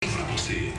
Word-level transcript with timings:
Para 0.00 0.24
você. 0.32 0.72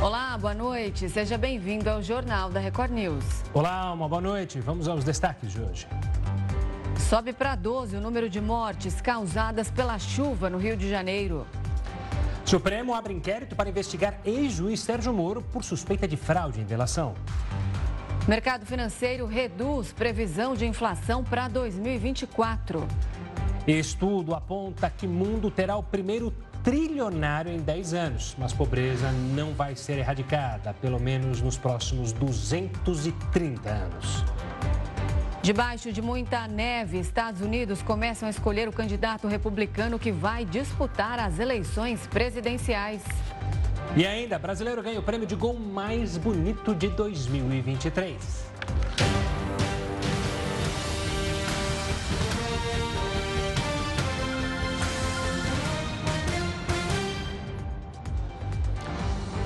Olá, 0.00 0.38
boa 0.38 0.54
noite. 0.54 1.08
Seja 1.08 1.36
bem-vindo 1.36 1.90
ao 1.90 2.00
Jornal 2.00 2.48
da 2.48 2.60
Record 2.60 2.92
News. 2.92 3.24
Olá, 3.52 3.92
uma 3.92 4.08
boa 4.08 4.20
noite. 4.20 4.60
Vamos 4.60 4.86
aos 4.86 5.02
destaques 5.02 5.50
de 5.50 5.60
hoje. 5.60 5.88
Sobe 6.96 7.32
para 7.32 7.56
12 7.56 7.96
o 7.96 8.00
número 8.00 8.30
de 8.30 8.40
mortes 8.40 9.00
causadas 9.00 9.68
pela 9.68 9.98
chuva 9.98 10.48
no 10.48 10.58
Rio 10.58 10.76
de 10.76 10.88
Janeiro. 10.88 11.44
Supremo 12.44 12.94
abre 12.94 13.14
inquérito 13.14 13.56
para 13.56 13.68
investigar 13.68 14.20
ex-juiz 14.24 14.78
Sérgio 14.78 15.12
Moro 15.12 15.42
por 15.42 15.64
suspeita 15.64 16.06
de 16.06 16.16
fraude 16.16 16.60
em 16.60 16.64
delação. 16.64 17.14
Mercado 18.28 18.64
financeiro 18.64 19.26
reduz 19.26 19.92
previsão 19.92 20.54
de 20.54 20.64
inflação 20.66 21.24
para 21.24 21.48
2024. 21.48 22.86
Estudo 23.66 24.36
aponta 24.36 24.88
que 24.88 25.08
mundo 25.08 25.50
terá 25.50 25.76
o 25.76 25.82
primeiro 25.82 26.32
trilionário 26.62 27.52
em 27.52 27.58
10 27.58 27.94
anos, 27.94 28.36
mas 28.38 28.52
pobreza 28.52 29.10
não 29.34 29.52
vai 29.52 29.74
ser 29.74 29.98
erradicada, 29.98 30.72
pelo 30.74 31.00
menos 31.00 31.40
nos 31.40 31.58
próximos 31.58 32.12
230 32.12 33.68
anos. 33.68 34.24
Debaixo 35.42 35.92
de 35.92 36.00
muita 36.00 36.46
neve, 36.46 37.00
Estados 37.00 37.40
Unidos 37.40 37.82
começam 37.82 38.28
a 38.28 38.30
escolher 38.30 38.68
o 38.68 38.72
candidato 38.72 39.26
republicano 39.26 39.98
que 39.98 40.12
vai 40.12 40.44
disputar 40.44 41.18
as 41.18 41.40
eleições 41.40 42.06
presidenciais. 42.06 43.02
E 43.96 44.06
ainda, 44.06 44.38
brasileiro 44.38 44.80
ganha 44.82 45.00
o 45.00 45.02
prêmio 45.02 45.26
de 45.26 45.34
gol 45.34 45.58
mais 45.58 46.16
bonito 46.16 46.74
de 46.74 46.88
2023. 46.88 48.52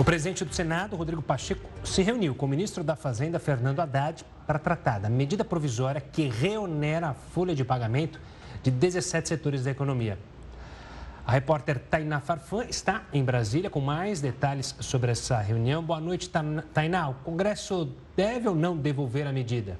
Presidente 0.06 0.44
do 0.44 0.54
Senado, 0.54 0.94
Rodrigo 0.94 1.20
Pacheco, 1.20 1.68
se 1.82 2.00
reuniu 2.00 2.32
com 2.32 2.46
o 2.46 2.48
ministro 2.48 2.84
da 2.84 2.94
Fazenda, 2.94 3.40
Fernando 3.40 3.80
Haddad, 3.80 4.24
para 4.46 4.56
tratar 4.56 5.00
da 5.00 5.10
medida 5.10 5.44
provisória 5.44 6.00
que 6.00 6.28
reonera 6.28 7.08
a 7.08 7.12
folha 7.14 7.56
de 7.56 7.64
pagamento 7.64 8.20
de 8.62 8.70
17 8.70 9.28
setores 9.28 9.64
da 9.64 9.72
economia. 9.72 10.16
A 11.26 11.32
repórter 11.32 11.80
Tainá 11.80 12.20
Farfã 12.20 12.64
está 12.66 13.02
em 13.12 13.24
Brasília 13.24 13.68
com 13.68 13.80
mais 13.80 14.20
detalhes 14.20 14.76
sobre 14.78 15.10
essa 15.10 15.40
reunião. 15.40 15.82
Boa 15.82 16.00
noite, 16.00 16.30
Tainá. 16.72 17.08
O 17.08 17.14
Congresso 17.14 17.92
deve 18.14 18.48
ou 18.48 18.54
não 18.54 18.76
devolver 18.76 19.26
a 19.26 19.32
medida? 19.32 19.76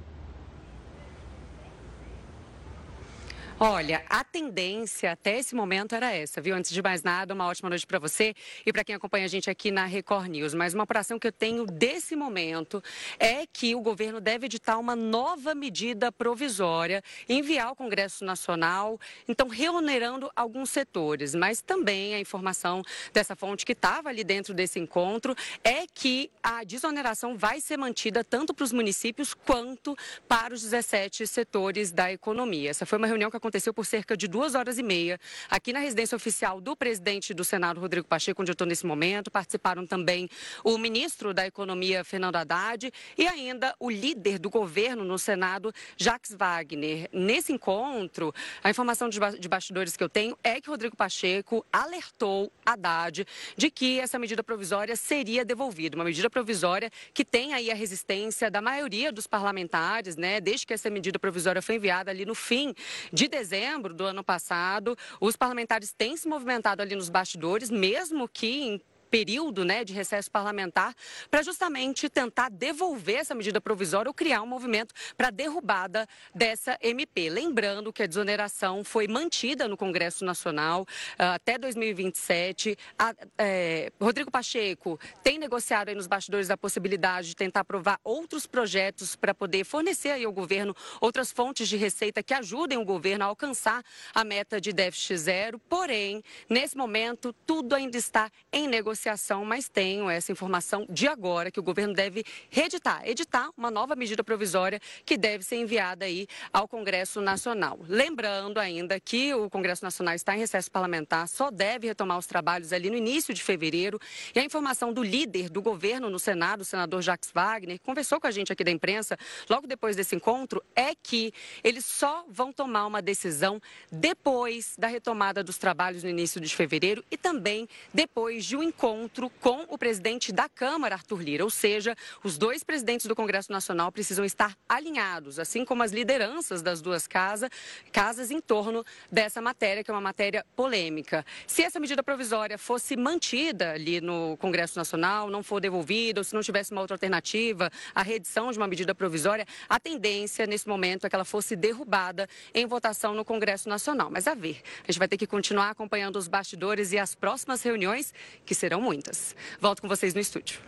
Olha, 3.59 4.05
a 4.11 4.23
tendência 4.23 5.13
até 5.13 5.39
esse 5.39 5.55
momento 5.55 5.95
era 5.95 6.13
essa, 6.13 6.43
viu? 6.43 6.55
Antes 6.55 6.71
de 6.71 6.83
mais 6.83 7.03
nada, 7.03 7.33
uma 7.33 7.47
ótima 7.47 7.71
noite 7.71 7.87
para 7.87 7.99
você 7.99 8.35
e 8.67 8.71
para 8.71 8.85
quem 8.85 8.95
acompanha 8.95 9.25
a 9.25 9.29
gente 9.29 9.49
aqui 9.49 9.71
na 9.71 9.87
Record 9.87 10.29
News. 10.29 10.53
Mas 10.53 10.75
uma 10.75 10.83
apuração 10.83 11.19
que 11.19 11.27
eu 11.27 11.33
tenho 11.33 11.65
desse 11.65 12.15
momento 12.15 12.85
é 13.19 13.47
que 13.51 13.75
o 13.75 13.81
governo 13.81 14.21
deve 14.21 14.45
editar 14.45 14.77
uma 14.77 14.95
nova 14.95 15.55
medida 15.55 16.13
provisória, 16.13 17.03
enviar 17.27 17.69
ao 17.69 17.75
Congresso 17.75 18.27
Nacional, 18.27 19.01
então 19.27 19.49
reonerando 19.49 20.31
alguns 20.37 20.69
setores. 20.69 21.35
Mas 21.35 21.63
também 21.63 22.15
a 22.15 22.21
informação 22.21 22.83
dessa 23.11 23.35
fonte 23.35 23.65
que 23.65 23.73
estava 23.73 24.11
ali 24.11 24.23
dentro 24.23 24.53
desse 24.53 24.79
encontro 24.79 25.35
é 25.65 25.87
que 25.95 26.31
a 26.43 26.63
desoneração 26.63 27.39
vai 27.39 27.63
ser 27.63 27.79
mantida 27.79 28.23
tanto 28.23 28.53
para 28.53 28.65
os 28.65 28.73
municípios 28.73 29.33
quanto 29.33 29.97
para 30.29 30.53
os 30.53 30.61
17 30.61 31.27
setores 31.27 31.91
da 31.91 32.13
economia. 32.13 32.69
Essa 32.69 32.85
foi 32.85 32.99
uma 32.99 33.07
reunião 33.07 33.31
que 33.31 33.37
aconteceu 33.39 33.46
por 33.73 33.87
cerca 33.87 34.17
de 34.17 34.29
duas 34.29 34.55
horas 34.55 34.79
e 34.79 34.83
meia 34.83 35.19
aqui 35.49 35.73
na 35.73 35.79
residência 35.79 36.15
oficial 36.17 36.61
do 36.61 36.77
presidente 36.77 37.33
do 37.33 37.45
Senado, 37.45 37.81
Rodrigo 37.81 38.07
Pacheco, 38.07 38.43
onde 38.43 38.51
eu 38.51 38.55
estou 38.55 38.67
nesse 38.67 38.85
momento. 38.87 39.31
Participaram 39.31 39.87
também 39.87 40.29
o 40.65 40.77
ministro 40.79 41.33
da 41.33 41.47
Economia, 41.47 42.05
Fernando 42.05 42.37
Haddad, 42.37 42.93
e 43.17 43.27
ainda 43.27 43.75
o 43.79 43.91
líder 43.91 44.39
do 44.39 44.51
governo 44.51 45.05
no 45.05 45.19
Senado, 45.19 45.73
Jacques 45.97 46.35
Wagner. 46.35 47.09
Nesse 47.13 47.53
encontro, 47.53 48.35
a 48.63 48.71
informação 48.71 49.09
de 49.09 49.49
bastidores 49.49 49.97
que 49.97 50.05
eu 50.05 50.09
tenho 50.09 50.37
é 50.43 50.61
que 50.61 50.69
Rodrigo 50.69 50.97
Pacheco 50.97 51.65
alertou 51.73 52.53
Haddad 52.65 53.27
de 53.57 53.71
que 53.71 54.01
essa 54.01 54.19
medida 54.19 54.43
provisória 54.43 54.97
seria 54.97 55.45
devolvida. 55.45 55.97
Uma 55.97 56.05
medida 56.05 56.29
provisória 56.29 56.91
que 57.15 57.25
tem 57.25 57.55
aí 57.55 57.71
a 57.71 57.75
resistência 57.75 58.51
da 58.51 58.61
maioria 58.61 59.13
dos 59.13 59.27
parlamentares, 59.27 60.17
né? 60.17 60.41
Desde 60.41 60.67
que 60.67 60.75
essa 60.75 60.91
medida 60.91 61.19
provisória 61.19 61.63
foi 61.63 61.77
enviada 61.77 62.11
ali 62.11 62.25
no 62.25 62.35
fim 62.35 62.75
de 63.13 63.29
dezembro 63.37 63.93
do 63.93 64.05
ano 64.05 64.25
passado, 64.25 64.97
os 65.21 65.37
parlamentares 65.37 65.93
têm 65.93 66.17
se 66.17 66.27
movimentado 66.27 66.81
ali 66.81 66.95
nos 66.95 67.11
bastidores, 67.11 67.71
mesmo 67.71 68.27
que 68.27 68.63
em 68.63 68.83
período 69.07 69.65
né, 69.65 69.85
de 69.85 69.93
recesso 69.93 70.31
parlamentar 70.31 70.95
para 71.31 71.43
justamente 71.43 72.09
tentar 72.09 72.51
devolver 72.51 73.17
essa 73.17 73.35
medida 73.35 73.61
provisória 73.61 74.11
ou 74.11 74.15
criar 74.15 74.43
um 74.43 74.47
movimento 74.47 74.95
para 75.17 75.31
derrubada 75.31 76.07
dessa 76.35 76.77
MP. 76.83 77.31
Lembrando 77.31 77.93
que 77.93 78.03
a 78.03 78.07
desoneração 78.07 78.85
foi 78.85 79.07
mantida 79.07 79.69
no 79.69 79.77
Congresso 79.77 80.25
Nacional 80.25 80.85
ah, 81.19 81.35
até 81.35 81.57
2027. 81.57 82.77
A, 82.99 83.15
é, 83.39 83.93
Rodrigo 84.01 84.31
Pacheco 84.31 84.99
tem 85.23 85.39
negociado 85.39 85.89
aí 85.89 85.95
nos 85.95 86.07
bastidores 86.07 86.51
a 86.51 86.57
possibilidade 86.57 87.29
de 87.29 87.37
tentar 87.37 87.61
aprovar 87.61 88.01
outros 88.03 88.47
projetos 88.47 89.17
para 89.17 89.33
poder 89.33 89.65
fornecer 89.65 90.11
aí 90.11 90.25
ao 90.25 90.33
governo 90.33 90.75
outras 91.01 91.31
fontes 91.31 91.69
de 91.69 91.77
receita 91.77 92.23
que 92.23 92.35
ajudem 92.35 92.79
o 92.79 92.85
governo 92.85 93.25
a 93.25 93.29
alcançar 93.29 93.83
a 94.15 94.25
meta 94.25 94.61
de 94.61 94.73
déficit 94.73 95.17
zero. 95.17 95.59
Porém, 95.69 96.23
nesse 96.49 96.77
momento, 96.77 97.33
tudo 97.47 97.75
ainda 97.75 97.97
está 97.97 98.31
em 98.53 98.67
negociação 98.67 98.96
negociação, 98.97 99.45
mas 99.45 99.69
tenho 99.69 100.09
essa 100.09 100.33
informação 100.33 100.87
de 100.89 101.07
agora 101.07 101.51
que 101.51 101.61
o 101.61 101.63
governo 101.63 101.93
deve 101.93 102.25
reeditar, 102.49 103.07
editar 103.07 103.51
uma 103.57 103.71
nova 103.71 103.95
medida 103.95 104.25
provisória 104.25 104.81
que 105.05 105.19
deve 105.19 105.45
ser 105.45 105.57
enviada 105.57 106.07
aí 106.07 106.27
ao 106.51 106.67
Congresso 106.67 107.21
Nacional. 107.21 107.79
Lembrando 107.87 108.59
ainda 108.59 108.99
que 108.99 109.35
o 109.35 109.51
Congresso 109.51 109.85
Nacional 109.85 110.15
está 110.15 110.35
em 110.35 110.39
recesso 110.39 110.71
parlamentar, 110.71 111.29
só 111.29 111.51
deve 111.51 111.87
retomar 111.87 112.17
os 112.17 112.27
trabalhos 112.27 112.73
ali 112.73 112.89
no 112.89 112.97
início 112.97 113.35
de 113.35 113.43
fevereiro. 113.43 114.01
E 114.35 114.39
a 114.39 114.43
informação 114.43 114.93
do 114.93 115.03
líder 115.03 115.51
do 115.51 115.61
governo 115.61 116.09
no 116.09 116.19
Senado, 116.19 116.63
o 116.63 116.65
senador 116.65 117.03
Jacques 117.03 117.31
Wagner, 117.33 117.79
que 117.79 117.85
conversou 117.85 118.19
com 118.19 118.27
a 118.27 118.31
gente 118.31 118.51
aqui 118.51 118.65
da 118.65 118.71
imprensa 118.71 119.19
logo 119.49 119.67
depois 119.67 119.95
desse 119.95 120.17
encontro, 120.17 120.65
é 120.75 120.95
que 120.95 121.33
eles 121.63 121.85
só 121.85 122.25
vão 122.31 122.51
tomar 122.51 122.87
uma 122.87 123.03
decisão 123.03 123.61
depois 123.93 124.75
da 124.79 124.87
retomada 124.87 125.45
dos 125.45 125.59
trabalhos 125.59 126.03
no 126.03 126.09
início 126.09 126.41
de 126.41 126.55
fevereiro 126.55 127.05
e 127.11 127.17
também 127.19 127.69
depois 127.93 128.45
de 128.47 128.57
um 128.57 128.63
encontro 128.63 128.86
encontro 128.87 129.29
com 129.41 129.67
o 129.69 129.77
presidente 129.77 130.31
da 130.31 130.49
Câmara, 130.49 130.95
Arthur 130.95 131.21
Lira. 131.21 131.43
Ou 131.43 131.51
seja, 131.51 131.97
os 132.23 132.39
dois 132.39 132.63
presidentes 132.63 133.07
do 133.07 133.17
Congresso 133.17 133.51
Nacional 133.51 133.91
precisam 133.91 134.25
estar 134.25 134.57
alinhados, 134.69 135.41
assim 135.41 135.65
como 135.65 135.83
as 135.83 135.91
lideranças 135.91 136.63
das 136.63 136.81
duas 136.81 137.09
casas, 137.09 137.51
casas 137.91 138.31
em 138.31 138.41
torno 138.41 138.85
dessa 139.11 139.41
matéria, 139.41 139.83
que 139.83 139.91
é 139.91 139.95
uma 139.95 140.01
matéria 140.01 140.47
polêmica. 140.55 141.27
Se 141.49 141.63
essa 141.63 141.81
medida 141.81 142.01
provisória 142.01 142.57
fosse 142.57 142.97
mantida 142.97 143.73
ali 143.73 144.01
no 144.01 144.37
Congresso 144.37 144.79
Nacional, 144.79 145.29
não 145.31 145.43
for 145.43 145.61
devolvida, 145.61 146.21
ou 146.21 146.25
se 146.25 146.35
não 146.35 146.43
tivesse 146.43 146.71
uma 146.71 146.81
outra 146.81 146.95
alternativa, 146.95 147.73
a 147.93 148.03
reedição 148.03 148.53
de 148.53 148.59
uma 148.59 148.69
medida 148.69 148.95
provisória, 148.95 149.45
a 149.69 149.81
tendência 149.81 150.47
nesse 150.47 150.69
momento 150.69 151.07
é 151.07 151.11
que 151.11 151.17
ela 151.17 151.25
fosse 151.25 151.57
derrubada 151.57 152.29
em 152.55 152.67
votação 152.67 153.15
no 153.15 153.25
Congresso 153.25 153.69
Nacional. 153.69 154.11
Mas 154.13 154.29
a 154.29 154.35
ver, 154.35 154.63
a 154.85 154.93
gente 154.93 154.99
vai 155.01 155.09
ter 155.09 155.17
que 155.17 155.27
continuar 155.27 155.71
acompanhando 155.71 156.17
os 156.17 156.29
bastidores 156.29 156.93
e 156.93 156.99
as 156.99 157.17
próximas 157.17 157.63
reuniões 157.63 158.15
que 158.45 158.55
serão 158.55 158.76
serão 158.77 158.81
muitas. 158.81 159.35
Volto 159.61 159.81
com 159.81 159.89
vocês 159.89 160.15
no 160.15 160.21
estúdio. 160.21 160.61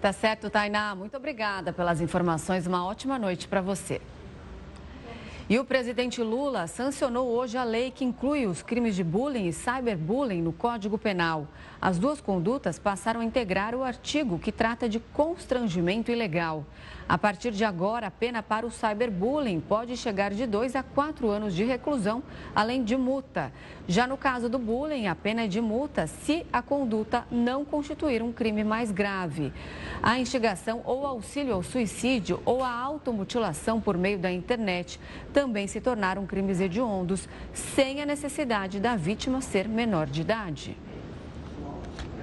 Tá 0.00 0.12
certo, 0.12 0.50
Tainá. 0.50 0.94
Muito 0.94 1.16
obrigada 1.16 1.72
pelas 1.72 2.00
informações. 2.00 2.66
Uma 2.66 2.84
ótima 2.84 3.18
noite 3.18 3.48
para 3.48 3.60
você. 3.60 4.00
E 5.48 5.58
o 5.58 5.64
presidente 5.64 6.22
Lula 6.22 6.66
sancionou 6.66 7.28
hoje 7.28 7.56
a 7.56 7.64
lei 7.64 7.90
que 7.90 8.04
inclui 8.04 8.46
os 8.46 8.62
crimes 8.62 8.94
de 8.94 9.02
bullying 9.02 9.46
e 9.46 9.52
cyberbullying 9.52 10.42
no 10.42 10.52
Código 10.52 10.98
Penal. 10.98 11.48
As 11.80 11.98
duas 11.98 12.20
condutas 12.20 12.78
passaram 12.78 13.20
a 13.20 13.24
integrar 13.24 13.74
o 13.74 13.82
artigo 13.82 14.38
que 14.38 14.52
trata 14.52 14.88
de 14.88 15.00
constrangimento 15.00 16.12
ilegal. 16.12 16.66
A 17.08 17.16
partir 17.16 17.52
de 17.52 17.64
agora, 17.64 18.08
a 18.08 18.10
pena 18.10 18.42
para 18.42 18.66
o 18.66 18.70
cyberbullying 18.70 19.60
pode 19.60 19.96
chegar 19.96 20.30
de 20.30 20.46
dois 20.46 20.76
a 20.76 20.82
quatro 20.82 21.30
anos 21.30 21.54
de 21.54 21.64
reclusão, 21.64 22.22
além 22.54 22.84
de 22.84 22.98
multa. 22.98 23.50
Já 23.86 24.06
no 24.06 24.18
caso 24.18 24.46
do 24.46 24.58
bullying, 24.58 25.06
a 25.06 25.14
pena 25.14 25.44
é 25.44 25.46
de 25.46 25.58
multa 25.58 26.06
se 26.06 26.44
a 26.52 26.60
conduta 26.60 27.24
não 27.30 27.64
constituir 27.64 28.22
um 28.22 28.30
crime 28.30 28.62
mais 28.62 28.90
grave. 28.90 29.50
A 30.02 30.18
instigação 30.18 30.82
ou 30.84 31.06
auxílio 31.06 31.54
ao 31.54 31.62
suicídio 31.62 32.42
ou 32.44 32.62
a 32.62 32.70
automutilação 32.70 33.80
por 33.80 33.96
meio 33.96 34.18
da 34.18 34.30
internet 34.30 35.00
também 35.32 35.66
se 35.66 35.80
tornaram 35.80 36.26
crimes 36.26 36.60
hediondos, 36.60 37.26
sem 37.54 38.02
a 38.02 38.06
necessidade 38.06 38.78
da 38.78 38.96
vítima 38.96 39.40
ser 39.40 39.66
menor 39.66 40.06
de 40.06 40.20
idade. 40.20 40.76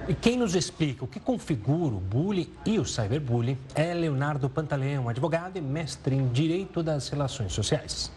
E 0.08 0.14
quem 0.14 0.36
nos 0.36 0.54
explica 0.54 1.04
o 1.04 1.08
que 1.08 1.18
configura 1.18 1.96
o 1.96 1.98
bullying 1.98 2.48
e 2.64 2.78
o 2.78 2.84
cyberbullying 2.84 3.58
é 3.74 3.92
Leonardo 3.92 4.48
Pantaleão, 4.48 5.08
advogado 5.08 5.56
e 5.56 5.60
mestre 5.60 6.14
em 6.14 6.28
Direito 6.28 6.80
das 6.80 7.08
Relações 7.08 7.52
Sociais. 7.52 8.12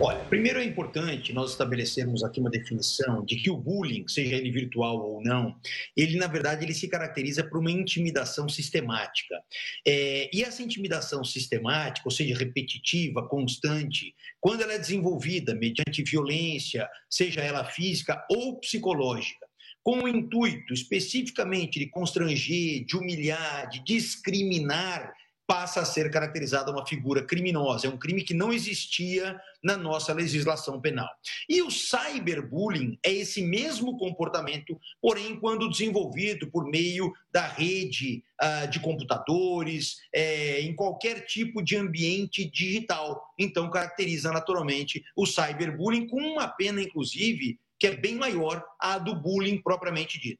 Olha, 0.00 0.18
primeiro 0.24 0.58
é 0.58 0.64
importante 0.64 1.32
nós 1.32 1.52
estabelecermos 1.52 2.24
aqui 2.24 2.40
uma 2.40 2.50
definição 2.50 3.24
de 3.24 3.36
que 3.36 3.50
o 3.50 3.56
bullying, 3.56 4.08
seja 4.08 4.34
ele 4.34 4.50
virtual 4.50 4.98
ou 4.98 5.22
não, 5.22 5.54
ele 5.96 6.16
na 6.16 6.26
verdade 6.26 6.64
ele 6.64 6.74
se 6.74 6.88
caracteriza 6.88 7.44
por 7.44 7.60
uma 7.60 7.70
intimidação 7.70 8.48
sistemática. 8.48 9.40
É, 9.86 10.28
e 10.34 10.42
essa 10.42 10.60
intimidação 10.60 11.22
sistemática, 11.22 12.08
ou 12.08 12.10
seja, 12.10 12.36
repetitiva, 12.36 13.28
constante, 13.28 14.12
quando 14.40 14.62
ela 14.62 14.72
é 14.72 14.78
desenvolvida 14.78 15.54
mediante 15.54 16.02
violência, 16.02 16.88
seja 17.08 17.40
ela 17.42 17.64
física 17.64 18.26
ou 18.28 18.58
psicológica, 18.58 19.46
com 19.82 20.04
o 20.04 20.08
intuito 20.08 20.72
especificamente 20.72 21.78
de 21.78 21.86
constranger, 21.86 22.84
de 22.84 22.96
humilhar, 22.96 23.68
de 23.68 23.84
discriminar 23.84 25.12
passa 25.52 25.80
a 25.80 25.84
ser 25.84 26.10
caracterizada 26.10 26.70
uma 26.70 26.86
figura 26.86 27.22
criminosa. 27.22 27.86
É 27.86 27.90
um 27.90 27.98
crime 27.98 28.22
que 28.22 28.32
não 28.32 28.52
existia 28.52 29.38
na 29.62 29.76
nossa 29.76 30.12
legislação 30.12 30.80
penal. 30.80 31.08
E 31.46 31.60
o 31.60 31.70
cyberbullying 31.70 32.98
é 33.04 33.12
esse 33.12 33.42
mesmo 33.42 33.98
comportamento, 33.98 34.80
porém, 34.98 35.38
quando 35.38 35.68
desenvolvido 35.68 36.50
por 36.50 36.64
meio 36.64 37.12
da 37.30 37.46
rede 37.46 38.24
uh, 38.40 38.66
de 38.68 38.80
computadores, 38.80 39.98
é, 40.10 40.62
em 40.62 40.74
qualquer 40.74 41.26
tipo 41.26 41.62
de 41.62 41.76
ambiente 41.76 42.44
digital. 42.44 43.22
Então, 43.38 43.70
caracteriza 43.70 44.32
naturalmente 44.32 45.04
o 45.14 45.26
cyberbullying 45.26 46.06
com 46.06 46.16
uma 46.16 46.48
pena, 46.48 46.80
inclusive, 46.80 47.58
que 47.82 47.88
é 47.88 47.96
bem 47.96 48.14
maior 48.14 48.64
à 48.78 48.96
do 48.96 49.12
bullying 49.12 49.60
propriamente 49.60 50.16
dito. 50.16 50.38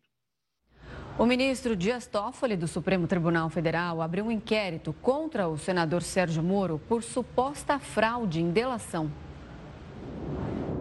O 1.18 1.26
ministro 1.26 1.74
Dias 1.74 2.06
Toffoli, 2.06 2.56
do 2.56 2.68
Supremo 2.68 3.08
Tribunal 3.08 3.50
Federal, 3.50 4.00
abriu 4.00 4.26
um 4.26 4.30
inquérito 4.30 4.92
contra 5.02 5.48
o 5.48 5.58
senador 5.58 6.02
Sérgio 6.02 6.40
Moro 6.40 6.78
por 6.88 7.02
suposta 7.02 7.80
fraude 7.80 8.40
em 8.40 8.52
delação. 8.52 9.10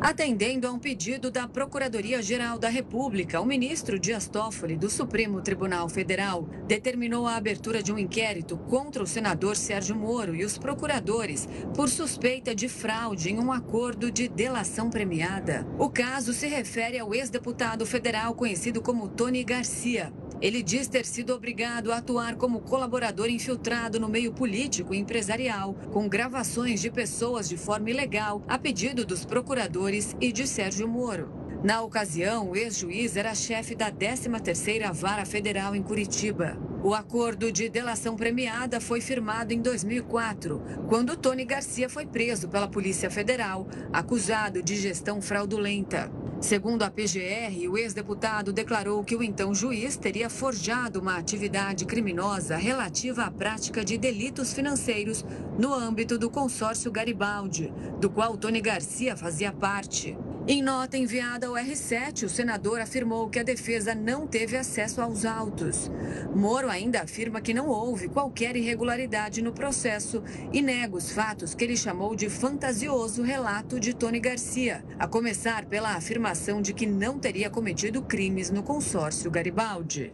Atendendo 0.02 0.68
a 0.68 0.72
um 0.72 0.80
pedido 0.80 1.30
da 1.30 1.48
Procuradoria-Geral 1.48 2.58
da 2.58 2.70
República, 2.70 3.40
o 3.40 3.46
ministro 3.46 4.00
Dias 4.00 4.28
Toffoli, 4.28 4.76
do 4.76 4.90
Supremo 4.90 5.44
Tribunal 5.44 5.88
Federal, 5.88 6.50
determinou 6.66 7.28
a 7.28 7.36
abertura 7.36 7.84
de 7.84 7.94
um 7.94 8.00
inquérito 8.00 8.58
contra 8.58 9.04
o 9.04 9.06
senador 9.06 9.56
Sérgio 9.56 9.96
Moro 9.96 10.36
e 10.36 10.44
os 10.44 10.58
procuradores 10.58 11.48
por 11.76 11.88
suspeita 11.88 12.56
de 12.56 12.68
fraude 12.68 13.30
em 13.30 13.40
um 13.40 13.52
acordo 13.52 14.10
de 14.10 14.28
delação 14.28 14.90
premiada. 14.90 15.68
O 15.78 15.88
caso 15.88 16.34
se 16.34 16.48
refere 16.48 16.98
ao 16.98 17.14
ex-deputado 17.14 17.86
federal 17.86 18.34
conhecido 18.34 18.82
como 18.82 19.08
Tony 19.08 19.44
Garcia, 19.44 20.12
ele 20.42 20.64
diz 20.64 20.88
ter 20.88 21.06
sido 21.06 21.36
obrigado 21.36 21.92
a 21.92 21.98
atuar 21.98 22.36
como 22.36 22.62
colaborador 22.62 23.30
infiltrado 23.30 24.00
no 24.00 24.10
meio 24.10 24.34
político 24.34 24.92
e 24.92 24.98
empresarial, 24.98 25.76
com 25.92 26.10
gravações 26.10 26.82
de 26.82 26.90
pessoas 26.90 27.48
de 27.48 27.56
forma 27.56 27.92
ilegal, 27.92 28.44
a 28.48 28.58
pedido 28.58 29.06
dos 29.06 29.24
procuradores 29.24 29.91
e 30.22 30.32
de 30.32 30.48
Sérgio 30.48 30.88
Moro. 30.88 31.41
Na 31.64 31.84
ocasião, 31.84 32.50
o 32.50 32.56
ex-juiz 32.56 33.16
era 33.16 33.36
chefe 33.36 33.76
da 33.76 33.92
13ª 33.92 34.92
Vara 34.92 35.26
Federal 35.28 35.76
em 35.76 35.84
Curitiba. 35.84 36.58
O 36.84 36.96
acordo 36.96 37.52
de 37.52 37.70
delação 37.70 38.16
premiada 38.16 38.82
foi 38.82 39.00
firmado 39.00 39.54
em 39.54 39.62
2004, 39.62 40.60
quando 40.90 41.16
Tony 41.16 41.46
Garcia 41.46 41.88
foi 41.88 42.08
preso 42.08 42.50
pela 42.50 42.68
Polícia 42.68 43.12
Federal, 43.12 43.68
acusado 43.94 44.64
de 44.64 44.76
gestão 44.76 45.22
fraudulenta. 45.22 46.12
Segundo 46.40 46.82
a 46.82 46.90
PGR, 46.90 47.70
o 47.70 47.78
ex-deputado 47.78 48.52
declarou 48.52 49.04
que 49.04 49.16
o 49.16 49.22
então 49.22 49.54
juiz 49.54 49.96
teria 49.96 50.32
forjado 50.32 51.00
uma 51.00 51.16
atividade 51.16 51.86
criminosa 51.86 52.58
relativa 52.58 53.26
à 53.26 53.30
prática 53.30 53.86
de 53.86 54.00
delitos 54.00 54.52
financeiros 54.52 55.24
no 55.60 55.72
âmbito 55.72 56.18
do 56.18 56.32
consórcio 56.32 56.92
Garibaldi, 56.92 57.72
do 58.00 58.10
qual 58.10 58.36
Tony 58.36 58.60
Garcia 58.62 59.16
fazia 59.16 59.52
parte. 59.52 60.18
Em 60.48 60.60
nota 60.60 60.98
enviada 60.98 61.46
ao 61.46 61.54
R7, 61.54 62.24
o 62.24 62.30
senador 62.30 62.82
afirmou 62.82 63.30
que 63.30 63.38
a 63.38 63.44
defesa 63.44 63.94
não 63.94 64.26
teve 64.26 64.58
acesso 64.58 65.00
aos 65.00 65.24
autos. 65.24 65.92
Moro 66.36 66.68
ainda 66.68 67.04
afirma 67.04 67.40
que 67.40 67.54
não 67.54 67.70
houve 67.70 68.10
qualquer 68.10 68.56
irregularidade 68.56 69.40
no 69.40 69.54
processo 69.54 70.24
e 70.52 70.60
nega 70.60 70.96
os 70.96 71.12
fatos 71.12 71.54
que 71.54 71.64
ele 71.64 71.78
chamou 71.78 72.16
de 72.16 72.28
fantasioso 72.28 73.22
relato 73.22 73.80
de 73.80 73.94
Tony 73.94 74.20
Garcia, 74.20 74.84
a 74.98 75.08
começar 75.08 75.66
pela 75.66 75.96
afirmação 75.96 76.60
de 76.60 76.74
que 76.74 76.88
não 76.88 77.20
teria 77.20 77.50
cometido 77.50 78.02
crimes 78.02 78.50
no 78.50 78.64
consórcio 78.64 79.30
Garibaldi. 79.30 80.12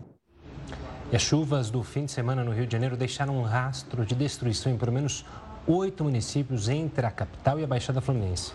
E 1.10 1.16
as 1.16 1.22
chuvas 1.22 1.70
do 1.70 1.82
fim 1.84 2.04
de 2.04 2.12
semana 2.12 2.44
no 2.44 2.52
Rio 2.52 2.68
de 2.68 2.74
Janeiro 2.74 2.98
deixaram 2.98 3.38
um 3.38 3.44
rastro 3.44 4.06
de 4.06 4.14
destruição 4.14 4.74
em 4.74 4.78
pelo 4.78 4.92
menos 4.92 5.26
oito 5.66 6.04
municípios 6.04 6.68
entre 6.68 7.06
a 7.06 7.12
capital 7.12 7.58
e 7.62 7.64
a 7.64 7.68
Baixada 7.68 8.02
Fluminense. 8.02 8.52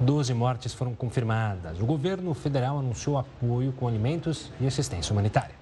12 0.00 0.34
mortes 0.34 0.74
foram 0.74 0.94
confirmadas. 0.94 1.80
O 1.80 1.86
governo 1.86 2.34
federal 2.34 2.78
anunciou 2.78 3.18
apoio 3.18 3.72
com 3.72 3.86
alimentos 3.86 4.50
e 4.60 4.66
assistência 4.66 5.12
humanitária. 5.12 5.61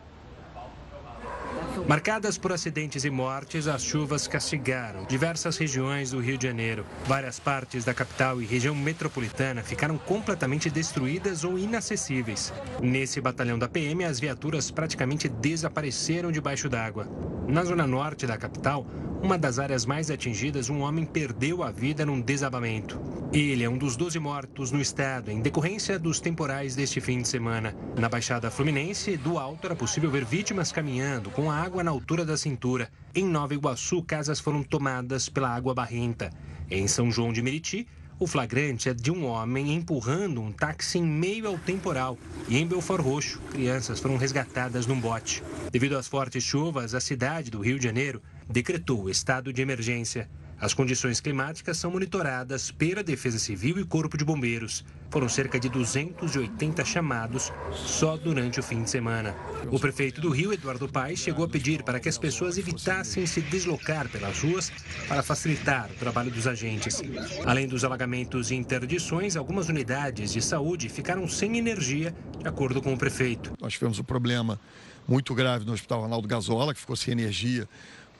Marcadas 1.90 2.38
por 2.38 2.52
acidentes 2.52 3.04
e 3.04 3.10
mortes, 3.10 3.66
as 3.66 3.82
chuvas 3.82 4.28
castigaram 4.28 5.04
diversas 5.06 5.58
regiões 5.58 6.12
do 6.12 6.20
Rio 6.20 6.38
de 6.38 6.46
Janeiro. 6.46 6.86
Várias 7.04 7.40
partes 7.40 7.84
da 7.84 7.92
capital 7.92 8.40
e 8.40 8.46
região 8.46 8.76
metropolitana 8.76 9.60
ficaram 9.60 9.98
completamente 9.98 10.70
destruídas 10.70 11.42
ou 11.42 11.58
inacessíveis. 11.58 12.54
Nesse 12.80 13.20
batalhão 13.20 13.58
da 13.58 13.68
PM, 13.68 14.04
as 14.04 14.20
viaturas 14.20 14.70
praticamente 14.70 15.28
desapareceram 15.28 16.30
debaixo 16.30 16.68
d'água. 16.68 17.08
Na 17.48 17.64
zona 17.64 17.88
norte 17.88 18.24
da 18.24 18.38
capital, 18.38 18.86
uma 19.20 19.36
das 19.36 19.58
áreas 19.58 19.84
mais 19.84 20.12
atingidas, 20.12 20.70
um 20.70 20.82
homem 20.82 21.04
perdeu 21.04 21.64
a 21.64 21.72
vida 21.72 22.06
num 22.06 22.20
desabamento. 22.20 22.98
Ele 23.32 23.62
é 23.62 23.68
um 23.68 23.78
dos 23.78 23.94
12 23.94 24.18
mortos 24.18 24.72
no 24.72 24.80
estado 24.80 25.30
em 25.30 25.40
decorrência 25.40 25.98
dos 25.98 26.20
temporais 26.20 26.74
deste 26.74 27.00
fim 27.00 27.20
de 27.22 27.28
semana. 27.28 27.76
Na 27.96 28.08
Baixada 28.08 28.50
Fluminense, 28.50 29.16
do 29.16 29.38
alto 29.38 29.66
era 29.66 29.76
possível 29.76 30.10
ver 30.10 30.24
vítimas 30.24 30.72
caminhando 30.72 31.30
com 31.30 31.50
a 31.50 31.56
água 31.80 31.84
na 31.84 31.90
altura 31.90 32.24
da 32.26 32.36
cintura. 32.36 32.90
Em 33.14 33.24
Nova 33.24 33.54
Iguaçu, 33.54 34.02
casas 34.02 34.38
foram 34.38 34.62
tomadas 34.62 35.28
pela 35.28 35.48
água 35.48 35.74
barrenta. 35.74 36.30
Em 36.70 36.86
São 36.86 37.10
João 37.10 37.32
de 37.32 37.40
Meriti, 37.40 37.86
o 38.18 38.26
flagrante 38.26 38.90
é 38.90 38.94
de 38.94 39.10
um 39.10 39.24
homem 39.24 39.74
empurrando 39.74 40.42
um 40.42 40.52
táxi 40.52 40.98
em 40.98 41.02
meio 41.02 41.48
ao 41.48 41.58
temporal. 41.58 42.18
E 42.48 42.58
em 42.58 42.66
Belfort 42.66 43.02
Roxo, 43.02 43.40
crianças 43.50 43.98
foram 43.98 44.18
resgatadas 44.18 44.86
num 44.86 45.00
bote. 45.00 45.42
Devido 45.72 45.96
às 45.96 46.06
fortes 46.06 46.44
chuvas, 46.44 46.94
a 46.94 47.00
cidade 47.00 47.50
do 47.50 47.60
Rio 47.60 47.78
de 47.78 47.84
Janeiro 47.84 48.22
decretou 48.46 49.08
estado 49.08 49.50
de 49.50 49.62
emergência. 49.62 50.28
As 50.60 50.74
condições 50.74 51.20
climáticas 51.20 51.78
são 51.78 51.90
monitoradas 51.90 52.70
pela 52.70 53.02
Defesa 53.02 53.38
Civil 53.38 53.78
e 53.78 53.84
Corpo 53.84 54.18
de 54.18 54.26
Bombeiros. 54.26 54.84
Foram 55.08 55.26
cerca 55.26 55.58
de 55.58 55.70
280 55.70 56.84
chamados 56.84 57.50
só 57.72 58.14
durante 58.14 58.60
o 58.60 58.62
fim 58.62 58.82
de 58.82 58.90
semana. 58.90 59.34
O 59.70 59.80
prefeito 59.80 60.20
do 60.20 60.28
Rio, 60.28 60.52
Eduardo 60.52 60.86
Paes, 60.86 61.18
chegou 61.18 61.46
a 61.46 61.48
pedir 61.48 61.82
para 61.82 61.98
que 61.98 62.10
as 62.10 62.18
pessoas 62.18 62.58
evitassem 62.58 63.24
se 63.26 63.40
deslocar 63.40 64.06
pelas 64.10 64.38
ruas 64.42 64.70
para 65.08 65.22
facilitar 65.22 65.88
o 65.90 65.94
trabalho 65.94 66.30
dos 66.30 66.46
agentes. 66.46 67.02
Além 67.46 67.66
dos 67.66 67.82
alagamentos 67.82 68.50
e 68.50 68.54
interdições, 68.54 69.36
algumas 69.36 69.70
unidades 69.70 70.30
de 70.30 70.42
saúde 70.42 70.90
ficaram 70.90 71.26
sem 71.26 71.56
energia, 71.56 72.14
de 72.38 72.46
acordo 72.46 72.82
com 72.82 72.92
o 72.92 72.98
prefeito. 72.98 73.54
Nós 73.58 73.72
tivemos 73.72 73.98
um 73.98 74.04
problema 74.04 74.60
muito 75.08 75.34
grave 75.34 75.64
no 75.64 75.72
Hospital 75.72 76.02
Ronaldo 76.02 76.28
Gazola, 76.28 76.74
que 76.74 76.80
ficou 76.80 76.94
sem 76.94 77.12
energia 77.12 77.66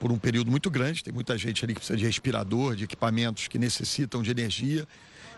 por 0.00 0.10
um 0.10 0.18
período 0.18 0.50
muito 0.50 0.70
grande. 0.70 1.04
Tem 1.04 1.12
muita 1.12 1.38
gente 1.38 1.64
ali 1.64 1.74
que 1.74 1.80
precisa 1.80 1.96
de 1.96 2.06
respirador, 2.06 2.74
de 2.74 2.84
equipamentos 2.84 3.46
que 3.46 3.58
necessitam 3.58 4.22
de 4.22 4.30
energia. 4.30 4.88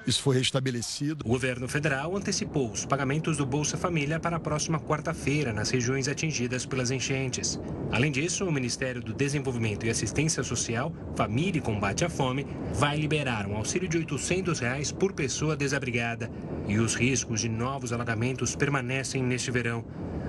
Isso 0.07 0.21
foi 0.23 0.37
restabelecido. 0.37 1.25
O 1.25 1.29
governo 1.29 1.69
federal 1.69 2.17
antecipou 2.17 2.71
os 2.71 2.85
pagamentos 2.85 3.37
do 3.37 3.47
Bolsa 3.47 3.77
Família 3.77 4.19
para 4.19 4.37
a 4.37 4.41
próxima 4.41 4.81
quarta-feira 4.81 5.53
nas 5.53 5.71
regiões 5.71 6.09
atingidas 6.09 6.67
pelas 6.67 6.91
enchentes. 6.91 7.59
Além 7.91 8.11
disso, 8.11 8.45
o 8.45 8.53
Ministério 8.53 9.01
do 9.01 9.13
Desenvolvimento 9.13 9.87
e 9.87 9.91
Assistência 9.91 10.43
Social, 10.43 10.93
Família 11.15 11.59
e 11.59 11.63
Combate 11.63 12.05
à 12.05 12.09
Fome, 12.09 12.47
vai 12.75 12.97
liberar 12.97 13.47
um 13.47 13.57
auxílio 13.57 13.89
de 13.89 13.99
800 13.99 14.59
reais 14.59 14.91
por 14.91 15.13
pessoa 15.13 15.57
desabrigada. 15.57 16.29
E 16.67 16.79
os 16.79 16.95
riscos 16.95 17.41
de 17.41 17.49
novos 17.49 17.93
alagamentos 17.93 18.57
permanecem 18.57 19.23
neste 19.23 19.53
verão. 19.53 19.85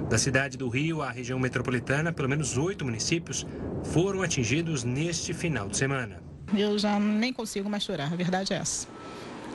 Da 0.10 0.18
cidade 0.18 0.58
do 0.58 0.70
Rio 0.70 1.02
à 1.02 1.10
região 1.10 1.40
metropolitana, 1.40 2.12
pelo 2.12 2.30
menos 2.30 2.58
oito 2.58 2.86
municípios 2.86 3.46
foram 3.84 4.22
atingidos 4.22 4.84
neste 4.84 5.34
final 5.34 5.68
de 5.68 5.78
semana. 5.78 6.22
Eu 6.56 6.78
já 6.78 7.00
nem 7.00 7.34
consigo 7.34 7.70
mais 7.70 7.84
chorar, 7.84 8.12
a 8.12 8.16
verdade 8.16 8.54
é 8.54 8.58
essa. 8.58 8.88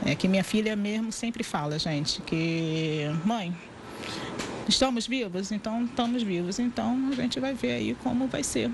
É 0.05 0.15
que 0.15 0.27
minha 0.27 0.45
filha 0.45 0.75
mesmo 0.75 1.13
sempre 1.13 1.45
fala, 1.45 1.79
gente, 1.79 2.21
que 2.23 3.07
mãe, 3.25 3.55
estamos 4.69 5.07
vivos, 5.07 5.53
então 5.53 5.85
estamos 5.85 6.23
vivos, 6.23 6.59
então 6.59 7.09
a 7.11 7.15
gente 7.15 7.39
vai 7.39 7.55
ver 7.55 7.73
aí 7.73 7.97
como 8.03 8.27
vai 8.27 8.43
ser. 8.43 8.71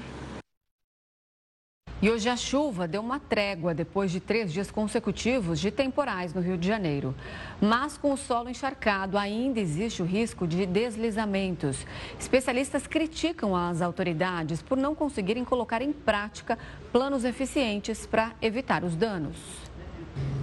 E 2.04 2.10
hoje 2.10 2.28
a 2.28 2.36
chuva 2.36 2.86
deu 2.86 3.00
uma 3.00 3.18
trégua 3.18 3.72
depois 3.72 4.10
de 4.12 4.20
três 4.20 4.52
dias 4.52 4.70
consecutivos 4.70 5.58
de 5.58 5.70
temporais 5.70 6.34
no 6.34 6.42
Rio 6.42 6.58
de 6.58 6.68
Janeiro. 6.68 7.14
Mas 7.62 7.96
com 7.96 8.12
o 8.12 8.16
solo 8.18 8.50
encharcado, 8.50 9.16
ainda 9.16 9.58
existe 9.58 10.02
o 10.02 10.04
risco 10.04 10.46
de 10.46 10.66
deslizamentos. 10.66 11.86
Especialistas 12.20 12.86
criticam 12.86 13.56
as 13.56 13.80
autoridades 13.80 14.60
por 14.60 14.76
não 14.76 14.94
conseguirem 14.94 15.46
colocar 15.46 15.80
em 15.80 15.94
prática 15.94 16.58
planos 16.92 17.24
eficientes 17.24 18.04
para 18.04 18.34
evitar 18.42 18.84
os 18.84 18.94
danos. 18.94 19.38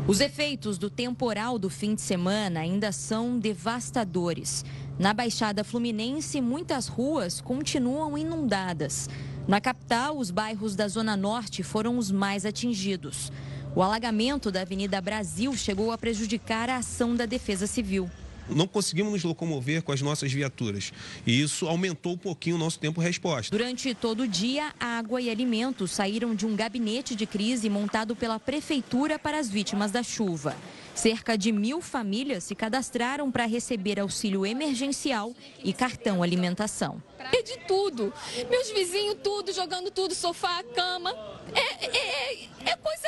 Os 0.08 0.20
efeitos 0.20 0.80
do 0.80 0.90
temporal 0.90 1.60
do 1.60 1.70
fim 1.70 1.94
de 1.94 2.02
semana 2.02 2.62
ainda 2.62 2.92
são 2.92 3.38
devastadores. 3.38 4.66
Na 4.98 5.14
Baixada 5.14 5.64
Fluminense, 5.64 6.42
muitas 6.42 6.88
ruas 6.88 7.40
continuam 7.40 8.18
inundadas. 8.18 9.08
Na 9.48 9.60
capital, 9.60 10.18
os 10.18 10.30
bairros 10.30 10.76
da 10.76 10.88
Zona 10.88 11.18
Norte 11.18 11.64
foram 11.64 11.98
os 11.98 12.12
mais 12.12 12.46
atingidos. 12.46 13.32
O 13.76 13.82
alagamento 13.82 14.52
da 14.52 14.62
Avenida 14.62 15.02
Brasil 15.02 15.54
chegou 15.56 15.92
a 15.92 15.98
prejudicar 15.98 16.70
a 16.70 16.78
ação 16.78 17.16
da 17.16 17.26
Defesa 17.26 17.66
Civil 17.66 18.10
não 18.56 18.68
conseguimos 18.68 19.12
nos 19.14 19.24
locomover 19.24 19.82
com 19.82 19.92
as 19.92 20.02
nossas 20.02 20.32
viaturas. 20.32 20.92
E 21.26 21.42
isso 21.42 21.68
aumentou 21.68 22.14
um 22.14 22.18
pouquinho 22.18 22.56
o 22.56 22.60
nosso 22.60 22.80
tempo 22.80 23.00
de 23.00 23.08
resposta. 23.08 23.56
Durante 23.56 23.94
todo 23.94 24.24
o 24.24 24.28
dia, 24.28 24.74
água 24.80 25.22
e 25.22 25.30
alimentos 25.30 25.92
saíram 25.92 26.36
de 26.36 26.46
um 26.46 26.56
gabinete 26.56 27.16
de 27.16 27.26
crise 27.26 27.70
montado 27.70 28.16
pela 28.16 28.40
Prefeitura 28.40 29.18
para 29.18 29.40
as 29.40 29.50
vítimas 29.50 29.92
da 29.92 30.04
chuva. 30.04 30.56
Cerca 30.94 31.38
de 31.38 31.52
mil 31.52 31.82
famílias 31.82 32.44
se 32.44 32.56
cadastraram 32.56 33.32
para 33.32 33.46
receber 33.46 34.00
auxílio 34.00 34.46
emergencial 34.46 35.34
e 35.64 35.74
cartão 35.74 36.22
alimentação. 36.22 37.02
Perdi 37.32 37.58
tudo. 37.68 38.14
Meus 38.50 38.70
vizinhos, 38.72 39.18
tudo, 39.24 39.54
jogando 39.54 39.90
tudo, 39.90 40.14
sofá, 40.14 40.64
cama. 40.76 41.12
É, 41.54 41.86
é, 41.86 42.44
é 42.66 42.76
coisa 42.76 43.08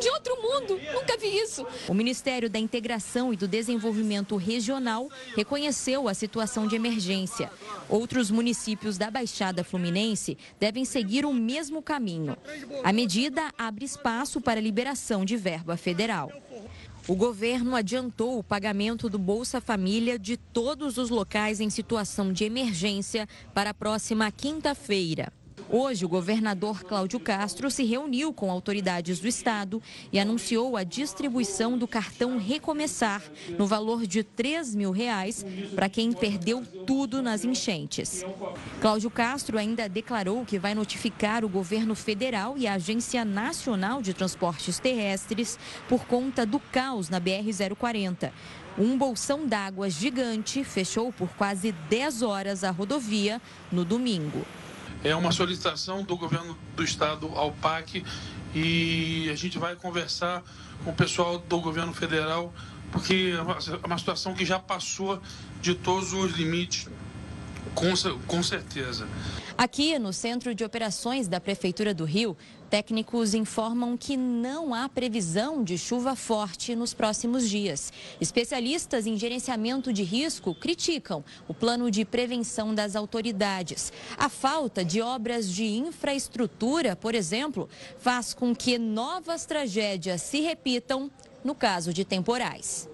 de 0.00 0.08
outro 0.10 0.36
mundo. 0.40 0.80
Nunca 0.92 1.16
vi 1.16 1.28
isso. 1.28 1.66
O 1.88 1.94
Ministério 1.94 2.48
da 2.48 2.58
Integração 2.58 3.32
e 3.32 3.36
do 3.36 3.46
Desenvolvimento 3.46 4.36
Regional 4.36 5.08
reconheceu 5.36 6.08
a 6.08 6.14
situação 6.14 6.66
de 6.66 6.76
emergência. 6.76 7.50
Outros 7.88 8.30
municípios 8.30 8.96
da 8.96 9.10
Baixada 9.10 9.62
Fluminense 9.62 10.38
devem 10.58 10.84
seguir 10.84 11.24
o 11.24 11.32
mesmo 11.32 11.82
caminho. 11.82 12.36
A 12.82 12.92
medida 12.92 13.52
abre 13.58 13.84
espaço 13.84 14.40
para 14.40 14.60
liberação 14.60 15.24
de 15.24 15.36
verba 15.36 15.76
federal. 15.76 16.32
O 17.08 17.16
governo 17.16 17.74
adiantou 17.74 18.38
o 18.38 18.44
pagamento 18.44 19.10
do 19.10 19.18
Bolsa 19.18 19.60
Família 19.60 20.16
de 20.16 20.36
todos 20.36 20.98
os 20.98 21.10
locais 21.10 21.60
em 21.60 21.68
situação 21.68 22.32
de 22.32 22.44
emergência 22.44 23.28
para 23.52 23.70
a 23.70 23.74
próxima 23.74 24.30
quinta-feira. 24.30 25.32
Hoje, 25.74 26.04
o 26.04 26.08
governador 26.08 26.84
Cláudio 26.84 27.18
Castro 27.18 27.70
se 27.70 27.82
reuniu 27.82 28.30
com 28.30 28.50
autoridades 28.50 29.18
do 29.20 29.26
estado 29.26 29.80
e 30.12 30.20
anunciou 30.20 30.76
a 30.76 30.84
distribuição 30.84 31.78
do 31.78 31.88
cartão 31.88 32.36
Recomeçar 32.36 33.22
no 33.58 33.66
valor 33.66 34.06
de 34.06 34.22
3 34.22 34.74
mil 34.74 34.90
reais 34.90 35.46
para 35.74 35.88
quem 35.88 36.12
perdeu 36.12 36.62
tudo 36.86 37.22
nas 37.22 37.42
enchentes. 37.42 38.22
Cláudio 38.82 39.08
Castro 39.10 39.56
ainda 39.56 39.88
declarou 39.88 40.44
que 40.44 40.58
vai 40.58 40.74
notificar 40.74 41.42
o 41.42 41.48
governo 41.48 41.94
federal 41.94 42.58
e 42.58 42.66
a 42.66 42.74
Agência 42.74 43.24
Nacional 43.24 44.02
de 44.02 44.12
Transportes 44.12 44.78
Terrestres 44.78 45.58
por 45.88 46.04
conta 46.04 46.44
do 46.44 46.60
caos 46.60 47.08
na 47.08 47.18
BR-040. 47.18 48.30
Um 48.76 48.98
bolsão 48.98 49.46
d'água 49.46 49.88
gigante 49.88 50.62
fechou 50.64 51.10
por 51.10 51.30
quase 51.30 51.72
10 51.72 52.20
horas 52.20 52.62
a 52.62 52.70
rodovia 52.70 53.40
no 53.70 53.86
domingo 53.86 54.44
é 55.04 55.14
uma 55.14 55.32
solicitação 55.32 56.02
do 56.02 56.16
governo 56.16 56.56
do 56.76 56.84
estado 56.84 57.26
ao 57.34 57.52
PAC 57.52 58.04
e 58.54 59.28
a 59.30 59.34
gente 59.34 59.58
vai 59.58 59.74
conversar 59.74 60.42
com 60.84 60.90
o 60.90 60.94
pessoal 60.94 61.38
do 61.38 61.60
governo 61.60 61.92
federal, 61.92 62.52
porque 62.90 63.34
é 63.36 63.86
uma 63.86 63.98
situação 63.98 64.34
que 64.34 64.44
já 64.44 64.58
passou 64.58 65.20
de 65.60 65.74
todos 65.74 66.12
os 66.12 66.32
limites, 66.32 66.88
com, 67.74 67.92
com 68.26 68.42
certeza. 68.42 69.06
Aqui 69.56 69.98
no 69.98 70.12
Centro 70.12 70.54
de 70.54 70.64
Operações 70.64 71.28
da 71.28 71.40
Prefeitura 71.40 71.94
do 71.94 72.04
Rio, 72.04 72.36
técnicos 72.72 73.34
informam 73.34 73.98
que 73.98 74.16
não 74.16 74.72
há 74.72 74.88
previsão 74.88 75.62
de 75.62 75.76
chuva 75.76 76.16
forte 76.16 76.74
nos 76.74 76.94
próximos 76.94 77.46
dias. 77.46 77.92
Especialistas 78.18 79.06
em 79.06 79.14
gerenciamento 79.14 79.92
de 79.92 80.02
risco 80.02 80.54
criticam 80.54 81.22
o 81.46 81.52
plano 81.52 81.90
de 81.90 82.02
prevenção 82.02 82.74
das 82.74 82.96
autoridades. 82.96 83.92
A 84.16 84.30
falta 84.30 84.82
de 84.82 85.02
obras 85.02 85.50
de 85.50 85.66
infraestrutura, 85.66 86.96
por 86.96 87.14
exemplo, 87.14 87.68
faz 87.98 88.32
com 88.32 88.54
que 88.54 88.78
novas 88.78 89.44
tragédias 89.44 90.22
se 90.22 90.40
repitam 90.40 91.10
no 91.44 91.54
caso 91.54 91.92
de 91.92 92.06
temporais. 92.06 92.88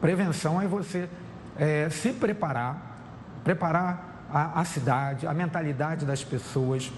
Prevenção 0.00 0.60
é 0.60 0.66
você 0.66 1.08
é, 1.56 1.88
se 1.88 2.12
preparar, 2.12 2.98
preparar 3.44 4.26
a, 4.28 4.60
a 4.60 4.64
cidade, 4.64 5.24
a 5.24 5.32
mentalidade 5.32 6.04
das 6.04 6.24
pessoas 6.24 6.90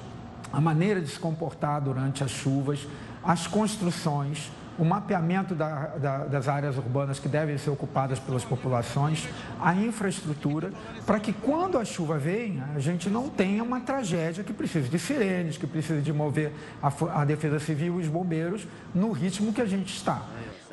a 0.53 0.61
maneira 0.61 1.01
de 1.01 1.09
se 1.09 1.19
comportar 1.19 1.81
durante 1.81 2.25
as 2.25 2.31
chuvas, 2.31 2.87
as 3.23 3.47
construções, 3.47 4.51
o 4.79 4.85
mapeamento 4.85 5.55
da, 5.55 5.89
da, 5.89 6.19
das 6.25 6.49
áreas 6.49 6.79
urbanas 6.79 7.19
que 7.19 7.29
devem 7.29 7.59
ser 7.59 7.69
ocupadas 7.69 8.19
pelas 8.19 8.45
populações, 8.45 9.29
a 9.61 9.75
infraestrutura, 9.75 10.73
para 11.05 11.21
que 11.21 11.35
quando 11.35 11.77
a 11.77 11.85
chuva 11.85 12.19
venha, 12.19 12.67
a 12.75 12.79
gente 12.79 13.11
não 13.11 13.29
tenha 13.29 13.63
uma 13.63 13.81
tragédia 13.81 14.43
que 14.43 14.55
precise 14.55 14.89
de 14.89 14.99
sirenes, 14.99 15.59
que 15.59 15.67
precise 15.67 16.01
de 16.01 16.13
mover 16.13 16.53
a, 16.83 17.21
a 17.21 17.25
Defesa 17.27 17.61
Civil 17.61 17.99
e 17.99 18.03
os 18.05 18.09
bombeiros 18.09 18.67
no 18.95 19.13
ritmo 19.13 19.53
que 19.53 19.61
a 19.61 19.67
gente 19.67 19.95
está. 19.95 20.23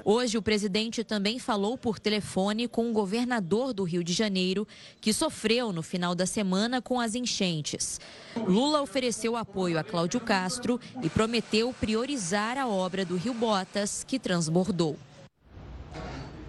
Hoje, 0.09 0.37
o 0.37 0.41
presidente 0.41 1.03
também 1.03 1.37
falou 1.37 1.77
por 1.77 1.99
telefone 1.99 2.65
com 2.65 2.89
o 2.89 2.93
governador 2.93 3.73
do 3.73 3.83
Rio 3.83 4.01
de 4.01 4.13
Janeiro, 4.13 4.65
que 5.01 5.11
sofreu 5.11 5.73
no 5.73 5.83
final 5.83 6.15
da 6.15 6.25
semana 6.25 6.81
com 6.81 6.97
as 6.97 7.13
enchentes. 7.13 7.99
Lula 8.47 8.81
ofereceu 8.81 9.35
apoio 9.35 9.77
a 9.77 9.83
Cláudio 9.83 10.21
Castro 10.21 10.79
e 11.03 11.09
prometeu 11.09 11.75
priorizar 11.77 12.57
a 12.57 12.65
obra 12.65 13.03
do 13.03 13.17
Rio 13.17 13.33
Botas, 13.33 14.05
que 14.05 14.17
transbordou. 14.17 14.95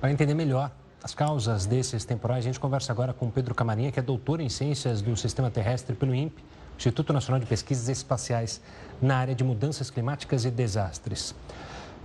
Para 0.01 0.13
entender 0.13 0.35
melhor 0.35 0.71
as 1.03 1.13
causas 1.13 1.67
desses 1.67 2.05
temporais, 2.05 2.45
a 2.45 2.47
gente 2.47 2.61
conversa 2.61 2.93
agora 2.93 3.13
com 3.13 3.29
Pedro 3.29 3.57
Camarinha, 3.57 3.91
que 3.91 3.99
é 3.99 4.03
doutor 4.05 4.41
em 4.41 4.49
Ciências 4.49 5.03
do 5.03 5.17
Sistema 5.17 5.51
Terrestre 5.51 5.97
pelo 5.97 6.15
INPE, 6.15 6.45
Instituto 6.77 7.13
Nacional 7.13 7.41
de 7.41 7.47
Pesquisas 7.47 7.89
Espaciais, 7.89 8.61
na 9.03 9.17
área 9.17 9.35
de 9.35 9.43
mudanças 9.43 9.91
climáticas 9.91 10.45
e 10.45 10.51
desastres. 10.53 11.35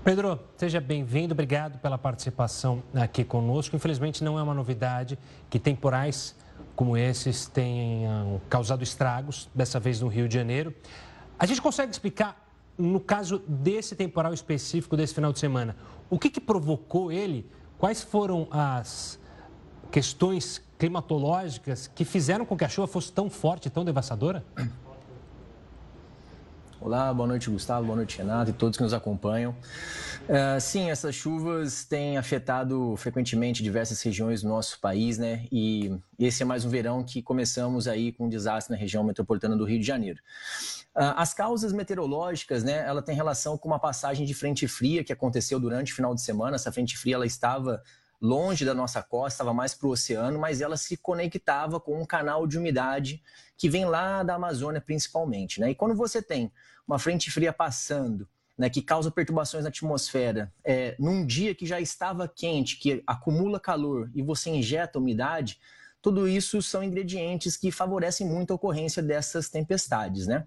Pedro, 0.03 0.37
seja 0.57 0.81
bem-vindo, 0.81 1.33
obrigado 1.33 1.79
pela 1.79 1.97
participação 1.97 2.83
aqui 2.93 3.23
conosco. 3.23 3.73
Infelizmente, 3.73 4.21
não 4.21 4.37
é 4.37 4.43
uma 4.43 4.53
novidade 4.53 5.17
que 5.49 5.57
temporais 5.57 6.35
como 6.75 6.97
esses 6.97 7.45
tenham 7.45 8.41
causado 8.49 8.83
estragos, 8.83 9.49
dessa 9.55 9.79
vez 9.79 10.01
no 10.01 10.09
Rio 10.09 10.27
de 10.27 10.33
Janeiro. 10.33 10.75
A 11.39 11.45
gente 11.45 11.61
consegue 11.61 11.93
explicar, 11.93 12.49
no 12.77 12.99
caso 12.99 13.41
desse 13.47 13.95
temporal 13.95 14.33
específico 14.33 14.97
desse 14.97 15.13
final 15.13 15.31
de 15.31 15.39
semana, 15.39 15.77
o 16.09 16.19
que, 16.19 16.29
que 16.29 16.41
provocou 16.41 17.09
ele? 17.09 17.49
Quais 17.77 18.03
foram 18.03 18.49
as 18.51 19.17
questões 19.89 20.61
climatológicas 20.77 21.87
que 21.87 22.03
fizeram 22.03 22.45
com 22.45 22.57
que 22.57 22.65
a 22.65 22.69
chuva 22.69 22.87
fosse 22.87 23.09
tão 23.09 23.29
forte, 23.29 23.69
tão 23.69 23.85
devastadora? 23.85 24.43
Olá, 26.85 27.13
boa 27.13 27.25
noite, 27.25 27.49
Gustavo, 27.49 27.85
boa 27.85 27.95
noite, 27.95 28.17
Renato 28.17 28.49
e 28.49 28.53
todos 28.53 28.75
que 28.75 28.83
nos 28.83 28.93
acompanham. 28.93 29.55
Uh, 30.27 30.59
sim, 30.59 30.91
essas 30.91 31.15
chuvas 31.15 31.85
têm 31.85 32.17
afetado 32.17 32.93
frequentemente 32.97 33.63
diversas 33.63 34.01
regiões 34.01 34.41
do 34.41 34.49
nosso 34.49 34.81
país, 34.81 35.17
né? 35.17 35.45
E 35.49 35.97
esse 36.19 36.43
é 36.43 36.45
mais 36.45 36.65
um 36.65 36.69
verão 36.69 37.01
que 37.01 37.21
começamos 37.21 37.87
aí 37.87 38.11
com 38.11 38.25
um 38.25 38.29
desastre 38.29 38.75
na 38.75 38.77
região 38.77 39.01
metropolitana 39.01 39.55
do 39.55 39.63
Rio 39.63 39.79
de 39.79 39.85
Janeiro. 39.85 40.19
Uh, 40.93 41.15
as 41.15 41.33
causas 41.33 41.71
meteorológicas, 41.71 42.65
né? 42.65 42.85
Ela 42.85 43.01
tem 43.01 43.15
relação 43.15 43.57
com 43.57 43.69
uma 43.69 43.79
passagem 43.79 44.25
de 44.25 44.33
frente 44.33 44.67
fria 44.67 45.05
que 45.05 45.13
aconteceu 45.13 45.61
durante 45.61 45.93
o 45.93 45.95
final 45.95 46.13
de 46.13 46.21
semana. 46.21 46.55
Essa 46.57 46.69
frente 46.69 46.97
fria, 46.97 47.15
ela 47.15 47.25
estava 47.25 47.81
longe 48.21 48.65
da 48.65 48.73
nossa 48.73 49.01
costa, 49.01 49.35
estava 49.35 49.53
mais 49.53 49.73
para 49.73 49.87
o 49.87 49.91
oceano, 49.91 50.37
mas 50.39 50.59
ela 50.59 50.75
se 50.75 50.97
conectava 50.97 51.79
com 51.79 52.01
um 52.01 52.05
canal 52.05 52.47
de 52.47 52.57
umidade 52.57 53.21
que 53.57 53.69
vem 53.69 53.85
lá 53.85 54.23
da 54.23 54.35
Amazônia 54.35 54.81
principalmente. 54.81 55.59
Né? 55.59 55.71
E 55.71 55.75
quando 55.75 55.93
você 55.93 56.21
tem 56.21 56.51
uma 56.87 56.99
frente 56.99 57.31
fria 57.31 57.53
passando, 57.53 58.27
né, 58.57 58.69
que 58.69 58.81
causa 58.81 59.09
perturbações 59.09 59.63
na 59.63 59.69
atmosfera, 59.69 60.53
é, 60.63 60.95
num 60.99 61.25
dia 61.25 61.55
que 61.55 61.65
já 61.65 61.81
estava 61.81 62.27
quente, 62.27 62.77
que 62.77 63.03
acumula 63.07 63.59
calor 63.59 64.11
e 64.13 64.21
você 64.21 64.49
injeta 64.49 64.99
umidade, 64.99 65.59
tudo 66.01 66.27
isso 66.27 66.61
são 66.61 66.83
ingredientes 66.83 67.55
que 67.55 67.71
favorecem 67.71 68.27
muito 68.27 68.51
a 68.51 68.55
ocorrência 68.55 69.01
dessas 69.01 69.49
tempestades, 69.49 70.27
né? 70.27 70.45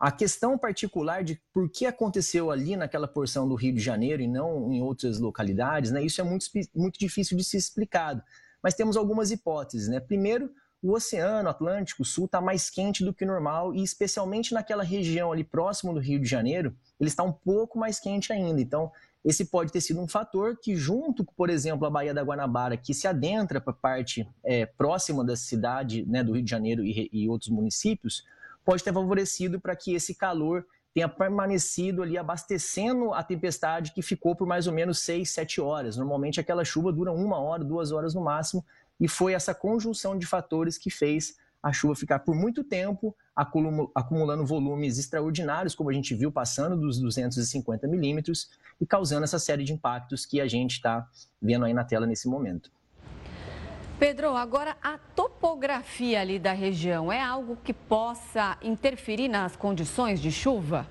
A 0.00 0.10
questão 0.10 0.58
particular 0.58 1.22
de 1.22 1.40
por 1.52 1.70
que 1.70 1.86
aconteceu 1.86 2.50
ali 2.50 2.74
naquela 2.74 3.06
porção 3.06 3.46
do 3.46 3.54
Rio 3.54 3.74
de 3.74 3.80
Janeiro 3.80 4.22
e 4.22 4.26
não 4.26 4.72
em 4.72 4.82
outras 4.82 5.20
localidades, 5.20 5.90
né? 5.90 6.02
Isso 6.02 6.20
é 6.20 6.24
muito, 6.24 6.46
muito 6.74 6.98
difícil 6.98 7.36
de 7.36 7.44
ser 7.44 7.58
explicado. 7.58 8.22
Mas 8.62 8.74
temos 8.74 8.96
algumas 8.96 9.30
hipóteses, 9.30 9.88
né? 9.88 10.00
Primeiro, 10.00 10.50
o 10.84 10.92
Oceano 10.92 11.48
Atlântico 11.48 12.04
Sul 12.04 12.26
está 12.26 12.42
mais 12.42 12.68
quente 12.68 13.02
do 13.02 13.14
que 13.14 13.24
normal 13.24 13.74
e 13.74 13.82
especialmente 13.82 14.52
naquela 14.52 14.84
região 14.84 15.32
ali 15.32 15.42
próximo 15.42 15.94
do 15.94 15.98
Rio 15.98 16.20
de 16.20 16.28
Janeiro, 16.28 16.76
ele 17.00 17.08
está 17.08 17.22
um 17.22 17.32
pouco 17.32 17.78
mais 17.78 17.98
quente 17.98 18.34
ainda. 18.34 18.60
Então, 18.60 18.92
esse 19.24 19.46
pode 19.46 19.72
ter 19.72 19.80
sido 19.80 19.98
um 19.98 20.06
fator 20.06 20.58
que, 20.60 20.76
junto 20.76 21.24
com, 21.24 21.32
por 21.32 21.48
exemplo, 21.48 21.86
a 21.86 21.90
Baía 21.90 22.12
da 22.12 22.20
Guanabara, 22.20 22.76
que 22.76 22.92
se 22.92 23.08
adentra 23.08 23.62
para 23.62 23.72
a 23.72 23.76
parte 23.76 24.28
é, 24.44 24.66
próxima 24.66 25.24
da 25.24 25.34
cidade 25.34 26.04
né, 26.06 26.22
do 26.22 26.34
Rio 26.34 26.44
de 26.44 26.50
Janeiro 26.50 26.84
e, 26.84 27.08
e 27.10 27.30
outros 27.30 27.48
municípios, 27.48 28.22
pode 28.62 28.84
ter 28.84 28.92
favorecido 28.92 29.58
para 29.58 29.74
que 29.74 29.94
esse 29.94 30.14
calor 30.14 30.66
tenha 30.92 31.08
permanecido 31.08 32.02
ali 32.02 32.18
abastecendo 32.18 33.14
a 33.14 33.22
tempestade 33.22 33.92
que 33.92 34.02
ficou 34.02 34.36
por 34.36 34.46
mais 34.46 34.66
ou 34.66 34.72
menos 34.72 35.00
6, 35.00 35.28
7 35.28 35.60
horas. 35.62 35.96
Normalmente 35.96 36.38
aquela 36.38 36.64
chuva 36.64 36.92
dura 36.92 37.10
uma 37.10 37.38
hora, 37.40 37.64
duas 37.64 37.90
horas 37.90 38.14
no 38.14 38.22
máximo, 38.22 38.64
e 39.00 39.08
foi 39.08 39.32
essa 39.32 39.54
conjunção 39.54 40.16
de 40.18 40.26
fatores 40.26 40.78
que 40.78 40.90
fez 40.90 41.36
a 41.62 41.72
chuva 41.72 41.94
ficar 41.94 42.18
por 42.18 42.34
muito 42.34 42.62
tempo 42.62 43.16
acumulando 43.34 44.44
volumes 44.44 44.98
extraordinários, 44.98 45.74
como 45.74 45.88
a 45.88 45.92
gente 45.92 46.14
viu, 46.14 46.30
passando 46.30 46.76
dos 46.76 47.00
250 47.00 47.88
milímetros 47.88 48.50
e 48.78 48.86
causando 48.86 49.24
essa 49.24 49.38
série 49.38 49.64
de 49.64 49.72
impactos 49.72 50.26
que 50.26 50.40
a 50.40 50.46
gente 50.46 50.72
está 50.72 51.08
vendo 51.40 51.64
aí 51.64 51.72
na 51.72 51.82
tela 51.82 52.06
nesse 52.06 52.28
momento. 52.28 52.70
Pedro, 53.98 54.36
agora 54.36 54.76
a 54.82 54.98
topografia 54.98 56.20
ali 56.20 56.38
da 56.38 56.52
região 56.52 57.10
é 57.10 57.20
algo 57.20 57.56
que 57.64 57.72
possa 57.72 58.58
interferir 58.60 59.28
nas 59.28 59.56
condições 59.56 60.20
de 60.20 60.30
chuva? 60.30 60.86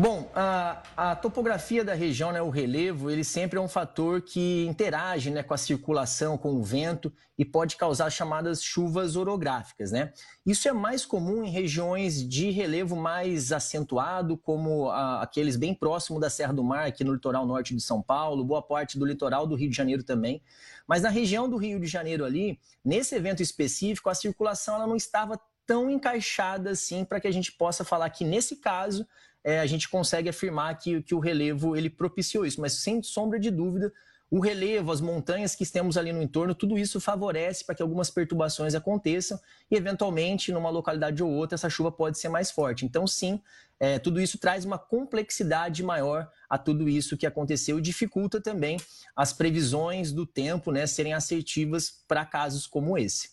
Bom, 0.00 0.30
a, 0.34 0.82
a, 0.96 1.14
topografia 1.14 1.84
da 1.84 1.92
região, 1.92 2.32
né, 2.32 2.40
o 2.40 2.48
relevo, 2.48 3.10
ele 3.10 3.22
sempre 3.22 3.58
é 3.58 3.60
um 3.60 3.68
fator 3.68 4.22
que 4.22 4.64
interage 4.64 5.30
né, 5.30 5.42
com 5.42 5.52
a 5.52 5.58
circulação, 5.58 6.38
com 6.38 6.54
o 6.54 6.62
vento 6.62 7.12
e 7.36 7.44
pode 7.44 7.76
causar 7.76 8.08
chamadas 8.08 8.62
chuvas 8.62 9.14
orográficas. 9.14 9.92
Né? 9.92 10.10
Isso 10.46 10.66
é 10.66 10.72
mais 10.72 11.04
comum 11.04 11.44
em 11.44 11.50
regiões 11.50 12.26
de 12.26 12.50
relevo 12.50 12.96
mais 12.96 13.52
acentuado, 13.52 14.38
como 14.38 14.88
a, 14.88 15.20
aqueles 15.20 15.54
bem 15.54 15.74
próximos 15.74 16.18
da 16.18 16.30
Serra 16.30 16.54
do 16.54 16.64
Mar, 16.64 16.86
aqui 16.86 17.04
no 17.04 17.12
litoral 17.12 17.44
norte 17.44 17.76
de 17.76 17.82
São 17.82 18.00
Paulo, 18.00 18.42
boa 18.42 18.62
parte 18.62 18.98
do 18.98 19.04
litoral 19.04 19.46
do 19.46 19.54
Rio 19.54 19.68
de 19.68 19.76
Janeiro 19.76 20.02
também. 20.02 20.42
Mas 20.88 21.02
na 21.02 21.10
região 21.10 21.46
do 21.46 21.58
Rio 21.58 21.78
de 21.78 21.86
Janeiro 21.86 22.24
ali, 22.24 22.58
nesse 22.82 23.14
evento 23.14 23.42
específico, 23.42 24.08
a 24.08 24.14
circulação 24.14 24.76
ela 24.76 24.86
não 24.86 24.96
estava 24.96 25.38
tão 25.66 25.88
encaixada 25.88 26.70
assim 26.70 27.04
para 27.04 27.20
que 27.20 27.28
a 27.28 27.30
gente 27.30 27.52
possa 27.52 27.84
falar 27.84 28.10
que 28.10 28.24
nesse 28.24 28.56
caso 28.56 29.06
é, 29.44 29.60
a 29.60 29.66
gente 29.66 29.88
consegue 29.88 30.28
afirmar 30.28 30.78
que, 30.78 31.02
que 31.02 31.14
o 31.14 31.18
relevo 31.18 31.76
ele 31.76 31.90
propiciou 31.90 32.44
isso. 32.44 32.60
Mas 32.60 32.74
sem 32.74 33.02
sombra 33.02 33.38
de 33.38 33.50
dúvida, 33.50 33.92
o 34.30 34.38
relevo, 34.38 34.92
as 34.92 35.00
montanhas 35.00 35.56
que 35.56 35.66
temos 35.66 35.96
ali 35.96 36.12
no 36.12 36.22
entorno, 36.22 36.54
tudo 36.54 36.78
isso 36.78 37.00
favorece 37.00 37.64
para 37.64 37.74
que 37.74 37.82
algumas 37.82 38.10
perturbações 38.10 38.76
aconteçam 38.76 39.40
e, 39.68 39.74
eventualmente, 39.74 40.52
numa 40.52 40.70
localidade 40.70 41.20
ou 41.20 41.30
outra, 41.30 41.56
essa 41.56 41.68
chuva 41.68 41.90
pode 41.90 42.16
ser 42.16 42.28
mais 42.28 42.50
forte. 42.50 42.84
Então, 42.84 43.08
sim, 43.08 43.40
é, 43.80 43.98
tudo 43.98 44.20
isso 44.20 44.38
traz 44.38 44.64
uma 44.64 44.78
complexidade 44.78 45.82
maior 45.82 46.30
a 46.48 46.56
tudo 46.56 46.88
isso 46.88 47.16
que 47.16 47.26
aconteceu 47.26 47.78
e 47.80 47.82
dificulta 47.82 48.40
também 48.40 48.76
as 49.16 49.32
previsões 49.32 50.12
do 50.12 50.24
tempo 50.24 50.70
né, 50.70 50.86
serem 50.86 51.12
assertivas 51.12 51.90
para 52.06 52.24
casos 52.24 52.68
como 52.68 52.96
esse. 52.96 53.30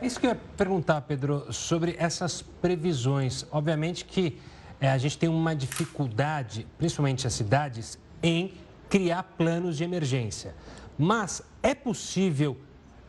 É 0.00 0.06
isso 0.06 0.18
que 0.18 0.26
eu 0.26 0.30
ia 0.30 0.40
perguntar, 0.56 1.02
Pedro, 1.02 1.52
sobre 1.52 1.96
essas 1.98 2.40
previsões. 2.40 3.44
Obviamente 3.50 4.06
que 4.06 4.40
é, 4.80 4.90
a 4.90 4.98
gente 4.98 5.16
tem 5.16 5.28
uma 5.28 5.54
dificuldade, 5.54 6.66
principalmente 6.78 7.26
as 7.26 7.32
cidades, 7.32 7.98
em 8.22 8.52
criar 8.88 9.22
planos 9.22 9.76
de 9.76 9.84
emergência. 9.84 10.54
Mas 10.98 11.42
é 11.62 11.74
possível 11.74 12.56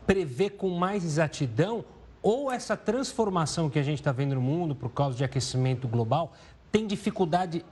prever 0.06 0.52
com 0.52 0.70
mais 0.70 1.04
exatidão 1.04 1.84
ou 2.22 2.52
essa 2.52 2.76
transformação 2.76 3.70
que 3.70 3.78
a 3.78 3.84
gente 3.84 4.00
está 4.00 4.12
vendo 4.12 4.36
no 4.36 4.42
mundo 4.42 4.74
por 4.74 4.90
causa 4.90 5.16
de 5.18 5.24
aquecimento 5.24 5.88
global 5.88 6.34
tem 6.72 6.86
dificuldade 6.86 7.64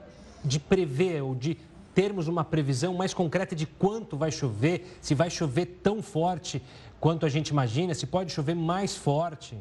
de 0.44 0.58
prever 0.58 1.22
ou 1.22 1.34
de 1.34 1.58
termos 1.94 2.26
uma 2.26 2.44
previsão 2.44 2.94
mais 2.94 3.12
concreta 3.12 3.54
de 3.54 3.66
quanto 3.66 4.16
vai 4.16 4.30
chover, 4.30 4.98
se 5.00 5.14
vai 5.14 5.28
chover 5.30 5.80
tão 5.82 6.02
forte 6.02 6.62
quanto 6.98 7.26
a 7.26 7.28
gente 7.28 7.48
imagina, 7.48 7.94
se 7.94 8.06
pode 8.06 8.32
chover 8.32 8.54
mais 8.54 8.96
forte? 8.96 9.58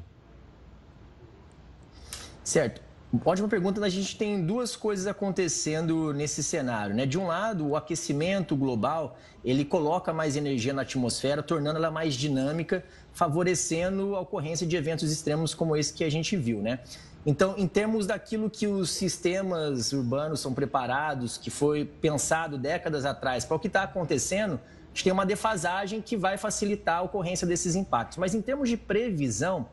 Certo. 2.44 2.82
Ótima 3.24 3.48
pergunta. 3.48 3.80
A 3.86 3.90
gente 3.90 4.18
tem 4.18 4.44
duas 4.44 4.76
coisas 4.76 5.06
acontecendo 5.06 6.12
nesse 6.14 6.42
cenário, 6.42 6.96
né? 6.96 7.06
De 7.06 7.20
um 7.20 7.28
lado, 7.28 7.68
o 7.68 7.76
aquecimento 7.76 8.56
global 8.56 9.16
ele 9.46 9.64
coloca 9.64 10.12
mais 10.12 10.36
energia 10.36 10.74
na 10.74 10.82
atmosfera, 10.82 11.44
tornando 11.44 11.78
ela 11.78 11.92
mais 11.92 12.16
dinâmica, 12.16 12.84
favorecendo 13.14 14.16
a 14.16 14.22
ocorrência 14.22 14.66
de 14.66 14.76
eventos 14.76 15.12
extremos 15.12 15.54
como 15.54 15.76
esse 15.76 15.94
que 15.94 16.04
a 16.04 16.10
gente 16.10 16.36
viu, 16.36 16.60
né? 16.60 16.80
Então, 17.24 17.54
em 17.56 17.68
termos 17.68 18.08
daquilo 18.08 18.50
que 18.50 18.66
os 18.66 18.90
sistemas 18.90 19.94
urbanos 19.94 20.40
são 20.40 20.52
preparados, 20.52 21.38
que 21.38 21.52
foi 21.52 21.86
pensado 21.86 22.58
décadas 22.58 23.06
atrás 23.06 23.46
para 23.46 23.56
o 23.56 23.60
que 23.60 23.68
está 23.68 23.84
acontecendo, 23.84 24.56
a 24.56 24.88
gente 24.88 25.04
tem 25.04 25.14
uma 25.14 25.26
defasagem 25.26 26.02
que 26.02 26.18
vai 26.18 26.36
facilitar 26.36 26.98
a 26.98 27.02
ocorrência 27.04 27.46
desses 27.46 27.76
impactos. 27.76 28.18
Mas 28.18 28.34
em 28.34 28.42
termos 28.42 28.68
de 28.68 28.76
previsão, 28.76 29.68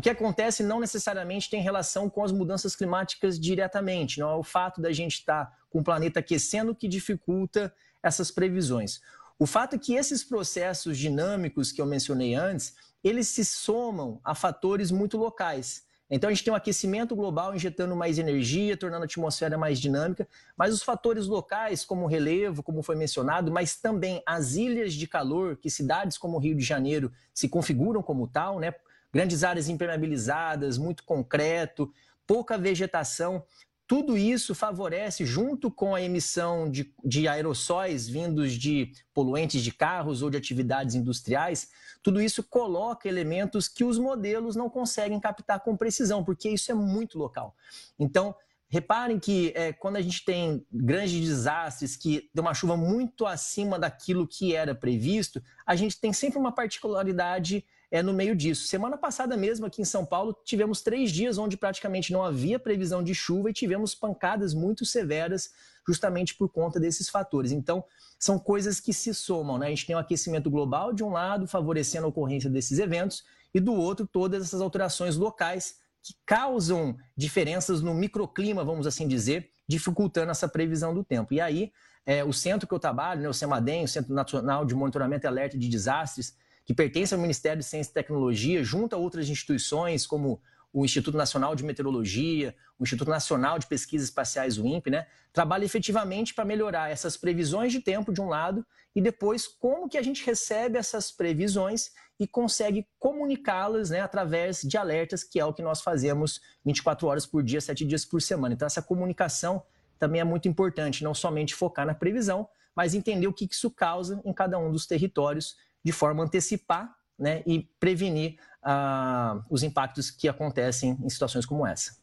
o 0.00 0.02
que 0.02 0.08
acontece 0.08 0.62
não 0.62 0.80
necessariamente 0.80 1.50
tem 1.50 1.60
relação 1.60 2.08
com 2.08 2.24
as 2.24 2.32
mudanças 2.32 2.74
climáticas 2.74 3.38
diretamente, 3.38 4.18
não 4.18 4.30
é 4.30 4.34
o 4.34 4.42
fato 4.42 4.80
da 4.80 4.90
gente 4.90 5.16
estar 5.16 5.54
com 5.68 5.80
o 5.80 5.84
planeta 5.84 6.20
aquecendo 6.20 6.74
que 6.74 6.88
dificulta 6.88 7.70
essas 8.02 8.30
previsões. 8.30 9.02
O 9.38 9.44
fato 9.44 9.76
é 9.76 9.78
que 9.78 9.92
esses 9.92 10.24
processos 10.24 10.96
dinâmicos 10.96 11.70
que 11.70 11.82
eu 11.82 11.84
mencionei 11.84 12.34
antes, 12.34 12.74
eles 13.04 13.28
se 13.28 13.44
somam 13.44 14.18
a 14.24 14.34
fatores 14.34 14.90
muito 14.90 15.18
locais. 15.18 15.84
Então 16.10 16.30
a 16.30 16.32
gente 16.32 16.44
tem 16.44 16.52
um 16.54 16.56
aquecimento 16.56 17.14
global 17.14 17.54
injetando 17.54 17.94
mais 17.94 18.18
energia, 18.18 18.78
tornando 18.78 19.02
a 19.02 19.04
atmosfera 19.04 19.58
mais 19.58 19.78
dinâmica, 19.78 20.26
mas 20.56 20.72
os 20.72 20.82
fatores 20.82 21.26
locais, 21.26 21.84
como 21.84 22.04
o 22.04 22.08
relevo, 22.08 22.62
como 22.62 22.82
foi 22.82 22.96
mencionado, 22.96 23.52
mas 23.52 23.76
também 23.76 24.22
as 24.24 24.54
ilhas 24.54 24.94
de 24.94 25.06
calor, 25.06 25.58
que 25.58 25.68
cidades 25.68 26.16
como 26.16 26.38
o 26.38 26.40
Rio 26.40 26.56
de 26.56 26.64
Janeiro 26.64 27.12
se 27.34 27.50
configuram 27.50 28.02
como 28.02 28.26
tal, 28.26 28.58
né? 28.58 28.72
Grandes 29.12 29.44
áreas 29.44 29.68
impermeabilizadas, 29.68 30.78
muito 30.78 31.04
concreto, 31.04 31.92
pouca 32.26 32.56
vegetação. 32.56 33.44
Tudo 33.86 34.16
isso 34.16 34.54
favorece, 34.54 35.26
junto 35.26 35.68
com 35.68 35.96
a 35.96 36.00
emissão 36.00 36.70
de, 36.70 36.94
de, 37.04 37.26
aerossóis 37.26 38.08
vindos 38.08 38.52
de 38.52 38.92
poluentes 39.12 39.62
de 39.62 39.72
carros 39.72 40.22
ou 40.22 40.30
de 40.30 40.36
atividades 40.36 40.94
industriais, 40.94 41.68
tudo 42.00 42.22
isso 42.22 42.42
coloca 42.44 43.08
elementos 43.08 43.66
que 43.66 43.82
os 43.82 43.98
modelos 43.98 44.54
não 44.54 44.70
conseguem 44.70 45.18
captar 45.18 45.58
com 45.60 45.76
precisão, 45.76 46.22
porque 46.22 46.48
isso 46.48 46.70
é 46.70 46.74
muito 46.74 47.18
local. 47.18 47.54
Então, 47.98 48.32
reparem 48.68 49.18
que 49.18 49.52
é, 49.56 49.72
quando 49.72 49.96
a 49.96 50.00
gente 50.00 50.24
tem 50.24 50.64
grandes 50.72 51.20
desastres, 51.20 51.96
que 51.96 52.30
tem 52.32 52.40
uma 52.40 52.54
chuva 52.54 52.76
muito 52.76 53.26
acima 53.26 53.76
daquilo 53.76 54.24
que 54.26 54.54
era 54.54 54.72
previsto, 54.72 55.42
a 55.66 55.74
gente 55.74 56.00
tem 56.00 56.12
sempre 56.12 56.38
uma 56.38 56.52
particularidade 56.52 57.64
é 57.90 58.02
no 58.02 58.12
meio 58.12 58.36
disso. 58.36 58.66
Semana 58.66 58.96
passada 58.96 59.36
mesmo, 59.36 59.66
aqui 59.66 59.82
em 59.82 59.84
São 59.84 60.04
Paulo, 60.06 60.36
tivemos 60.44 60.80
três 60.80 61.10
dias 61.10 61.38
onde 61.38 61.56
praticamente 61.56 62.12
não 62.12 62.22
havia 62.22 62.58
previsão 62.58 63.02
de 63.02 63.14
chuva 63.14 63.50
e 63.50 63.52
tivemos 63.52 63.94
pancadas 63.94 64.54
muito 64.54 64.84
severas 64.84 65.50
justamente 65.86 66.34
por 66.34 66.48
conta 66.48 66.78
desses 66.78 67.08
fatores. 67.08 67.50
Então, 67.50 67.84
são 68.18 68.38
coisas 68.38 68.78
que 68.78 68.92
se 68.92 69.12
somam, 69.12 69.58
né? 69.58 69.66
A 69.66 69.70
gente 69.70 69.86
tem 69.86 69.96
o 69.96 69.98
um 69.98 70.00
aquecimento 70.00 70.50
global 70.50 70.92
de 70.92 71.02
um 71.02 71.10
lado, 71.10 71.48
favorecendo 71.48 72.06
a 72.06 72.08
ocorrência 72.08 72.48
desses 72.48 72.78
eventos, 72.78 73.24
e 73.52 73.58
do 73.58 73.74
outro, 73.74 74.06
todas 74.06 74.44
essas 74.44 74.60
alterações 74.60 75.16
locais 75.16 75.76
que 76.02 76.14
causam 76.24 76.96
diferenças 77.16 77.82
no 77.82 77.92
microclima, 77.92 78.64
vamos 78.64 78.86
assim 78.86 79.08
dizer, 79.08 79.50
dificultando 79.66 80.30
essa 80.30 80.48
previsão 80.48 80.94
do 80.94 81.02
tempo. 81.02 81.34
E 81.34 81.40
aí, 81.40 81.72
é, 82.06 82.24
o 82.24 82.32
centro 82.32 82.66
que 82.68 82.74
eu 82.74 82.78
trabalho, 82.78 83.22
né, 83.22 83.28
o 83.28 83.34
CEMADEM, 83.34 83.84
o 83.84 83.88
Centro 83.88 84.14
Nacional 84.14 84.64
de 84.64 84.74
Monitoramento 84.74 85.26
e 85.26 85.28
Alerta 85.28 85.58
de 85.58 85.68
Desastres, 85.68 86.36
que 86.64 86.74
pertence 86.74 87.14
ao 87.14 87.20
Ministério 87.20 87.58
de 87.58 87.64
Ciência 87.64 87.90
e 87.90 87.94
Tecnologia, 87.94 88.62
junto 88.62 88.94
a 88.94 88.98
outras 88.98 89.28
instituições 89.28 90.06
como 90.06 90.40
o 90.72 90.84
Instituto 90.84 91.16
Nacional 91.16 91.54
de 91.56 91.64
Meteorologia, 91.64 92.54
o 92.78 92.84
Instituto 92.84 93.08
Nacional 93.08 93.58
de 93.58 93.66
Pesquisas 93.66 94.08
Espaciais, 94.08 94.56
o 94.56 94.66
INPE, 94.66 94.90
né, 94.90 95.06
trabalha 95.32 95.64
efetivamente 95.64 96.32
para 96.32 96.44
melhorar 96.44 96.90
essas 96.90 97.16
previsões 97.16 97.72
de 97.72 97.80
tempo 97.80 98.12
de 98.12 98.20
um 98.20 98.28
lado 98.28 98.64
e 98.94 99.00
depois 99.00 99.46
como 99.46 99.88
que 99.88 99.98
a 99.98 100.02
gente 100.02 100.24
recebe 100.24 100.78
essas 100.78 101.10
previsões 101.10 101.90
e 102.18 102.26
consegue 102.26 102.86
comunicá-las 102.98 103.90
né, 103.90 104.00
através 104.00 104.62
de 104.62 104.76
alertas, 104.76 105.24
que 105.24 105.40
é 105.40 105.44
o 105.44 105.52
que 105.52 105.62
nós 105.62 105.80
fazemos 105.80 106.40
24 106.64 107.06
horas 107.06 107.26
por 107.26 107.42
dia, 107.42 107.60
7 107.60 107.84
dias 107.84 108.04
por 108.04 108.22
semana. 108.22 108.54
Então 108.54 108.66
essa 108.66 108.82
comunicação 108.82 109.62
também 109.98 110.20
é 110.20 110.24
muito 110.24 110.48
importante, 110.48 111.04
não 111.04 111.14
somente 111.14 111.54
focar 111.54 111.86
na 111.86 111.94
previsão, 111.94 112.48
mas 112.74 112.94
entender 112.94 113.26
o 113.26 113.32
que 113.32 113.48
isso 113.50 113.70
causa 113.70 114.20
em 114.24 114.32
cada 114.32 114.58
um 114.58 114.70
dos 114.70 114.86
territórios 114.86 115.56
de 115.84 115.92
forma 115.92 116.22
a 116.22 116.26
antecipar 116.26 116.94
né, 117.18 117.42
e 117.46 117.60
prevenir 117.78 118.38
uh, 118.64 119.42
os 119.50 119.62
impactos 119.62 120.10
que 120.10 120.28
acontecem 120.28 120.96
em 121.02 121.08
situações 121.08 121.44
como 121.44 121.66
essa. 121.66 121.98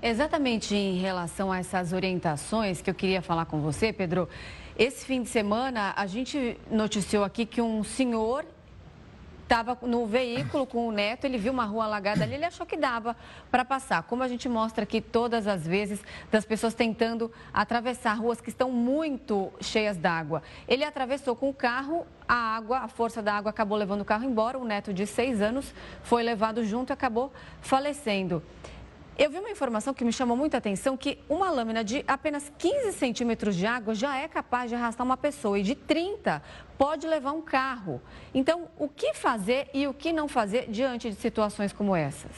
Exatamente 0.00 0.76
em 0.76 0.98
relação 0.98 1.50
a 1.50 1.58
essas 1.58 1.92
orientações 1.92 2.80
que 2.80 2.88
eu 2.88 2.94
queria 2.94 3.20
falar 3.20 3.46
com 3.46 3.60
você, 3.60 3.92
Pedro. 3.92 4.28
Esse 4.78 5.04
fim 5.04 5.22
de 5.22 5.28
semana, 5.28 5.92
a 5.96 6.06
gente 6.06 6.56
noticiou 6.70 7.24
aqui 7.24 7.44
que 7.44 7.60
um 7.60 7.82
senhor 7.82 8.46
estava 9.48 9.78
no 9.80 10.04
veículo 10.04 10.66
com 10.66 10.86
o 10.86 10.92
neto, 10.92 11.24
ele 11.24 11.38
viu 11.38 11.54
uma 11.54 11.64
rua 11.64 11.84
alagada 11.86 12.22
ali, 12.22 12.34
ele 12.34 12.44
achou 12.44 12.66
que 12.66 12.76
dava 12.76 13.16
para 13.50 13.64
passar. 13.64 14.02
Como 14.02 14.22
a 14.22 14.28
gente 14.28 14.46
mostra 14.46 14.84
aqui 14.84 15.00
todas 15.00 15.46
as 15.46 15.66
vezes 15.66 16.04
das 16.30 16.44
pessoas 16.44 16.74
tentando 16.74 17.32
atravessar 17.52 18.12
ruas 18.12 18.42
que 18.42 18.50
estão 18.50 18.70
muito 18.70 19.50
cheias 19.58 19.96
d'água. 19.96 20.42
Ele 20.68 20.84
atravessou 20.84 21.34
com 21.34 21.48
o 21.48 21.54
carro, 21.54 22.06
a 22.28 22.34
água, 22.34 22.80
a 22.80 22.88
força 22.88 23.22
da 23.22 23.32
água 23.32 23.48
acabou 23.48 23.78
levando 23.78 24.02
o 24.02 24.04
carro 24.04 24.24
embora. 24.24 24.58
O 24.58 24.64
neto 24.66 24.92
de 24.92 25.06
seis 25.06 25.40
anos 25.40 25.72
foi 26.02 26.22
levado 26.22 26.62
junto 26.62 26.90
e 26.90 26.92
acabou 26.92 27.32
falecendo. 27.62 28.42
Eu 29.18 29.28
vi 29.32 29.38
uma 29.38 29.50
informação 29.50 29.92
que 29.92 30.04
me 30.04 30.12
chamou 30.12 30.36
muita 30.36 30.58
atenção, 30.58 30.96
que 30.96 31.18
uma 31.28 31.50
lâmina 31.50 31.82
de 31.82 32.04
apenas 32.06 32.52
15 32.56 32.92
centímetros 32.92 33.56
de 33.56 33.66
água 33.66 33.92
já 33.92 34.16
é 34.16 34.28
capaz 34.28 34.70
de 34.70 34.76
arrastar 34.76 35.04
uma 35.04 35.16
pessoa 35.16 35.58
e 35.58 35.62
de 35.64 35.74
30 35.74 36.40
pode 36.78 37.04
levar 37.04 37.32
um 37.32 37.42
carro. 37.42 38.00
Então, 38.32 38.68
o 38.78 38.88
que 38.88 39.14
fazer 39.14 39.68
e 39.74 39.88
o 39.88 39.92
que 39.92 40.12
não 40.12 40.28
fazer 40.28 40.70
diante 40.70 41.10
de 41.10 41.16
situações 41.16 41.72
como 41.72 41.96
essas? 41.96 42.30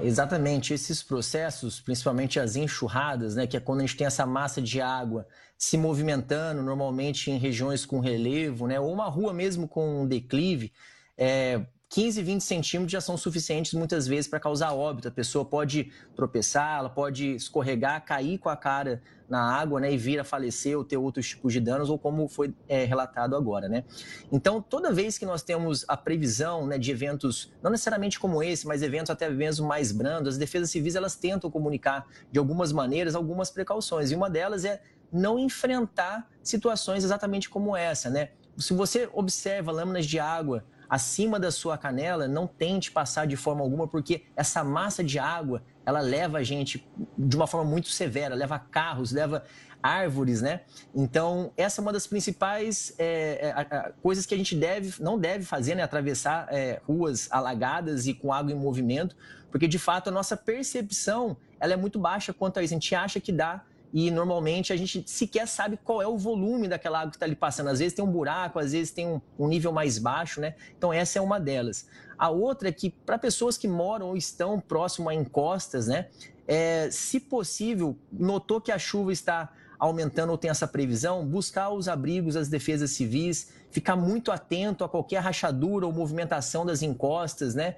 É, 0.00 0.06
exatamente, 0.06 0.72
esses 0.72 1.02
processos, 1.02 1.78
principalmente 1.78 2.40
as 2.40 2.56
enxurradas, 2.56 3.36
né, 3.36 3.46
que 3.46 3.58
é 3.58 3.60
quando 3.60 3.80
a 3.80 3.82
gente 3.82 3.96
tem 3.98 4.06
essa 4.06 4.24
massa 4.24 4.62
de 4.62 4.80
água 4.80 5.26
se 5.58 5.76
movimentando, 5.76 6.62
normalmente 6.62 7.30
em 7.30 7.36
regiões 7.36 7.84
com 7.84 8.00
relevo, 8.00 8.66
né, 8.66 8.80
ou 8.80 8.90
uma 8.90 9.08
rua 9.10 9.34
mesmo 9.34 9.68
com 9.68 10.02
um 10.02 10.06
declive, 10.06 10.72
é, 11.14 11.60
15, 11.90 12.22
20 12.22 12.40
centímetros 12.42 12.92
já 12.92 13.00
são 13.00 13.16
suficientes 13.16 13.72
muitas 13.72 14.06
vezes 14.06 14.28
para 14.28 14.38
causar 14.38 14.72
óbito. 14.74 15.08
A 15.08 15.10
pessoa 15.10 15.42
pode 15.42 15.90
tropeçar, 16.14 16.80
ela 16.80 16.90
pode 16.90 17.34
escorregar, 17.34 18.04
cair 18.04 18.36
com 18.38 18.50
a 18.50 18.56
cara 18.56 19.00
na 19.26 19.40
água 19.40 19.80
né, 19.80 19.92
e 19.92 19.96
vir 19.96 20.20
a 20.20 20.24
falecer 20.24 20.76
ou 20.76 20.84
ter 20.84 20.98
outros 20.98 21.28
tipos 21.28 21.52
de 21.52 21.60
danos, 21.60 21.88
ou 21.88 21.98
como 21.98 22.28
foi 22.28 22.52
é, 22.68 22.84
relatado 22.84 23.34
agora. 23.34 23.68
Né? 23.68 23.84
Então, 24.30 24.60
toda 24.60 24.92
vez 24.92 25.16
que 25.16 25.24
nós 25.24 25.42
temos 25.42 25.84
a 25.88 25.96
previsão 25.96 26.66
né, 26.66 26.78
de 26.78 26.90
eventos, 26.90 27.52
não 27.62 27.70
necessariamente 27.70 28.18
como 28.18 28.42
esse, 28.42 28.66
mas 28.66 28.82
eventos 28.82 29.10
até 29.10 29.28
mesmo 29.30 29.66
mais 29.66 29.90
brandos, 29.90 30.34
as 30.34 30.38
defesas 30.38 30.70
civis 30.70 30.94
elas 30.94 31.16
tentam 31.16 31.50
comunicar 31.50 32.06
de 32.30 32.38
algumas 32.38 32.70
maneiras 32.70 33.14
algumas 33.14 33.50
precauções. 33.50 34.10
E 34.10 34.14
uma 34.14 34.28
delas 34.28 34.64
é 34.64 34.82
não 35.10 35.38
enfrentar 35.38 36.30
situações 36.42 37.02
exatamente 37.02 37.48
como 37.48 37.74
essa. 37.74 38.10
Né? 38.10 38.30
Se 38.58 38.74
você 38.74 39.08
observa 39.12 39.72
lâminas 39.72 40.04
de 40.04 40.18
água 40.18 40.64
acima 40.88 41.38
da 41.38 41.50
sua 41.50 41.76
canela, 41.76 42.26
não 42.26 42.46
tente 42.46 42.90
passar 42.90 43.26
de 43.26 43.36
forma 43.36 43.62
alguma, 43.62 43.86
porque 43.86 44.24
essa 44.34 44.64
massa 44.64 45.04
de 45.04 45.18
água, 45.18 45.62
ela 45.84 46.00
leva 46.00 46.38
a 46.38 46.42
gente 46.42 46.86
de 47.16 47.36
uma 47.36 47.46
forma 47.46 47.70
muito 47.70 47.88
severa, 47.88 48.34
leva 48.34 48.58
carros, 48.58 49.12
leva 49.12 49.44
árvores, 49.82 50.42
né? 50.42 50.62
Então, 50.94 51.52
essa 51.56 51.80
é 51.80 51.82
uma 51.82 51.92
das 51.92 52.06
principais 52.06 52.94
é, 52.98 53.54
é, 53.70 53.92
coisas 54.02 54.26
que 54.26 54.34
a 54.34 54.36
gente 54.36 54.56
deve, 54.56 55.00
não 55.02 55.18
deve 55.18 55.44
fazer, 55.44 55.74
né? 55.74 55.82
Atravessar 55.82 56.48
é, 56.50 56.80
ruas 56.86 57.28
alagadas 57.30 58.06
e 58.06 58.14
com 58.14 58.32
água 58.32 58.52
em 58.52 58.56
movimento, 58.56 59.16
porque 59.50 59.68
de 59.68 59.78
fato 59.78 60.08
a 60.08 60.10
nossa 60.10 60.36
percepção 60.36 61.36
ela 61.60 61.72
é 61.72 61.76
muito 61.76 61.98
baixa 61.98 62.32
quanto 62.32 62.58
a 62.58 62.62
isso. 62.62 62.74
A 62.74 62.76
gente 62.76 62.94
acha 62.94 63.20
que 63.20 63.32
dá 63.32 63.62
e 63.92 64.10
normalmente 64.10 64.72
a 64.72 64.76
gente 64.76 65.02
sequer 65.06 65.48
sabe 65.48 65.78
qual 65.82 66.02
é 66.02 66.06
o 66.06 66.18
volume 66.18 66.68
daquela 66.68 67.00
água 67.00 67.10
que 67.10 67.16
está 67.16 67.26
ali 67.26 67.34
passando. 67.34 67.68
Às 67.68 67.78
vezes 67.78 67.94
tem 67.94 68.04
um 68.04 68.10
buraco, 68.10 68.58
às 68.58 68.72
vezes 68.72 68.90
tem 68.90 69.06
um, 69.06 69.20
um, 69.38 69.48
nível 69.48 69.72
mais 69.72 69.98
baixo, 69.98 70.40
né? 70.40 70.54
Então 70.76 70.92
essa 70.92 71.18
é 71.18 71.22
uma 71.22 71.40
delas. 71.40 71.86
A 72.18 72.28
outra 72.28 72.68
é 72.68 72.72
que 72.72 72.90
para 72.90 73.18
pessoas 73.18 73.56
que 73.56 73.66
moram 73.66 74.08
ou 74.08 74.16
estão 74.16 74.60
próximo 74.60 75.08
a 75.08 75.14
encostas, 75.14 75.86
né? 75.86 76.08
É, 76.46 76.88
se 76.90 77.20
possível, 77.20 77.96
notou 78.12 78.60
que 78.60 78.72
a 78.72 78.78
chuva 78.78 79.12
está 79.12 79.52
aumentando 79.78 80.30
ou 80.30 80.38
tem 80.38 80.50
essa 80.50 80.66
previsão, 80.66 81.24
buscar 81.24 81.70
os 81.70 81.88
abrigos, 81.88 82.36
as 82.36 82.48
defesas 82.48 82.90
civis, 82.90 83.52
ficar 83.70 83.96
muito 83.96 84.32
atento 84.32 84.82
a 84.82 84.88
qualquer 84.88 85.18
rachadura 85.18 85.86
ou 85.86 85.92
movimentação 85.92 86.66
das 86.66 86.82
encostas, 86.82 87.54
né? 87.54 87.76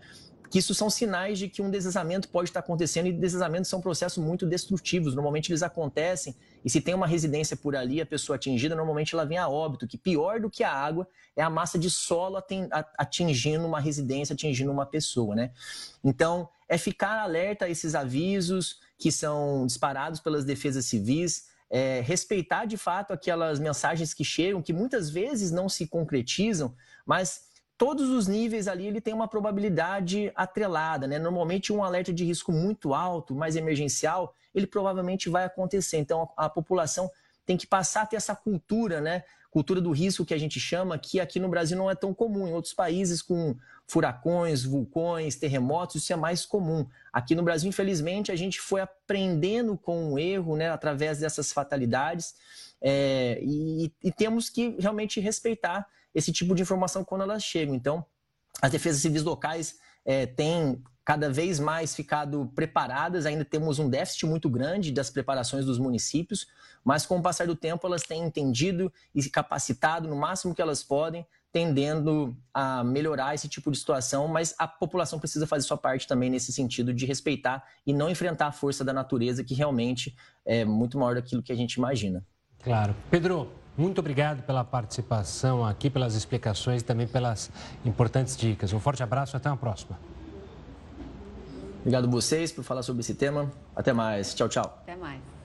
Que 0.51 0.59
isso 0.59 0.75
são 0.75 0.91
sinais 0.91 1.39
de 1.39 1.49
que 1.49 1.63
um 1.63 1.71
deslizamento 1.71 2.29
pode 2.29 2.51
estar 2.51 2.59
acontecendo 2.59 3.07
e 3.07 3.13
deslizamentos 3.13 3.71
são 3.71 3.81
processos 3.81 4.23
muito 4.23 4.45
destrutivos. 4.45 5.15
Normalmente 5.15 5.51
eles 5.53 5.63
acontecem 5.63 6.35
e 6.65 6.69
se 6.69 6.81
tem 6.81 6.93
uma 6.93 7.07
residência 7.07 7.57
por 7.57 7.77
ali, 7.77 8.01
a 8.01 8.07
pessoa 8.07 8.35
atingida, 8.35 8.75
normalmente 8.75 9.15
ela 9.15 9.25
vem 9.25 9.39
a 9.39 9.49
óbito, 9.49 9.87
que 9.87 9.97
pior 9.97 10.41
do 10.41 10.51
que 10.51 10.65
a 10.65 10.73
água 10.73 11.07
é 11.37 11.43
a 11.43 11.49
massa 11.49 11.79
de 11.79 11.89
solo 11.89 12.43
atingindo 12.99 13.65
uma 13.65 13.81
residência, 13.81 14.35
atingindo 14.35 14.73
uma 14.73 14.85
pessoa, 14.85 15.37
né? 15.37 15.53
Então, 16.03 16.49
é 16.69 16.77
ficar 16.77 17.21
alerta 17.21 17.67
a 17.67 17.69
esses 17.71 17.95
avisos 17.95 18.81
que 18.99 19.11
são 19.13 19.65
disparados 19.67 20.21
pelas 20.21 20.45
defesas 20.45 20.85
civis, 20.85 21.49
é, 21.71 22.01
respeitar 22.01 22.65
de 22.65 22.77
fato 22.77 23.13
aquelas 23.13 23.61
mensagens 23.61 24.13
que 24.13 24.25
chegam, 24.25 24.61
que 24.61 24.73
muitas 24.73 25.09
vezes 25.09 25.53
não 25.53 25.69
se 25.69 25.87
concretizam, 25.87 26.75
mas 27.07 27.50
todos 27.81 28.11
os 28.11 28.29
níveis 28.29 28.69
ali 28.69 28.87
ele 28.87 29.01
tem 29.01 29.15
uma 29.15 29.27
probabilidade 29.27 30.31
atrelada, 30.37 31.07
né? 31.07 31.19
Normalmente 31.19 31.73
um 31.73 31.83
alerta 31.83 32.13
de 32.13 32.27
risco 32.27 32.53
muito 32.53 32.93
alto, 32.93 33.35
mais 33.35 33.57
emergencial, 33.57 34.35
ele 34.55 34.67
provavelmente 34.67 35.31
vai 35.31 35.47
acontecer. 35.47 35.97
Então 35.97 36.29
a, 36.37 36.45
a, 36.45 36.51
população 36.51 37.11
tem 37.47 37.57
que 37.57 37.67
passar 37.67 38.03
a 38.03 38.07
ter 38.07 38.17
essa 38.17 38.37
cultura, 38.37 39.01
né? 39.01 39.25
Cultura 39.51 39.81
do 39.81 39.93
risco 39.93 40.27
que 40.27 40.35
a 40.35 40.39
gente 40.39 40.61
chama, 40.61 40.99
que 40.99 41.19
aqui 41.21 41.41
no 41.41 41.49
Brasil 41.49 41.75
não 41.75 41.91
é 41.91 41.95
tão 41.95 42.13
comum. 42.13 42.47
Em 42.47 42.53
outros 42.53 42.75
países 42.75 43.23
com 43.23 43.57
furacões, 43.87 44.63
vulcões, 44.63 45.37
terremotos, 45.37 46.03
isso 46.03 46.13
é 46.13 46.17
mais 46.17 46.45
comum. 46.45 46.87
Aqui 47.11 47.35
no 47.35 47.43
Brasil, 47.43 47.71
infelizmente, 47.71 48.31
a 48.31 48.37
gente 48.37 48.61
foi 48.61 48.83
aprendendo 48.83 49.75
com 49.79 50.13
o 50.13 50.19
erro, 50.19 50.55
né? 50.55 50.69
Através 50.69 51.21
dessas 51.21 51.51
fatalidades. 51.51 52.35
É, 52.79 53.41
e, 53.43 53.91
e 54.05 54.13
temos 54.13 54.51
que 54.51 54.77
realmente 54.79 55.19
respeitar 55.19 55.89
esse 56.15 56.33
tipo 56.33 56.55
de 56.55 56.63
informação 56.63 57.05
quando 57.05 57.23
elas 57.23 57.43
chegam. 57.43 57.75
Então, 57.75 58.05
as 58.61 58.71
defesas 58.71 59.01
civis 59.01 59.23
locais 59.23 59.79
é, 60.05 60.27
têm 60.27 60.83
cada 61.05 61.31
vez 61.31 61.59
mais 61.59 61.95
ficado 61.95 62.53
preparadas, 62.55 63.27
ainda 63.27 63.45
temos 63.45 63.79
um 63.79 63.89
déficit 63.89 64.27
muito 64.27 64.49
grande 64.49 64.93
das 64.93 65.11
preparações 65.11 65.65
dos 65.65 65.79
municípios, 65.79 66.47
mas 66.85 67.05
com 67.05 67.19
o 67.19 67.23
passar 67.23 67.47
do 67.47 67.57
tempo 67.57 67.87
elas 67.87 68.03
têm 68.03 68.23
entendido 68.23 68.93
e 69.15 69.23
se 69.23 69.31
capacitado 69.31 70.09
no 70.09 70.15
máximo 70.15 70.55
que 70.55 70.63
elas 70.63 70.85
podem, 70.85 71.27
tendendo 71.53 72.37
a 72.55 72.85
melhorar 72.85 73.35
esse 73.35 73.49
tipo 73.49 73.73
de 73.73 73.79
situação, 73.79 74.29
mas 74.29 74.55
a 74.57 74.69
população 74.69 75.19
precisa 75.19 75.49
fazer 75.49 75.67
sua 75.67 75.77
parte 75.77 76.07
também 76.07 76.31
nesse 76.31 76.53
sentido 76.53 76.95
de 76.95 77.05
respeitar 77.07 77.65
e 77.85 77.93
não 77.93 78.09
enfrentar 78.09 78.47
a 78.47 78.53
força 78.53 78.85
da 78.85 78.93
natureza, 78.93 79.43
que 79.43 79.55
realmente 79.55 80.15
é 80.47 80.65
muito 80.65 80.97
maior 80.97 81.17
daquilo 81.17 81.43
que 81.43 81.51
a 81.51 81.57
gente 81.57 81.75
imagina. 81.75 82.25
Claro. 82.63 82.95
Pedro, 83.11 83.51
muito 83.77 83.99
obrigado 83.99 84.43
pela 84.43 84.65
participação 84.65 85.65
aqui, 85.65 85.89
pelas 85.89 86.15
explicações 86.15 86.83
e 86.83 86.85
também 86.85 87.07
pelas 87.07 87.51
importantes 87.85 88.37
dicas. 88.37 88.73
Um 88.73 88.81
forte 88.81 89.03
abraço 89.03 89.35
e 89.35 89.39
até 89.39 89.49
uma 89.49 89.57
próxima. 89.57 89.99
Obrigado 91.81 92.07
a 92.07 92.11
vocês 92.11 92.53
por 92.53 92.63
falar 92.63 92.83
sobre 92.83 93.01
esse 93.01 93.15
tema. 93.15 93.51
Até 93.75 93.93
mais. 93.93 94.35
Tchau, 94.35 94.49
tchau. 94.49 94.79
Até 94.83 94.97
mais. 94.97 95.40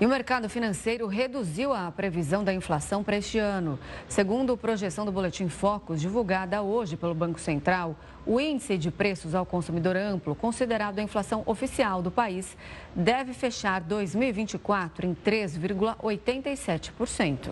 E 0.00 0.06
o 0.06 0.08
mercado 0.08 0.48
financeiro 0.48 1.06
reduziu 1.06 1.72
a 1.72 1.88
previsão 1.88 2.42
da 2.42 2.52
inflação 2.52 3.04
para 3.04 3.16
este 3.16 3.38
ano. 3.38 3.78
Segundo 4.08 4.52
a 4.52 4.56
projeção 4.56 5.04
do 5.04 5.12
Boletim 5.12 5.48
Focus, 5.48 6.00
divulgada 6.00 6.60
hoje 6.62 6.96
pelo 6.96 7.14
Banco 7.14 7.38
Central, 7.38 7.94
o 8.26 8.40
índice 8.40 8.76
de 8.76 8.90
preços 8.90 9.36
ao 9.36 9.46
consumidor 9.46 9.96
amplo, 9.96 10.34
considerado 10.34 10.98
a 10.98 11.02
inflação 11.02 11.44
oficial 11.46 12.02
do 12.02 12.10
país, 12.10 12.56
deve 12.92 13.32
fechar 13.32 13.80
2024 13.82 15.06
em 15.06 15.14
3,87%. 15.14 17.50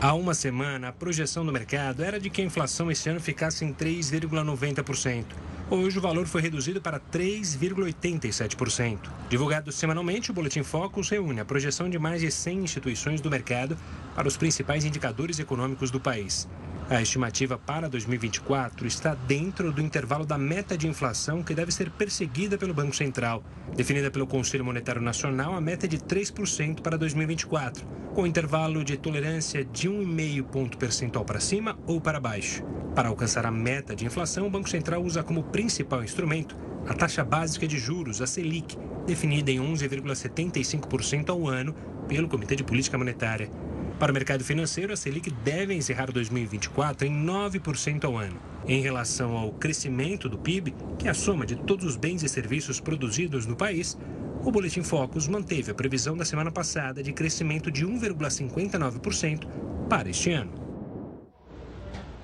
Há 0.00 0.14
uma 0.14 0.32
semana, 0.32 0.90
a 0.90 0.92
projeção 0.92 1.44
do 1.44 1.52
mercado 1.52 2.04
era 2.04 2.20
de 2.20 2.30
que 2.30 2.40
a 2.40 2.44
inflação 2.44 2.88
esse 2.88 3.10
ano 3.10 3.18
ficasse 3.18 3.64
em 3.64 3.74
3,90%. 3.74 5.24
Hoje 5.70 5.98
o 5.98 6.00
valor 6.00 6.26
foi 6.26 6.40
reduzido 6.40 6.80
para 6.80 6.98
3,87%. 6.98 9.00
Divulgado 9.28 9.70
semanalmente, 9.70 10.30
o 10.30 10.34
Boletim 10.34 10.62
Focus 10.62 11.10
reúne 11.10 11.40
a 11.40 11.44
projeção 11.44 11.90
de 11.90 11.98
mais 11.98 12.22
de 12.22 12.30
100 12.30 12.60
instituições 12.60 13.20
do 13.20 13.30
mercado 13.30 13.76
para 14.14 14.26
os 14.26 14.34
principais 14.34 14.86
indicadores 14.86 15.38
econômicos 15.38 15.90
do 15.90 16.00
país. 16.00 16.48
A 16.90 17.02
estimativa 17.02 17.58
para 17.58 17.86
2024 17.86 18.86
está 18.86 19.14
dentro 19.14 19.70
do 19.70 19.82
intervalo 19.82 20.24
da 20.24 20.38
meta 20.38 20.74
de 20.74 20.88
inflação 20.88 21.42
que 21.42 21.52
deve 21.52 21.70
ser 21.70 21.90
perseguida 21.90 22.56
pelo 22.56 22.72
Banco 22.72 22.96
Central. 22.96 23.44
Definida 23.76 24.10
pelo 24.10 24.26
Conselho 24.26 24.64
Monetário 24.64 25.02
Nacional, 25.02 25.52
a 25.52 25.60
meta 25.60 25.84
é 25.84 25.88
de 25.88 25.98
3% 25.98 26.80
para 26.80 26.96
2024, 26.96 27.86
com 28.14 28.26
intervalo 28.26 28.82
de 28.82 28.96
tolerância 28.96 29.62
de 29.66 29.86
1,5 29.86 30.42
ponto 30.44 30.78
percentual 30.78 31.26
para 31.26 31.40
cima 31.40 31.78
ou 31.86 32.00
para 32.00 32.18
baixo. 32.18 32.64
Para 32.94 33.10
alcançar 33.10 33.44
a 33.44 33.50
meta 33.50 33.94
de 33.94 34.06
inflação, 34.06 34.46
o 34.46 34.50
Banco 34.50 34.70
Central 34.70 35.02
usa 35.02 35.22
como 35.22 35.42
principal 35.42 36.02
instrumento 36.02 36.56
a 36.86 36.94
taxa 36.94 37.22
básica 37.22 37.68
de 37.68 37.76
juros, 37.76 38.22
a 38.22 38.26
Selic, 38.26 38.78
definida 39.06 39.50
em 39.50 39.58
11,75% 39.58 41.28
ao 41.28 41.46
ano 41.46 41.74
pelo 42.08 42.28
Comitê 42.28 42.56
de 42.56 42.64
Política 42.64 42.96
Monetária. 42.96 43.50
Para 43.98 44.12
o 44.12 44.14
mercado 44.14 44.44
financeiro, 44.44 44.92
a 44.92 44.96
Selic 44.96 45.28
deve 45.28 45.74
encerrar 45.74 46.12
2024 46.12 47.04
em 47.04 47.26
9% 47.26 48.04
ao 48.04 48.16
ano. 48.16 48.36
Em 48.64 48.80
relação 48.80 49.36
ao 49.36 49.50
crescimento 49.50 50.28
do 50.28 50.38
PIB, 50.38 50.72
que 50.96 51.08
é 51.08 51.10
a 51.10 51.14
soma 51.14 51.44
de 51.44 51.56
todos 51.56 51.84
os 51.84 51.96
bens 51.96 52.22
e 52.22 52.28
serviços 52.28 52.78
produzidos 52.78 53.44
no 53.44 53.56
país, 53.56 53.98
o 54.44 54.52
Boletim 54.52 54.84
Focus 54.84 55.26
manteve 55.26 55.72
a 55.72 55.74
previsão 55.74 56.16
da 56.16 56.24
semana 56.24 56.52
passada 56.52 57.02
de 57.02 57.12
crescimento 57.12 57.72
de 57.72 57.84
1,59% 57.84 59.48
para 59.88 60.08
este 60.08 60.30
ano. 60.30 60.52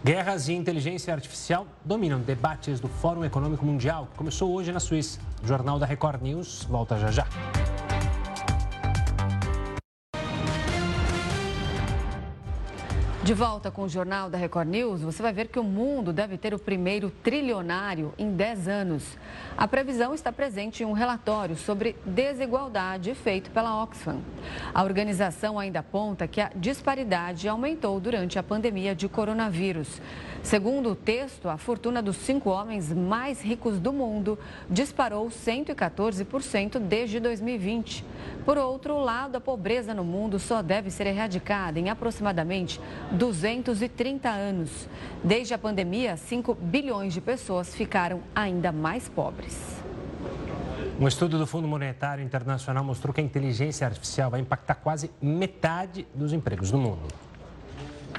Guerras 0.05 0.47
e 0.49 0.53
inteligência 0.53 1.13
artificial 1.13 1.67
dominam 1.85 2.21
debates 2.21 2.79
do 2.79 2.89
Fórum 2.89 3.25
Econômico 3.25 3.65
Mundial, 3.65 4.07
que 4.13 4.19
começou 4.19 4.53
hoje 4.53 4.71
na 4.71 4.79
Suíça. 4.79 5.19
O 5.43 5.47
Jornal 5.47 5.81
da 5.81 5.87
Record 5.87 6.23
News 6.23 6.65
volta 6.71 6.99
já 6.99 7.11
já. 7.11 7.27
De 13.25 13.33
volta 13.33 13.71
com 13.71 13.85
o 13.85 13.89
Jornal 13.89 14.29
da 14.29 14.37
Record 14.37 14.69
News, 14.69 15.01
você 15.01 15.23
vai 15.23 15.33
ver 15.33 15.49
que 15.49 15.59
o 15.59 15.65
mundo 15.65 16.13
deve 16.13 16.37
ter 16.37 16.53
o 16.53 16.59
primeiro 16.59 17.09
trilionário 17.09 18.13
em 18.19 18.31
10 18.31 18.69
anos. 18.69 19.17
A 19.57 19.67
previsão 19.67 20.13
está 20.13 20.31
presente 20.31 20.83
em 20.83 20.87
um 20.87 20.93
relatório 20.93 21.57
sobre 21.57 21.97
desigualdade 22.05 23.15
feito 23.15 23.51
pela 23.51 23.83
Oxfam. 23.83 24.19
A 24.75 24.83
organização 24.85 25.59
ainda 25.59 25.79
aponta 25.79 26.29
que 26.29 26.39
a 26.39 26.51
disparidade 26.55 27.49
aumentou 27.49 27.99
durante 27.99 28.39
a 28.39 28.43
pandemia 28.43 28.95
de 28.95 29.09
coronavírus. 29.09 30.03
Segundo 30.43 30.91
o 30.91 30.95
texto, 30.95 31.49
a 31.49 31.57
fortuna 31.57 32.03
dos 32.03 32.17
cinco 32.17 32.51
homens 32.51 32.93
mais 32.93 33.41
ricos 33.41 33.79
do 33.79 33.91
mundo 33.91 34.39
disparou 34.69 35.29
114% 35.29 36.79
desde 36.79 37.19
2020. 37.19 38.05
Por 38.45 38.59
outro 38.59 38.99
lado, 38.99 39.37
a 39.37 39.41
pobreza 39.41 39.95
no 39.95 40.05
mundo 40.05 40.39
só 40.39 40.61
deve 40.61 40.91
ser 40.91 41.07
erradicada 41.07 41.81
em 41.81 41.89
aproximadamente 41.89 42.79
230 43.15 44.29
anos. 44.29 44.89
Desde 45.23 45.55
a 45.55 45.59
pandemia, 45.59 46.17
5 46.17 46.55
bilhões 46.55 47.15
de 47.15 47.21
pessoas 47.21 47.75
ficaram 47.75 48.21
ainda 48.35 48.73
mais 48.73 49.09
pobres. 49.09 49.57
Um 51.01 51.09
estudo 51.09 51.39
do 51.39 51.47
Fundo 51.47 51.67
Monetário 51.67 52.25
Internacional 52.25 52.85
mostrou 52.85 53.13
que 53.13 53.21
a 53.21 53.25
inteligência 53.25 53.87
artificial 53.87 54.31
vai 54.31 54.41
impactar 54.41 54.77
quase 54.77 55.11
metade 55.21 56.07
dos 56.15 56.33
empregos 56.33 56.71
do 56.71 56.79
mundo. 56.79 57.09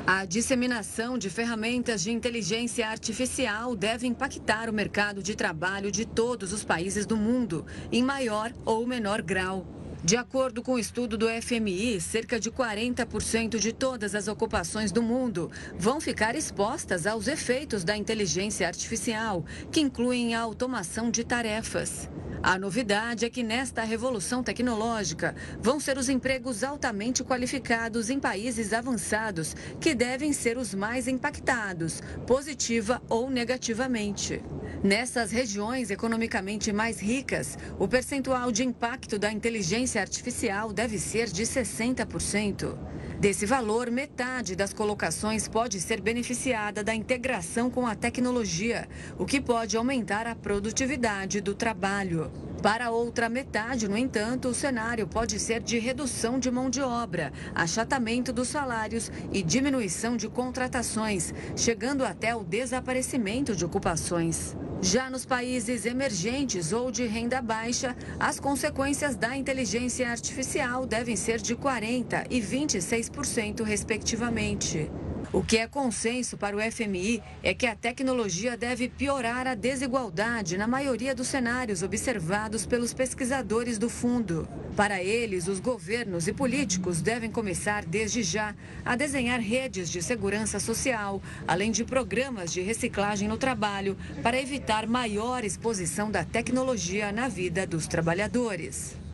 A 0.05 0.25
disseminação 0.25 1.17
de 1.17 1.29
ferramentas 1.29 2.03
de 2.03 2.11
inteligência 2.11 2.87
artificial 2.87 3.75
deve 3.75 4.05
impactar 4.05 4.69
o 4.69 4.73
mercado 4.73 5.23
de 5.23 5.35
trabalho 5.35 5.89
de 5.89 6.05
todos 6.05 6.51
os 6.53 6.63
países 6.63 7.05
do 7.05 7.15
mundo, 7.15 7.65
em 7.91 8.03
maior 8.03 8.51
ou 8.65 8.85
menor 8.85 9.21
grau. 9.21 9.65
De 10.05 10.15
acordo 10.15 10.61
com 10.61 10.73
o 10.73 10.79
estudo 10.79 11.17
do 11.17 11.25
FMI, 11.27 11.99
cerca 11.99 12.39
de 12.39 12.51
40% 12.51 13.57
de 13.57 13.73
todas 13.73 14.13
as 14.13 14.27
ocupações 14.27 14.91
do 14.91 15.01
mundo 15.01 15.49
vão 15.79 15.99
ficar 15.99 16.35
expostas 16.35 17.07
aos 17.07 17.27
efeitos 17.27 17.83
da 17.83 17.97
inteligência 17.97 18.67
artificial, 18.67 19.43
que 19.71 19.81
incluem 19.81 20.35
a 20.35 20.41
automação 20.41 21.09
de 21.09 21.23
tarefas. 21.23 22.07
A 22.47 22.59
novidade 22.59 23.25
é 23.25 23.29
que 23.31 23.41
nesta 23.41 23.81
revolução 23.81 24.43
tecnológica 24.43 25.35
vão 25.59 25.79
ser 25.79 25.97
os 25.97 26.09
empregos 26.09 26.63
altamente 26.63 27.23
qualificados 27.23 28.11
em 28.11 28.19
países 28.19 28.71
avançados 28.71 29.55
que 29.81 29.95
devem 29.95 30.31
ser 30.31 30.55
os 30.55 30.71
mais 30.71 31.07
impactados, 31.07 32.03
positiva 32.27 33.01
ou 33.09 33.31
negativamente. 33.31 34.43
Nessas 34.83 35.31
regiões 35.31 35.89
economicamente 35.89 36.71
mais 36.71 36.99
ricas, 36.99 37.57
o 37.79 37.87
percentual 37.87 38.51
de 38.51 38.63
impacto 38.63 39.17
da 39.17 39.31
inteligência 39.31 39.99
artificial 39.99 40.71
deve 40.71 40.99
ser 40.99 41.25
de 41.31 41.41
60%. 41.41 42.77
Desse 43.25 43.47
valor, 43.47 43.89
metade 43.89 44.55
das 44.55 44.71
colocações 44.71 45.47
pode 45.47 45.81
ser 45.81 45.99
beneficiada 45.99 46.83
da 46.83 46.93
integração 46.93 47.71
com 47.71 47.87
a 47.87 47.95
tecnologia, 47.95 48.87
o 49.17 49.25
que 49.25 49.41
pode 49.41 49.75
aumentar 49.75 50.27
a 50.27 50.35
produtividade 50.35 51.41
do 51.41 51.55
trabalho. 51.55 52.31
Para 52.65 52.87
a 52.87 52.89
outra 52.89 53.29
metade, 53.29 53.87
no 53.87 53.95
entanto, 53.95 54.47
o 54.47 54.53
cenário 54.55 55.05
pode 55.05 55.37
ser 55.39 55.61
de 55.61 55.77
redução 55.77 56.39
de 56.39 56.49
mão 56.49 56.67
de 56.67 56.81
obra, 56.81 57.31
achatamento 57.53 58.33
dos 58.33 58.47
salários 58.47 59.11
e 59.31 59.43
diminuição 59.43 60.17
de 60.17 60.27
contratações, 60.27 61.31
chegando 61.55 62.03
até 62.03 62.35
o 62.35 62.43
desaparecimento 62.43 63.55
de 63.55 63.63
ocupações. 63.63 64.57
Já 64.81 65.11
nos 65.11 65.27
países 65.27 65.85
emergentes 65.85 66.73
ou 66.73 66.89
de 66.89 67.05
renda 67.05 67.39
baixa, 67.39 67.95
as 68.19 68.39
consequências 68.39 69.15
da 69.15 69.37
inteligência 69.37 70.09
artificial 70.09 70.87
devem 70.87 71.15
ser 71.15 71.39
de 71.39 71.55
40% 71.55 72.25
e 72.31 72.41
26%, 72.41 73.61
respectivamente. 73.61 74.89
O 75.33 75.43
que 75.43 75.57
é 75.57 75.67
consenso 75.67 76.37
para 76.37 76.55
o 76.55 76.71
FMI 76.71 77.21
é 77.43 77.53
que 77.53 77.65
a 77.65 77.75
tecnologia 77.75 78.55
deve 78.55 78.87
piorar 78.87 79.47
a 79.47 79.55
desigualdade 79.55 80.57
na 80.57 80.67
maioria 80.67 81.13
dos 81.13 81.27
cenários 81.27 81.83
observados 81.83 82.65
pelos 82.65 82.93
pesquisadores 82.93 83.77
do 83.77 83.89
fundo. 83.89 84.47
Para 84.75 85.01
eles, 85.01 85.47
os 85.47 85.59
governos 85.59 86.27
e 86.27 86.33
políticos 86.33 87.01
devem 87.01 87.31
começar 87.31 87.85
desde 87.85 88.23
já 88.23 88.55
a 88.83 88.95
desenhar 88.95 89.39
redes 89.39 89.89
de 89.89 90.01
segurança 90.01 90.59
social, 90.59 91.21
além 91.47 91.71
de 91.71 91.83
programas 91.83 92.51
de 92.51 92.61
reciclagem 92.61 93.27
no 93.27 93.37
trabalho, 93.37 93.97
para 94.21 94.39
evitar 94.39 94.87
maior 94.87 95.43
exposição 95.43 96.11
da 96.11 96.23
tecnologia 96.23 97.11
na 97.11 97.27
vida 97.27 97.65
dos 97.65 97.87
trabalhadores. 97.87 99.04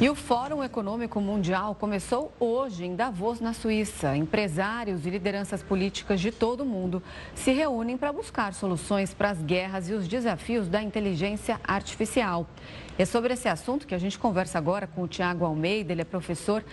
E 0.00 0.08
o 0.08 0.14
Fórum 0.14 0.62
Econômico 0.62 1.20
Mundial 1.20 1.74
começou 1.74 2.32
hoje 2.38 2.84
em 2.84 2.94
Davos, 2.94 3.40
na 3.40 3.52
Suíça. 3.52 4.16
Empresários 4.16 5.04
e 5.04 5.10
lideranças 5.10 5.60
políticas 5.60 6.20
de 6.20 6.30
todo 6.30 6.60
o 6.60 6.64
mundo 6.64 7.02
se 7.34 7.50
reúnem 7.50 7.96
para 7.96 8.12
buscar 8.12 8.54
soluções 8.54 9.12
para 9.12 9.30
as 9.30 9.42
guerras 9.42 9.88
e 9.88 9.94
os 9.94 10.06
desafios 10.06 10.68
da 10.68 10.80
inteligência 10.80 11.60
artificial. 11.66 12.46
É 12.96 13.04
sobre 13.04 13.34
esse 13.34 13.48
assunto 13.48 13.88
que 13.88 13.94
a 13.94 13.98
gente 13.98 14.16
conversa 14.16 14.56
agora 14.56 14.86
com 14.86 15.02
o 15.02 15.08
Tiago 15.08 15.44
Almeida, 15.44 15.90
ele 15.90 16.02
é 16.02 16.04
professor 16.04 16.64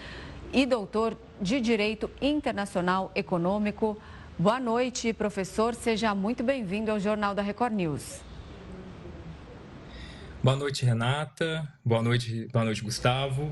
e 0.54 0.64
doutor 0.64 1.18
de 1.42 1.60
Direito 1.60 2.08
Internacional 2.22 3.12
Econômico. 3.16 3.98
Boa 4.38 4.60
noite, 4.60 5.12
professor. 5.14 5.74
Seja 5.74 6.14
muito 6.14 6.44
bem-vindo 6.44 6.92
ao 6.92 7.00
Jornal 7.00 7.34
da 7.34 7.42
Record 7.42 7.74
News. 7.74 8.35
Boa 10.46 10.56
noite, 10.56 10.86
Renata. 10.86 11.68
Boa 11.84 12.04
noite, 12.04 12.48
boa 12.54 12.64
noite, 12.64 12.84
Gustavo. 12.84 13.52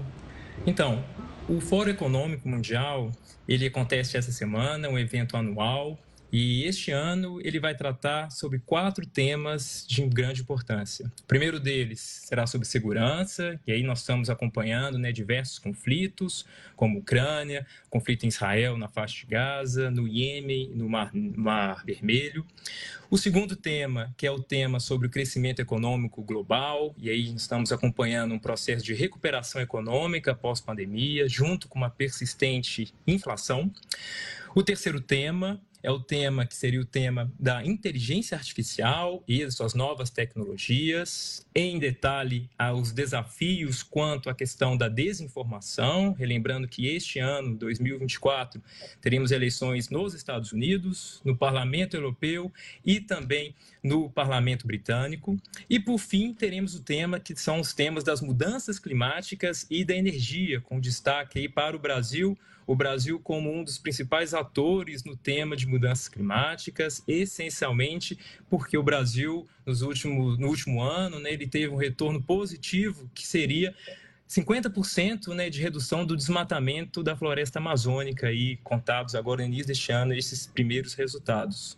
Então, 0.63 1.03
o 1.49 1.60
Fórum 1.60 1.89
Econômico 1.89 2.47
Mundial, 2.47 3.12
ele 3.47 3.65
acontece 3.65 4.15
essa 4.15 4.32
semana, 4.32 4.88
um 4.88 4.99
evento 4.99 5.36
anual, 5.36 5.97
e 6.34 6.63
este 6.63 6.89
ano 6.89 7.39
ele 7.43 7.60
vai 7.60 7.76
tratar 7.76 8.32
sobre 8.32 8.58
quatro 8.58 9.06
temas 9.06 9.86
de 9.88 10.04
grande 10.08 10.41
importância. 10.41 11.06
O 11.22 11.28
primeiro 11.28 11.60
deles 11.60 12.00
será 12.00 12.48
sobre 12.48 12.65
segurança, 12.67 13.60
e 13.67 13.72
aí 13.72 13.84
nós 13.84 14.00
estamos 14.00 14.32
acompanhando 14.32 14.98
né, 14.98 15.12
diversos 15.12 15.60
conflitos, 15.60 16.43
como 16.76 16.98
Ucrânia, 16.98 17.67
conflito 17.88 18.24
em 18.24 18.30
Israel, 18.30 18.76
na 18.80 18.88
faixa 18.88 19.19
de 19.19 19.28
Gaza, 19.28 19.91
no 19.91 20.08
Iêmen, 20.08 20.72
no 20.74 20.89
Mar, 20.89 21.12
Mar 21.13 21.86
Vermelho. 21.86 22.43
O 23.12 23.17
segundo 23.17 23.56
tema, 23.56 24.12
que 24.17 24.26
é 24.26 24.32
o 24.32 24.41
tema 24.41 24.80
sobre 24.80 25.06
o 25.06 25.12
crescimento 25.12 25.60
econômico 25.60 26.24
global, 26.24 26.96
e 26.98 27.12
aí 27.12 27.32
estamos 27.36 27.72
acompanhando 27.72 28.34
um 28.34 28.39
processo 28.39 28.84
de 28.84 28.96
recuperação 28.96 29.62
econômica 29.62 30.34
pós-pandemia, 30.34 31.30
junto 31.30 31.67
com 31.67 31.78
uma 31.78 31.91
persistente 31.91 32.91
inflação. 33.06 33.72
O 34.56 34.63
terceiro 34.63 35.00
tema 35.00 35.62
é 35.84 35.91
o 35.91 36.00
tema 36.00 36.46
que 36.46 36.56
seria 36.56 36.80
o 36.80 36.86
tema 36.86 37.30
da 37.38 37.63
inteligência 37.63 38.38
artificial 38.38 39.22
e 39.28 39.43
as 39.43 39.54
suas 39.54 39.74
novas 39.74 40.10
tecnologias, 40.10 41.46
em 41.54 41.78
detalhe 41.78 42.50
aos 42.58 42.93
desafios 42.93 43.84
quanto 43.84 44.30
à 44.30 44.34
questão 44.34 44.78
da 44.78 44.88
desinformação, 44.88 46.13
relembrando 46.13 46.69
que 46.69 46.88
este 46.88 47.19
ano, 47.19 47.58
2024, 47.58 48.63
teremos 49.02 49.32
eleições 49.32 49.89
nos 49.89 50.13
Estados 50.13 50.54
Unidos, 50.54 51.22
no 51.26 51.36
Parlamento 51.36 51.98
Europeu 51.98 52.52
e 52.86 53.02
também 53.02 53.54
no 53.84 54.10
Parlamento 54.10 54.65
Britânico. 54.65 55.38
E 55.69 55.80
por 55.80 55.98
fim, 55.98 56.34
teremos 56.34 56.76
o 56.76 56.82
tema 56.82 57.19
que 57.19 57.36
são 57.36 57.60
os 57.60 57.74
temas 57.74 58.06
das 58.06 58.22
mudanças 58.22 58.80
climáticas 58.80 59.67
e 59.69 59.84
da 59.84 59.93
energia, 59.93 60.62
com 60.62 60.80
destaque 60.80 61.39
aí 61.39 61.50
para 61.50 61.76
o 61.76 61.80
Brasil 61.80 62.38
o 62.65 62.76
Brasil 62.76 63.19
como 63.19 63.52
um 63.52 63.63
dos 63.63 63.78
principais 63.78 64.34
atores 64.34 65.04
no 65.04 65.15
tema 65.15 65.56
de 65.56 65.67
mudanças 65.67 66.08
climáticas, 66.08 67.04
essencialmente 67.08 68.17
porque 68.49 68.78
o 68.78 68.84
Brasil, 68.84 69.47
nos 69.65 69.82
últimos, 69.82 70.38
no 70.38 70.47
último 70.47 70.82
ano, 70.82 71.19
né, 71.19 71.32
ele 71.32 71.47
teve 71.47 71.69
um 71.69 71.78
retorno 71.78 72.21
positivo, 72.21 73.10
que 73.13 73.26
seria 73.26 73.76
50% 74.30 75.28
né, 75.36 75.49
de 75.49 75.62
redução 75.62 76.06
do 76.06 76.15
desmatamento 76.15 77.04
da 77.04 77.15
floresta 77.15 77.60
amazônica, 77.60 78.32
e 78.32 78.58
contados 78.58 79.15
agora 79.15 79.41
no 79.41 79.47
início 79.47 79.67
deste 79.67 79.91
ano 79.91 80.13
esses 80.13 80.47
primeiros 80.47 80.93
resultados. 80.93 81.78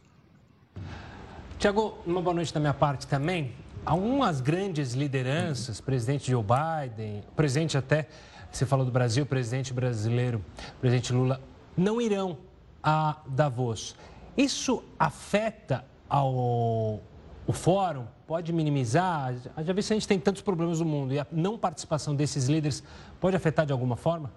Tiago, 1.60 1.98
uma 2.06 2.22
boa 2.22 2.34
noite 2.34 2.54
da 2.54 2.60
minha 2.60 2.74
parte 2.74 3.08
também. 3.08 3.54
Algumas 3.86 4.42
grandes 4.42 4.94
lideranças, 4.94 5.80
presidente 5.80 6.32
Joe 6.32 6.44
Biden, 6.44 7.24
presidente 7.36 7.78
até 7.78 8.08
você 8.56 8.66
falou 8.66 8.86
do 8.86 8.92
Brasil, 8.92 9.26
presidente 9.26 9.74
brasileiro, 9.74 10.44
presidente 10.80 11.12
Lula, 11.12 11.42
não 11.76 12.00
irão 12.00 12.38
a 12.82 13.22
Davos. 13.28 13.96
Isso 14.38 14.82
afeta 14.98 15.86
ao 16.08 17.02
o 17.48 17.54
fórum? 17.54 18.08
Pode 18.26 18.54
minimizar? 18.54 19.36
Já 19.64 19.74
vi 19.74 19.84
se 19.84 19.92
a 19.92 19.96
gente 19.96 20.08
tem 20.08 20.18
tantos 20.18 20.42
problemas 20.42 20.80
no 20.80 20.86
mundo 20.86 21.14
e 21.14 21.20
a 21.20 21.28
não 21.32 21.58
participação 21.58 22.16
desses 22.16 22.48
líderes 22.48 22.82
pode 23.20 23.36
afetar 23.36 23.66
de 23.66 23.74
alguma 23.74 23.98
forma? 23.98 24.32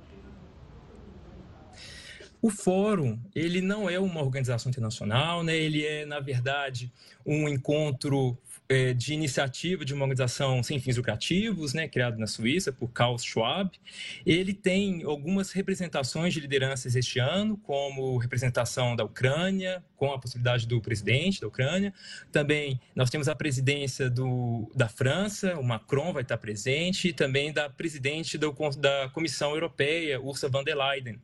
O 2.42 2.50
fórum, 2.50 3.18
ele 3.34 3.60
não 3.60 3.88
é 3.88 3.98
uma 4.00 4.20
organização 4.20 4.70
internacional, 4.70 5.42
né? 5.42 5.56
ele 5.56 5.84
é, 5.84 6.04
na 6.04 6.20
verdade, 6.20 6.92
um 7.24 7.48
encontro 7.48 8.36
é, 8.68 8.92
de 8.92 9.14
iniciativa 9.14 9.84
de 9.84 9.94
uma 9.94 10.04
organização 10.04 10.62
sem 10.62 10.78
fins 10.78 10.96
lucrativos, 10.96 11.72
né, 11.72 11.88
criado 11.88 12.18
na 12.18 12.26
Suíça 12.26 12.70
por 12.70 12.88
Klaus 12.88 13.24
Schwab. 13.24 13.70
Ele 14.26 14.52
tem 14.52 15.02
algumas 15.04 15.52
representações 15.52 16.34
de 16.34 16.40
lideranças 16.40 16.94
este 16.94 17.18
ano, 17.18 17.56
como 17.56 18.18
representação 18.18 18.94
da 18.94 19.04
Ucrânia, 19.04 19.82
com 19.96 20.12
a 20.12 20.18
possibilidade 20.18 20.66
do 20.66 20.80
presidente 20.80 21.40
da 21.40 21.48
Ucrânia. 21.48 21.94
Também 22.30 22.78
nós 22.94 23.08
temos 23.08 23.28
a 23.28 23.34
presidência 23.34 24.10
do, 24.10 24.70
da 24.74 24.88
França, 24.88 25.58
o 25.58 25.62
Macron 25.62 26.12
vai 26.12 26.22
estar 26.22 26.36
presente, 26.36 27.08
e 27.08 27.12
também 27.12 27.52
da 27.52 27.70
presidente 27.70 28.36
do, 28.36 28.54
da 28.78 29.08
Comissão 29.08 29.52
Europeia, 29.52 30.20
Ursula 30.20 30.52
von 30.52 30.62
der 30.62 30.76
Leyen 30.76 31.18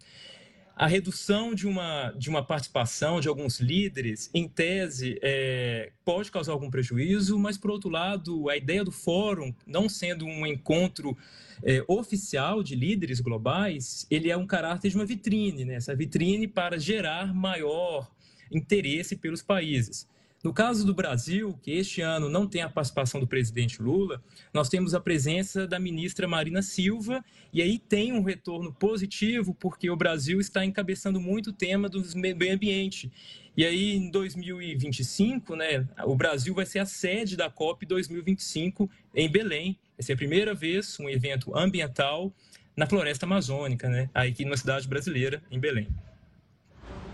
a 0.76 0.86
redução 0.86 1.54
de 1.54 1.68
uma, 1.68 2.10
de 2.12 2.28
uma 2.28 2.44
participação 2.44 3.20
de 3.20 3.28
alguns 3.28 3.60
líderes, 3.60 4.28
em 4.34 4.48
tese, 4.48 5.18
é, 5.22 5.92
pode 6.04 6.32
causar 6.32 6.52
algum 6.52 6.70
prejuízo, 6.70 7.38
mas, 7.38 7.56
por 7.56 7.70
outro 7.70 7.88
lado, 7.88 8.48
a 8.48 8.56
ideia 8.56 8.84
do 8.84 8.90
fórum, 8.90 9.54
não 9.66 9.88
sendo 9.88 10.26
um 10.26 10.44
encontro 10.44 11.16
é, 11.62 11.84
oficial 11.86 12.62
de 12.62 12.74
líderes 12.74 13.20
globais, 13.20 14.06
ele 14.10 14.30
é 14.30 14.36
um 14.36 14.46
caráter 14.46 14.90
de 14.90 14.96
uma 14.96 15.06
vitrine, 15.06 15.64
né? 15.64 15.74
essa 15.74 15.94
vitrine 15.94 16.48
para 16.48 16.78
gerar 16.78 17.32
maior 17.32 18.10
interesse 18.50 19.16
pelos 19.16 19.42
países. 19.42 20.08
No 20.44 20.52
caso 20.52 20.84
do 20.84 20.92
Brasil, 20.92 21.58
que 21.62 21.70
este 21.70 22.02
ano 22.02 22.28
não 22.28 22.46
tem 22.46 22.60
a 22.60 22.68
participação 22.68 23.18
do 23.18 23.26
presidente 23.26 23.80
Lula, 23.80 24.22
nós 24.52 24.68
temos 24.68 24.92
a 24.92 25.00
presença 25.00 25.66
da 25.66 25.80
ministra 25.80 26.28
Marina 26.28 26.60
Silva, 26.60 27.24
e 27.50 27.62
aí 27.62 27.78
tem 27.78 28.12
um 28.12 28.22
retorno 28.22 28.70
positivo, 28.70 29.54
porque 29.54 29.88
o 29.88 29.96
Brasil 29.96 30.38
está 30.38 30.62
encabeçando 30.62 31.18
muito 31.18 31.48
o 31.48 31.52
tema 31.52 31.88
do 31.88 32.02
meio 32.14 32.54
ambiente. 32.54 33.10
E 33.56 33.64
aí, 33.64 33.94
em 33.94 34.10
2025, 34.10 35.56
né, 35.56 35.88
o 36.04 36.14
Brasil 36.14 36.54
vai 36.54 36.66
ser 36.66 36.80
a 36.80 36.86
sede 36.86 37.38
da 37.38 37.48
COP 37.48 37.86
2025 37.86 38.90
em 39.14 39.30
Belém. 39.30 39.78
Vai 39.96 40.04
ser 40.04 40.12
a 40.12 40.16
primeira 40.16 40.52
vez 40.52 41.00
um 41.00 41.08
evento 41.08 41.56
ambiental 41.56 42.30
na 42.76 42.86
floresta 42.86 43.24
amazônica, 43.24 43.88
né, 43.88 44.10
aqui 44.12 44.44
numa 44.44 44.58
cidade 44.58 44.86
brasileira, 44.86 45.42
em 45.50 45.58
Belém. 45.58 45.88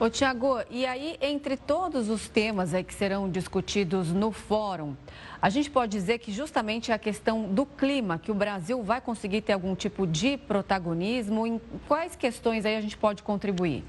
Ô, 0.01 0.09
Tiago, 0.09 0.63
e 0.71 0.87
aí, 0.87 1.19
entre 1.21 1.59
todos 1.59 2.09
os 2.09 2.27
temas 2.27 2.71
que 2.87 2.95
serão 2.95 3.29
discutidos 3.29 4.11
no 4.11 4.33
fórum, 4.33 4.97
a 5.43 5.51
gente 5.51 5.71
pode 5.71 5.93
dizer 5.93 6.17
que 6.21 6.33
justamente 6.33 6.91
a 6.91 6.99
questão 6.99 7.43
do 7.43 7.67
clima, 7.67 8.19
que 8.19 8.31
o 8.31 8.35
Brasil 8.35 8.83
vai 8.83 8.99
conseguir 9.03 9.43
ter 9.43 9.53
algum 9.53 9.75
tipo 9.75 10.07
de 10.07 10.39
protagonismo, 10.39 11.47
em 11.47 11.61
quais 11.87 12.17
questões 12.17 12.65
aí 12.65 12.77
a 12.77 12.81
gente 12.81 12.97
pode 12.97 13.23
contribuir? 13.23 13.85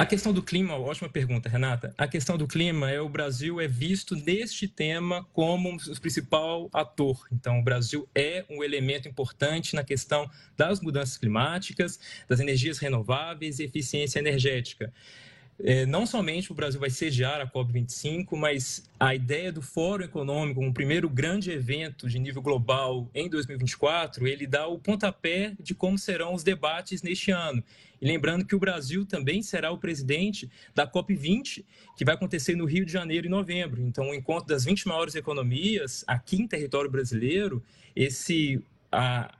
A 0.00 0.06
questão 0.06 0.32
do 0.32 0.42
clima, 0.42 0.78
ótima 0.78 1.10
pergunta, 1.10 1.46
Renata. 1.46 1.92
A 1.98 2.08
questão 2.08 2.38
do 2.38 2.48
clima 2.48 2.90
é 2.90 3.02
o 3.02 3.08
Brasil 3.10 3.60
é 3.60 3.68
visto 3.68 4.16
neste 4.16 4.66
tema 4.66 5.26
como 5.30 5.76
o 5.76 6.00
principal 6.00 6.70
ator. 6.72 7.28
Então, 7.30 7.58
o 7.58 7.62
Brasil 7.62 8.08
é 8.14 8.42
um 8.48 8.64
elemento 8.64 9.06
importante 9.06 9.74
na 9.74 9.84
questão 9.84 10.26
das 10.56 10.80
mudanças 10.80 11.18
climáticas, 11.18 12.00
das 12.26 12.40
energias 12.40 12.78
renováveis 12.78 13.58
e 13.58 13.64
eficiência 13.64 14.18
energética. 14.18 14.90
É, 15.62 15.84
não 15.84 16.06
somente 16.06 16.50
o 16.50 16.54
Brasil 16.54 16.80
vai 16.80 16.88
sediar 16.88 17.38
a 17.38 17.46
COP25, 17.46 18.34
mas 18.38 18.88
a 18.98 19.14
ideia 19.14 19.52
do 19.52 19.60
Fórum 19.60 20.04
Econômico, 20.04 20.62
um 20.62 20.72
primeiro 20.72 21.10
grande 21.10 21.50
evento 21.50 22.08
de 22.08 22.18
nível 22.18 22.40
global 22.40 23.06
em 23.14 23.28
2024, 23.28 24.26
ele 24.26 24.46
dá 24.46 24.66
o 24.66 24.78
pontapé 24.78 25.52
de 25.60 25.74
como 25.74 25.98
serão 25.98 26.32
os 26.32 26.42
debates 26.42 27.02
neste 27.02 27.30
ano. 27.30 27.62
E 28.00 28.06
lembrando 28.06 28.44
que 28.44 28.54
o 28.54 28.58
Brasil 28.58 29.04
também 29.04 29.42
será 29.42 29.70
o 29.70 29.78
presidente 29.78 30.50
da 30.74 30.90
COP20, 30.90 31.64
que 31.96 32.04
vai 32.04 32.14
acontecer 32.14 32.56
no 32.56 32.64
Rio 32.64 32.86
de 32.86 32.92
Janeiro 32.92 33.26
em 33.26 33.30
novembro. 33.30 33.82
Então, 33.82 34.10
o 34.10 34.14
encontro 34.14 34.48
das 34.48 34.64
20 34.64 34.88
maiores 34.88 35.14
economias 35.14 36.02
aqui 36.06 36.36
em 36.36 36.46
território 36.46 36.90
brasileiro, 36.90 37.62
esse 37.94 38.62
a, 38.90 39.32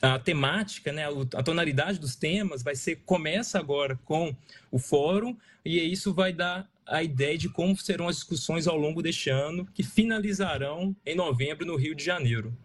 a 0.00 0.18
temática, 0.18 0.92
né, 0.92 1.04
a 1.34 1.42
tonalidade 1.42 1.98
dos 1.98 2.16
temas 2.16 2.62
vai 2.62 2.74
ser 2.74 2.96
começa 3.04 3.58
agora 3.58 3.98
com 4.04 4.34
o 4.70 4.78
fórum 4.78 5.36
e 5.64 5.78
isso 5.78 6.14
vai 6.14 6.32
dar 6.32 6.68
a 6.86 7.02
ideia 7.02 7.36
de 7.38 7.48
como 7.48 7.76
serão 7.76 8.08
as 8.08 8.16
discussões 8.16 8.66
ao 8.66 8.76
longo 8.76 9.02
deste 9.02 9.30
ano 9.30 9.66
que 9.72 9.82
finalizarão 9.82 10.96
em 11.06 11.14
novembro 11.14 11.64
no 11.64 11.76
Rio 11.76 11.94
de 11.94 12.04
Janeiro. 12.04 12.56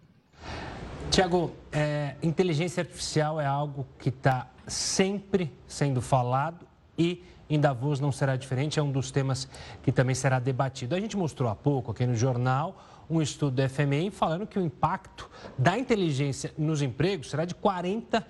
Tiago, 1.12 1.56
é, 1.71 2.15
inteligência 2.24 2.82
artificial 2.82 3.39
é 3.39 3.45
algo 3.45 3.88
que 4.00 4.10
está 4.10 4.50
sempre 4.67 5.51
sendo 5.67 6.01
falado 6.01 6.65
e 6.97 7.23
em 7.49 7.60
Davos 7.60 7.99
não 7.99 8.12
será 8.12 8.36
diferente, 8.36 8.80
é 8.80 8.84
um 8.84 8.91
dos 8.91 9.12
temas 9.12 9.47
que 9.84 9.91
também 9.91 10.15
será 10.15 10.39
debatido. 10.39 10.95
A 10.95 10.99
gente 10.99 11.15
mostrou 11.15 11.49
há 11.49 11.56
pouco 11.56 11.91
aqui 11.91 12.06
no 12.06 12.15
jornal 12.15 12.75
um 13.10 13.21
estudo 13.21 13.62
do 13.62 13.69
FMI 13.69 14.10
falando 14.10 14.47
que 14.47 14.58
o 14.58 14.62
impacto 14.62 15.30
da 15.58 15.78
inteligência 15.78 16.51
nos 16.58 16.82
empregos 16.82 17.30
será 17.30 17.45
de 17.45 17.54
40%, 17.54 18.23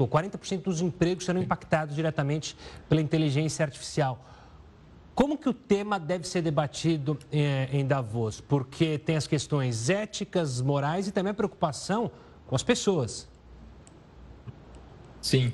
ou 0.00 0.08
40% 0.08 0.62
dos 0.62 0.82
empregos 0.82 1.24
serão 1.24 1.40
impactados 1.40 1.94
diretamente 1.94 2.54
pela 2.86 3.00
inteligência 3.00 3.64
artificial. 3.64 4.24
Como 5.14 5.36
que 5.36 5.48
o 5.48 5.54
tema 5.54 5.98
deve 5.98 6.28
ser 6.28 6.42
debatido 6.42 7.18
eh, 7.32 7.68
em 7.72 7.84
Davos? 7.84 8.40
Porque 8.40 8.98
tem 8.98 9.16
as 9.16 9.26
questões 9.26 9.90
éticas, 9.90 10.60
morais 10.60 11.08
e 11.08 11.12
também 11.12 11.32
a 11.32 11.34
preocupação 11.34 12.10
com 12.46 12.54
as 12.54 12.62
pessoas. 12.62 13.26
Sim. 15.20 15.52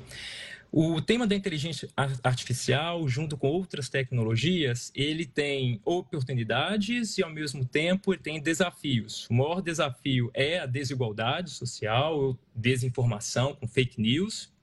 O 0.77 0.99
tema 0.99 1.25
da 1.25 1.33
inteligência 1.33 1.87
artificial, 2.21 3.07
junto 3.07 3.37
com 3.37 3.47
outras 3.47 3.87
tecnologias, 3.87 4.91
ele 4.93 5.25
tem 5.25 5.79
oportunidades 5.85 7.17
e, 7.17 7.23
ao 7.23 7.29
mesmo 7.29 7.63
tempo, 7.63 8.13
ele 8.13 8.21
tem 8.21 8.41
desafios. 8.41 9.25
O 9.29 9.35
maior 9.35 9.61
desafio 9.61 10.29
é 10.33 10.59
a 10.59 10.65
desigualdade 10.65 11.51
social, 11.51 12.37
desinformação 12.53 13.55
com 13.55 13.65
fake 13.65 14.01
news. 14.01 14.53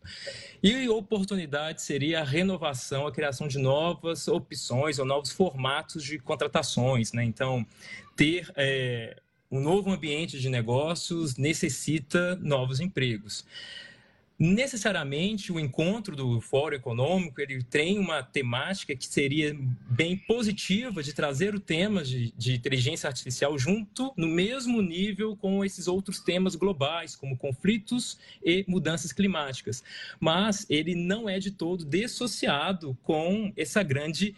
E 0.62 0.86
oportunidade 0.86 1.80
seria 1.80 2.20
a 2.20 2.24
renovação, 2.24 3.06
a 3.06 3.12
criação 3.12 3.48
de 3.48 3.58
novas 3.58 4.28
opções 4.28 4.98
ou 4.98 5.06
novos 5.06 5.30
formatos 5.30 6.04
de 6.04 6.18
contratações. 6.18 7.14
Né? 7.14 7.24
Então, 7.24 7.66
ter 8.14 8.52
é, 8.54 9.16
um 9.50 9.60
novo 9.60 9.90
ambiente 9.90 10.38
de 10.38 10.50
negócios 10.50 11.38
necessita 11.38 12.36
novos 12.36 12.80
empregos 12.80 13.46
necessariamente 14.42 15.52
o 15.52 15.60
encontro 15.60 16.16
do 16.16 16.40
Fórum 16.40 16.74
Econômico 16.74 17.40
ele 17.40 17.62
tem 17.62 17.96
uma 17.96 18.24
temática 18.24 18.96
que 18.96 19.06
seria 19.06 19.56
bem 19.88 20.16
positiva 20.16 21.00
de 21.00 21.12
trazer 21.12 21.54
o 21.54 21.60
tema 21.60 22.02
de, 22.02 22.32
de, 22.36 22.54
inteligência 22.54 23.06
artificial 23.06 23.56
junto 23.56 24.12
no 24.16 24.26
mesmo 24.26 24.82
nível 24.82 25.36
com 25.36 25.64
esses 25.64 25.86
outros 25.86 26.18
temas 26.18 26.56
globais, 26.56 27.14
como 27.14 27.36
conflitos 27.36 28.18
e 28.44 28.64
mudanças 28.66 29.12
climáticas. 29.12 29.84
Mas 30.18 30.66
ele 30.68 30.96
não 30.96 31.28
é 31.28 31.38
de 31.38 31.52
todo 31.52 31.84
dissociado 31.84 32.98
com 33.04 33.52
essa 33.56 33.80
grande 33.84 34.34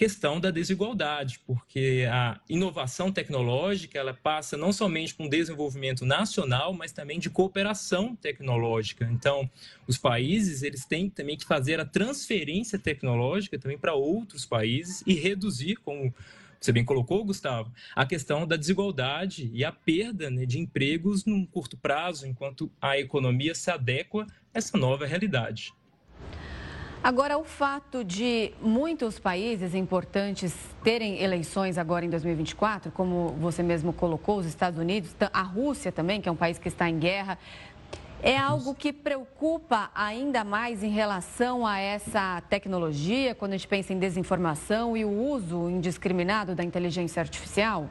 questão 0.00 0.40
da 0.40 0.50
desigualdade, 0.50 1.40
porque 1.46 2.08
a 2.10 2.40
inovação 2.48 3.12
tecnológica 3.12 3.98
ela 3.98 4.14
passa 4.14 4.56
não 4.56 4.72
somente 4.72 5.14
por 5.14 5.26
um 5.26 5.28
desenvolvimento 5.28 6.06
nacional, 6.06 6.72
mas 6.72 6.90
também 6.90 7.18
de 7.18 7.28
cooperação 7.28 8.16
tecnológica. 8.16 9.06
Então, 9.12 9.50
os 9.86 9.98
países 9.98 10.62
eles 10.62 10.86
têm 10.86 11.10
também 11.10 11.36
que 11.36 11.44
fazer 11.44 11.78
a 11.78 11.84
transferência 11.84 12.78
tecnológica 12.78 13.58
também 13.58 13.76
para 13.76 13.92
outros 13.92 14.46
países 14.46 15.02
e 15.06 15.12
reduzir, 15.12 15.76
como 15.76 16.14
você 16.58 16.72
bem 16.72 16.82
colocou, 16.82 17.22
Gustavo, 17.22 17.70
a 17.94 18.06
questão 18.06 18.46
da 18.46 18.56
desigualdade 18.56 19.50
e 19.52 19.66
a 19.66 19.70
perda 19.70 20.30
né, 20.30 20.46
de 20.46 20.58
empregos 20.58 21.26
num 21.26 21.44
curto 21.44 21.76
prazo, 21.76 22.26
enquanto 22.26 22.72
a 22.80 22.98
economia 22.98 23.54
se 23.54 23.70
adequa 23.70 24.26
a 24.54 24.58
essa 24.58 24.78
nova 24.78 25.04
realidade. 25.04 25.74
Agora, 27.02 27.38
o 27.38 27.44
fato 27.44 28.04
de 28.04 28.52
muitos 28.60 29.18
países 29.18 29.74
importantes 29.74 30.54
terem 30.84 31.22
eleições 31.22 31.78
agora 31.78 32.04
em 32.04 32.10
2024, 32.10 32.92
como 32.92 33.30
você 33.40 33.62
mesmo 33.62 33.90
colocou, 33.90 34.36
os 34.36 34.44
Estados 34.44 34.78
Unidos, 34.78 35.16
a 35.32 35.40
Rússia 35.40 35.90
também, 35.90 36.20
que 36.20 36.28
é 36.28 36.32
um 36.32 36.36
país 36.36 36.58
que 36.58 36.68
está 36.68 36.90
em 36.90 36.98
guerra, 36.98 37.38
é 38.22 38.36
algo 38.36 38.74
que 38.74 38.92
preocupa 38.92 39.90
ainda 39.94 40.44
mais 40.44 40.84
em 40.84 40.90
relação 40.90 41.66
a 41.66 41.78
essa 41.78 42.42
tecnologia, 42.50 43.34
quando 43.34 43.54
a 43.54 43.56
gente 43.56 43.66
pensa 43.66 43.94
em 43.94 43.98
desinformação 43.98 44.94
e 44.94 45.02
o 45.02 45.10
uso 45.10 45.70
indiscriminado 45.70 46.54
da 46.54 46.62
inteligência 46.62 47.20
artificial? 47.20 47.88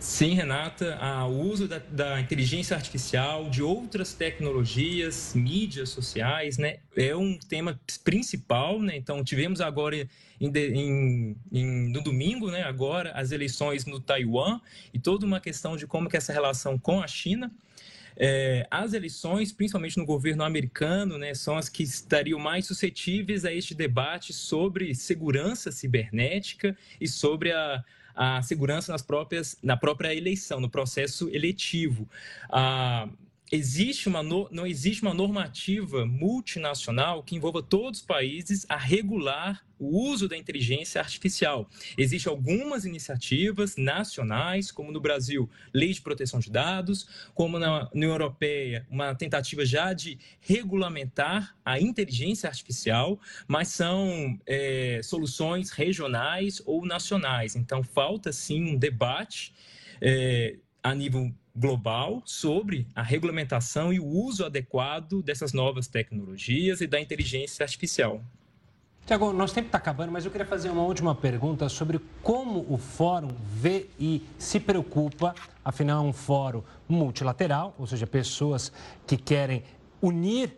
Sim, 0.00 0.32
Renata, 0.32 0.98
o 1.26 1.42
uso 1.42 1.68
da, 1.68 1.78
da, 1.78 2.18
inteligência 2.18 2.74
artificial, 2.74 3.50
de 3.50 3.62
outras 3.62 4.14
tecnologias, 4.14 5.34
mídias 5.34 5.90
sociais, 5.90 6.56
né, 6.56 6.78
é 6.96 7.14
um 7.14 7.38
tema 7.38 7.78
principal. 8.02 8.80
Né? 8.80 8.96
Então, 8.96 9.22
tivemos 9.22 9.60
agora 9.60 9.94
em, 9.94 10.08
em, 10.40 11.36
em, 11.52 11.92
no 11.92 12.02
domingo, 12.02 12.50
né, 12.50 12.62
agora, 12.62 13.12
as 13.12 13.30
eleições 13.30 13.84
no 13.84 14.00
Taiwan 14.00 14.58
e 14.92 14.98
toda 14.98 15.26
uma 15.26 15.38
questão 15.38 15.76
de 15.76 15.86
como 15.86 16.08
que 16.08 16.16
essa 16.16 16.32
relação 16.32 16.78
com 16.78 17.02
a 17.02 17.06
China 17.06 17.52
é, 18.16 18.66
as 18.70 18.92
eleições, 18.92 19.50
principalmente 19.50 19.96
no 19.96 20.04
governo 20.04 20.44
americano, 20.44 21.16
né, 21.16 21.32
são 21.32 21.56
as 21.56 21.70
que 21.70 21.82
estariam 21.82 22.38
mais 22.38 22.66
suscetíveis 22.66 23.46
a 23.46 23.52
este 23.52 23.74
debate 23.74 24.32
sobre 24.34 24.94
segurança 24.94 25.72
cibernética 25.72 26.76
e 27.00 27.08
sobre 27.08 27.50
a, 27.50 27.82
a 28.14 28.42
segurança 28.42 28.92
nas 28.92 29.02
próprias, 29.02 29.56
na 29.62 29.76
própria 29.76 30.14
eleição, 30.14 30.60
no 30.60 30.68
processo 30.68 31.28
eletivo. 31.30 32.08
Ah, 32.50 33.08
existe 33.50 34.08
uma 34.08 34.22
não 34.22 34.66
existe 34.66 35.02
uma 35.02 35.12
normativa 35.12 36.06
multinacional 36.06 37.22
que 37.22 37.34
envolva 37.34 37.62
todos 37.62 38.00
os 38.00 38.06
países 38.06 38.64
a 38.68 38.76
regular 38.76 39.64
o 39.78 39.98
uso 40.10 40.28
da 40.28 40.36
inteligência 40.36 41.00
artificial. 41.00 41.68
Existem 41.96 42.30
algumas 42.30 42.84
iniciativas 42.84 43.76
nacionais, 43.76 44.70
como 44.70 44.92
no 44.92 45.00
Brasil, 45.00 45.48
Lei 45.72 45.90
de 45.92 46.02
Proteção 46.02 46.38
de 46.38 46.50
Dados, 46.50 47.30
como 47.34 47.58
na 47.58 47.88
União 47.94 48.10
Europeia, 48.10 48.86
uma 48.90 49.14
tentativa 49.14 49.64
já 49.64 49.94
de 49.94 50.18
regulamentar 50.38 51.56
a 51.64 51.80
inteligência 51.80 52.46
artificial, 52.46 53.18
mas 53.48 53.68
são 53.68 54.38
é, 54.46 55.00
soluções 55.02 55.70
regionais 55.70 56.62
ou 56.66 56.84
nacionais. 56.84 57.56
Então, 57.56 57.82
falta 57.82 58.30
sim 58.32 58.62
um 58.74 58.76
debate. 58.76 59.54
É, 60.02 60.56
a 60.82 60.94
nível 60.94 61.30
global 61.54 62.22
sobre 62.24 62.86
a 62.94 63.02
regulamentação 63.02 63.92
e 63.92 64.00
o 64.00 64.06
uso 64.06 64.44
adequado 64.44 65.22
dessas 65.22 65.52
novas 65.52 65.86
tecnologias 65.86 66.80
e 66.80 66.86
da 66.86 67.00
inteligência 67.00 67.64
artificial. 67.64 68.22
Tiago, 69.06 69.32
nosso 69.32 69.54
tempo 69.54 69.66
está 69.66 69.78
acabando, 69.78 70.12
mas 70.12 70.24
eu 70.24 70.30
queria 70.30 70.46
fazer 70.46 70.70
uma 70.70 70.82
última 70.82 71.14
pergunta 71.14 71.68
sobre 71.68 72.00
como 72.22 72.64
o 72.72 72.78
fórum 72.78 73.30
e 73.98 74.22
se 74.38 74.60
preocupa, 74.60 75.34
afinal 75.64 76.04
é 76.04 76.08
um 76.08 76.12
fórum 76.12 76.62
multilateral, 76.88 77.74
ou 77.78 77.86
seja, 77.86 78.06
pessoas 78.06 78.70
que 79.06 79.16
querem 79.16 79.64
unir 80.00 80.56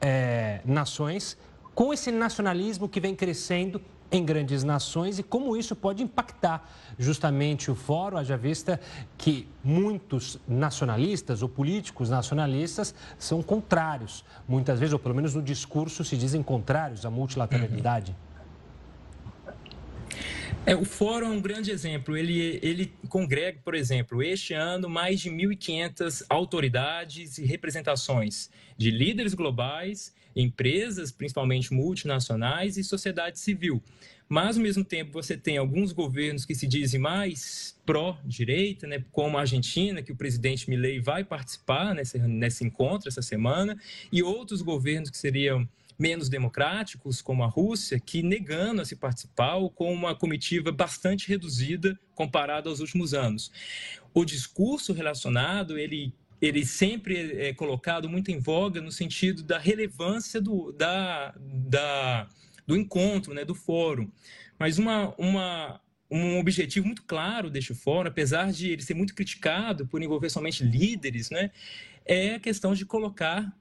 é, 0.00 0.60
nações, 0.64 1.38
com 1.74 1.92
esse 1.92 2.10
nacionalismo 2.10 2.88
que 2.88 3.00
vem 3.00 3.14
crescendo 3.14 3.80
em 4.10 4.24
grandes 4.24 4.62
nações 4.62 5.18
e 5.18 5.22
como 5.22 5.56
isso 5.56 5.74
pode 5.74 6.02
impactar 6.02 6.70
justamente 6.98 7.70
o 7.70 7.74
fórum, 7.74 8.16
haja 8.16 8.36
vista 8.36 8.80
que 9.18 9.48
muitos 9.62 10.38
nacionalistas 10.46 11.42
ou 11.42 11.48
políticos 11.48 12.08
nacionalistas 12.08 12.94
são 13.18 13.42
contrários, 13.42 14.24
muitas 14.46 14.78
vezes, 14.78 14.92
ou 14.92 14.98
pelo 14.98 15.14
menos 15.14 15.34
no 15.34 15.42
discurso 15.42 16.04
se 16.04 16.16
dizem 16.16 16.42
contrários 16.42 17.04
à 17.04 17.10
multilateralidade. 17.10 18.14
É, 20.66 20.74
o 20.74 20.84
fórum 20.84 21.26
é 21.26 21.30
um 21.30 21.40
grande 21.40 21.70
exemplo. 21.70 22.16
Ele, 22.16 22.58
ele 22.60 22.92
congrega, 23.08 23.60
por 23.64 23.76
exemplo, 23.76 24.20
este 24.20 24.52
ano, 24.52 24.88
mais 24.88 25.20
de 25.20 25.30
1.500 25.30 26.26
autoridades 26.28 27.38
e 27.38 27.44
representações 27.44 28.50
de 28.76 28.90
líderes 28.90 29.32
globais 29.32 30.12
empresas, 30.36 31.10
principalmente 31.10 31.72
multinacionais, 31.72 32.76
e 32.76 32.84
sociedade 32.84 33.40
civil. 33.40 33.82
Mas, 34.28 34.56
ao 34.56 34.62
mesmo 34.62 34.84
tempo, 34.84 35.12
você 35.12 35.36
tem 35.36 35.56
alguns 35.56 35.92
governos 35.92 36.44
que 36.44 36.54
se 36.54 36.66
dizem 36.66 37.00
mais 37.00 37.80
pró-direita, 37.86 38.86
né, 38.86 39.02
como 39.10 39.38
a 39.38 39.42
Argentina, 39.42 40.02
que 40.02 40.12
o 40.12 40.16
presidente 40.16 40.68
Milei 40.68 41.00
vai 41.00 41.24
participar 41.24 41.94
nesse, 41.94 42.18
nesse 42.18 42.64
encontro 42.64 43.08
essa 43.08 43.22
semana, 43.22 43.78
e 44.12 44.22
outros 44.22 44.60
governos 44.60 45.08
que 45.08 45.16
seriam 45.16 45.66
menos 45.98 46.28
democráticos, 46.28 47.22
como 47.22 47.42
a 47.42 47.46
Rússia, 47.46 47.98
que 47.98 48.22
negando 48.22 48.82
a 48.82 48.84
se 48.84 48.96
participar 48.96 49.56
com 49.74 49.92
uma 49.92 50.14
comitiva 50.14 50.70
bastante 50.70 51.28
reduzida 51.28 51.98
comparado 52.14 52.68
aos 52.68 52.80
últimos 52.80 53.14
anos. 53.14 53.50
O 54.12 54.24
discurso 54.24 54.92
relacionado, 54.92 55.78
ele 55.78 56.12
ele 56.40 56.64
sempre 56.66 57.32
é 57.38 57.54
colocado 57.54 58.08
muito 58.08 58.30
em 58.30 58.38
voga 58.38 58.80
no 58.80 58.92
sentido 58.92 59.42
da 59.42 59.58
relevância 59.58 60.40
do, 60.40 60.72
da, 60.72 61.34
da, 61.38 62.28
do 62.66 62.76
encontro, 62.76 63.32
né, 63.32 63.44
do 63.44 63.54
fórum. 63.54 64.10
Mas 64.58 64.78
uma, 64.78 65.14
uma, 65.16 65.80
um 66.10 66.38
objetivo 66.38 66.86
muito 66.86 67.02
claro 67.04 67.50
deste 67.50 67.74
fórum, 67.74 68.08
apesar 68.08 68.52
de 68.52 68.70
ele 68.70 68.82
ser 68.82 68.94
muito 68.94 69.14
criticado 69.14 69.86
por 69.86 70.02
envolver 70.02 70.30
somente 70.30 70.64
líderes, 70.64 71.30
né, 71.30 71.50
é 72.04 72.34
a 72.34 72.40
questão 72.40 72.74
de 72.74 72.84
colocar 72.84 73.52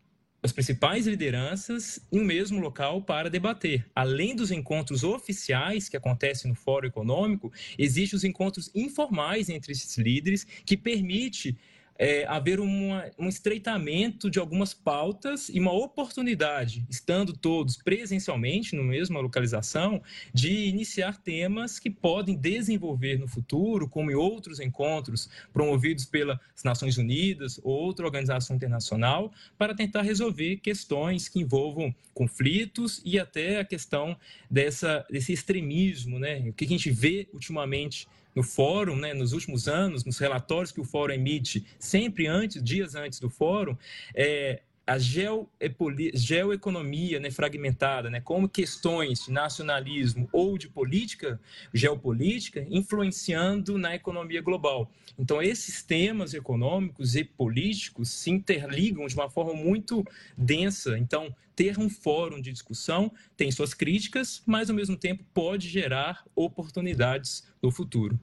as 0.45 0.51
principais 0.51 1.07
lideranças 1.07 1.99
em 2.11 2.19
um 2.19 2.23
mesmo 2.23 2.59
local 2.59 3.01
para 3.01 3.31
debater. 3.31 3.83
Além 3.95 4.35
dos 4.35 4.51
encontros 4.51 5.03
oficiais 5.03 5.89
que 5.89 5.97
acontecem 5.97 6.49
no 6.49 6.55
Fórum 6.55 6.87
Econômico, 6.87 7.51
existem 7.79 8.15
os 8.15 8.23
encontros 8.23 8.69
informais 8.75 9.49
entre 9.49 9.71
esses 9.71 9.97
líderes 9.97 10.45
que 10.63 10.77
permite 10.77 11.57
é, 11.97 12.25
haver 12.25 12.59
um 12.59 13.29
estreitamento 13.29 14.29
de 14.29 14.39
algumas 14.39 14.73
pautas 14.73 15.49
e 15.49 15.59
uma 15.59 15.71
oportunidade, 15.71 16.85
estando 16.89 17.33
todos 17.33 17.77
presencialmente 17.77 18.75
no 18.75 18.83
mesma 18.83 19.19
localização, 19.19 20.01
de 20.33 20.65
iniciar 20.65 21.21
temas 21.21 21.79
que 21.79 21.89
podem 21.89 22.35
desenvolver 22.35 23.17
no 23.17 23.27
futuro, 23.27 23.87
como 23.87 24.11
em 24.11 24.15
outros 24.15 24.59
encontros 24.59 25.29
promovidos 25.53 26.05
pelas 26.05 26.37
Nações 26.63 26.97
Unidas 26.97 27.59
ou 27.63 27.73
outra 27.73 28.05
organização 28.05 28.55
internacional, 28.55 29.31
para 29.57 29.73
tentar 29.73 30.01
resolver 30.01 30.57
questões 30.57 31.29
que 31.29 31.39
envolvam 31.39 31.95
conflitos 32.13 33.01
e 33.05 33.19
até 33.19 33.59
a 33.59 33.65
questão 33.65 34.17
dessa, 34.49 35.05
desse 35.09 35.33
extremismo, 35.33 36.19
né? 36.19 36.39
O 36.49 36.53
que 36.53 36.65
a 36.65 36.67
gente 36.67 36.89
vê 36.91 37.27
ultimamente 37.33 38.07
no 38.35 38.43
fórum, 38.43 38.97
né, 38.97 39.13
nos 39.13 39.31
últimos 39.31 39.67
anos, 39.67 40.03
nos 40.03 40.17
relatórios 40.17 40.71
que 40.71 40.81
o 40.81 40.83
fórum 40.83 41.13
emite, 41.13 41.65
sempre 41.79 42.27
antes, 42.27 42.61
dias 42.61 42.93
antes 42.93 43.19
do 43.19 43.29
fórum, 43.29 43.77
é, 44.13 44.61
a 44.87 44.99
geoeconomia 44.99 47.19
né, 47.19 47.31
fragmentada, 47.31 48.09
né, 48.09 48.21
como 48.21 48.47
questões 48.47 49.25
de 49.25 49.31
nacionalismo 49.31 50.29
ou 50.31 50.57
de 50.57 50.69
política, 50.69 51.37
geopolítica, 51.73 52.65
influenciando 52.69 53.77
na 53.77 53.95
economia 53.95 54.41
global. 54.41 54.89
Então, 55.17 55.41
esses 55.41 55.81
temas 55.81 56.33
econômicos 56.33 57.15
e 57.15 57.23
políticos 57.23 58.09
se 58.09 58.29
interligam 58.29 59.07
de 59.07 59.15
uma 59.15 59.29
forma 59.29 59.53
muito 59.53 60.05
densa. 60.37 60.99
Então, 60.99 61.33
ter 61.55 61.79
um 61.79 61.89
fórum 61.89 62.39
de 62.39 62.51
discussão 62.51 63.11
tem 63.35 63.51
suas 63.51 63.73
críticas, 63.73 64.43
mas, 64.45 64.69
ao 64.69 64.75
mesmo 64.75 64.97
tempo, 64.97 65.23
pode 65.33 65.67
gerar 65.69 66.23
oportunidades 66.35 67.47
no 67.61 67.71
futuro. 67.71 68.19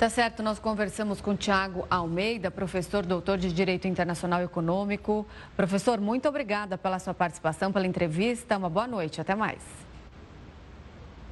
Tá 0.00 0.08
certo, 0.08 0.42
nós 0.42 0.58
conversamos 0.58 1.20
com 1.20 1.36
Tiago 1.36 1.86
Almeida, 1.90 2.50
professor 2.50 3.04
doutor 3.04 3.36
de 3.36 3.52
Direito 3.52 3.86
Internacional 3.86 4.40
Econômico. 4.40 5.26
Professor, 5.54 6.00
muito 6.00 6.26
obrigada 6.26 6.78
pela 6.78 6.98
sua 6.98 7.12
participação, 7.12 7.70
pela 7.70 7.86
entrevista. 7.86 8.56
Uma 8.56 8.70
boa 8.70 8.86
noite, 8.86 9.20
até 9.20 9.34
mais. 9.34 9.60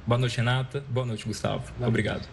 Boa 0.05 0.19
noite, 0.19 0.37
Renata. 0.37 0.83
Boa 0.87 1.03
noite, 1.03 1.25
Gustavo. 1.25 1.63
Obrigado. 1.83 2.29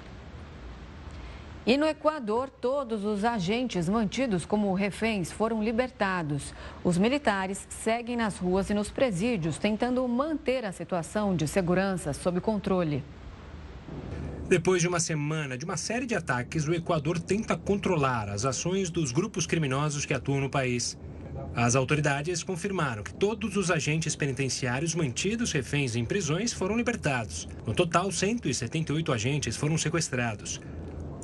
E 1.64 1.78
no 1.78 1.87
Equador, 1.87 2.51
todos 2.51 3.03
os 3.07 3.24
agentes 3.24 3.89
mantidos 3.89 4.45
como 4.45 4.74
reféns 4.74 5.32
foram 5.32 5.64
libertados. 5.64 6.53
Os 6.84 6.99
militares 6.99 7.66
seguem 7.70 8.14
nas 8.14 8.37
ruas 8.37 8.68
e 8.68 8.74
nos 8.74 8.91
presídios, 8.91 9.57
tentando 9.57 10.07
manter 10.07 10.66
a 10.66 10.72
situação 10.72 11.34
de 11.34 11.49
segurança 11.49 12.12
sob 12.12 12.43
controle. 12.43 13.03
Depois 14.49 14.80
de 14.80 14.86
uma 14.86 15.01
semana 15.01 15.59
de 15.59 15.64
uma 15.64 15.76
série 15.76 16.07
de 16.07 16.14
ataques, 16.14 16.68
o 16.68 16.72
Equador 16.72 17.18
tenta 17.18 17.57
controlar 17.57 18.28
as 18.28 18.44
ações 18.44 18.90
dos 18.90 19.11
grupos 19.11 19.44
criminosos 19.44 20.07
que 20.07 20.14
atuam 20.14 20.40
no 20.40 20.49
país. 20.49 20.97
As 21.53 21.74
autoridades 21.74 22.44
confirmaram 22.44 23.03
que 23.03 23.12
todos 23.12 23.57
os 23.57 23.72
agentes 23.72 24.14
penitenciários 24.14 24.94
mantidos 24.94 25.51
reféns 25.51 25.97
em 25.97 26.05
prisões 26.05 26.53
foram 26.53 26.76
libertados. 26.76 27.49
No 27.66 27.74
total, 27.74 28.12
178 28.12 29.12
agentes 29.12 29.57
foram 29.57 29.76
sequestrados. 29.76 30.61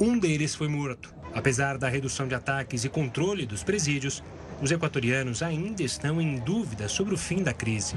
Um 0.01 0.19
deles 0.19 0.57
foi 0.57 0.67
morto. 0.67 1.15
Apesar 1.33 1.79
da 1.79 1.89
redução 1.89 2.27
de 2.27 2.35
ataques 2.35 2.85
e 2.85 2.89
controle 2.89 3.47
dos 3.47 3.63
presídios, 3.63 4.21
os 4.61 4.71
equatorianos 4.73 5.43
ainda 5.43 5.83
estão 5.83 6.21
em 6.21 6.41
dúvida 6.41 6.89
sobre 6.89 7.15
o 7.15 7.19
fim 7.19 7.43
da 7.43 7.53
crise. 7.53 7.95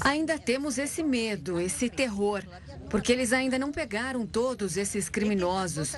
Ainda 0.00 0.36
temos 0.36 0.78
esse 0.78 1.02
medo, 1.02 1.60
esse 1.60 1.88
terror 1.88 2.42
porque 2.88 3.12
eles 3.12 3.32
ainda 3.32 3.58
não 3.58 3.72
pegaram 3.72 4.26
todos 4.26 4.76
esses 4.76 5.08
criminosos. 5.08 5.96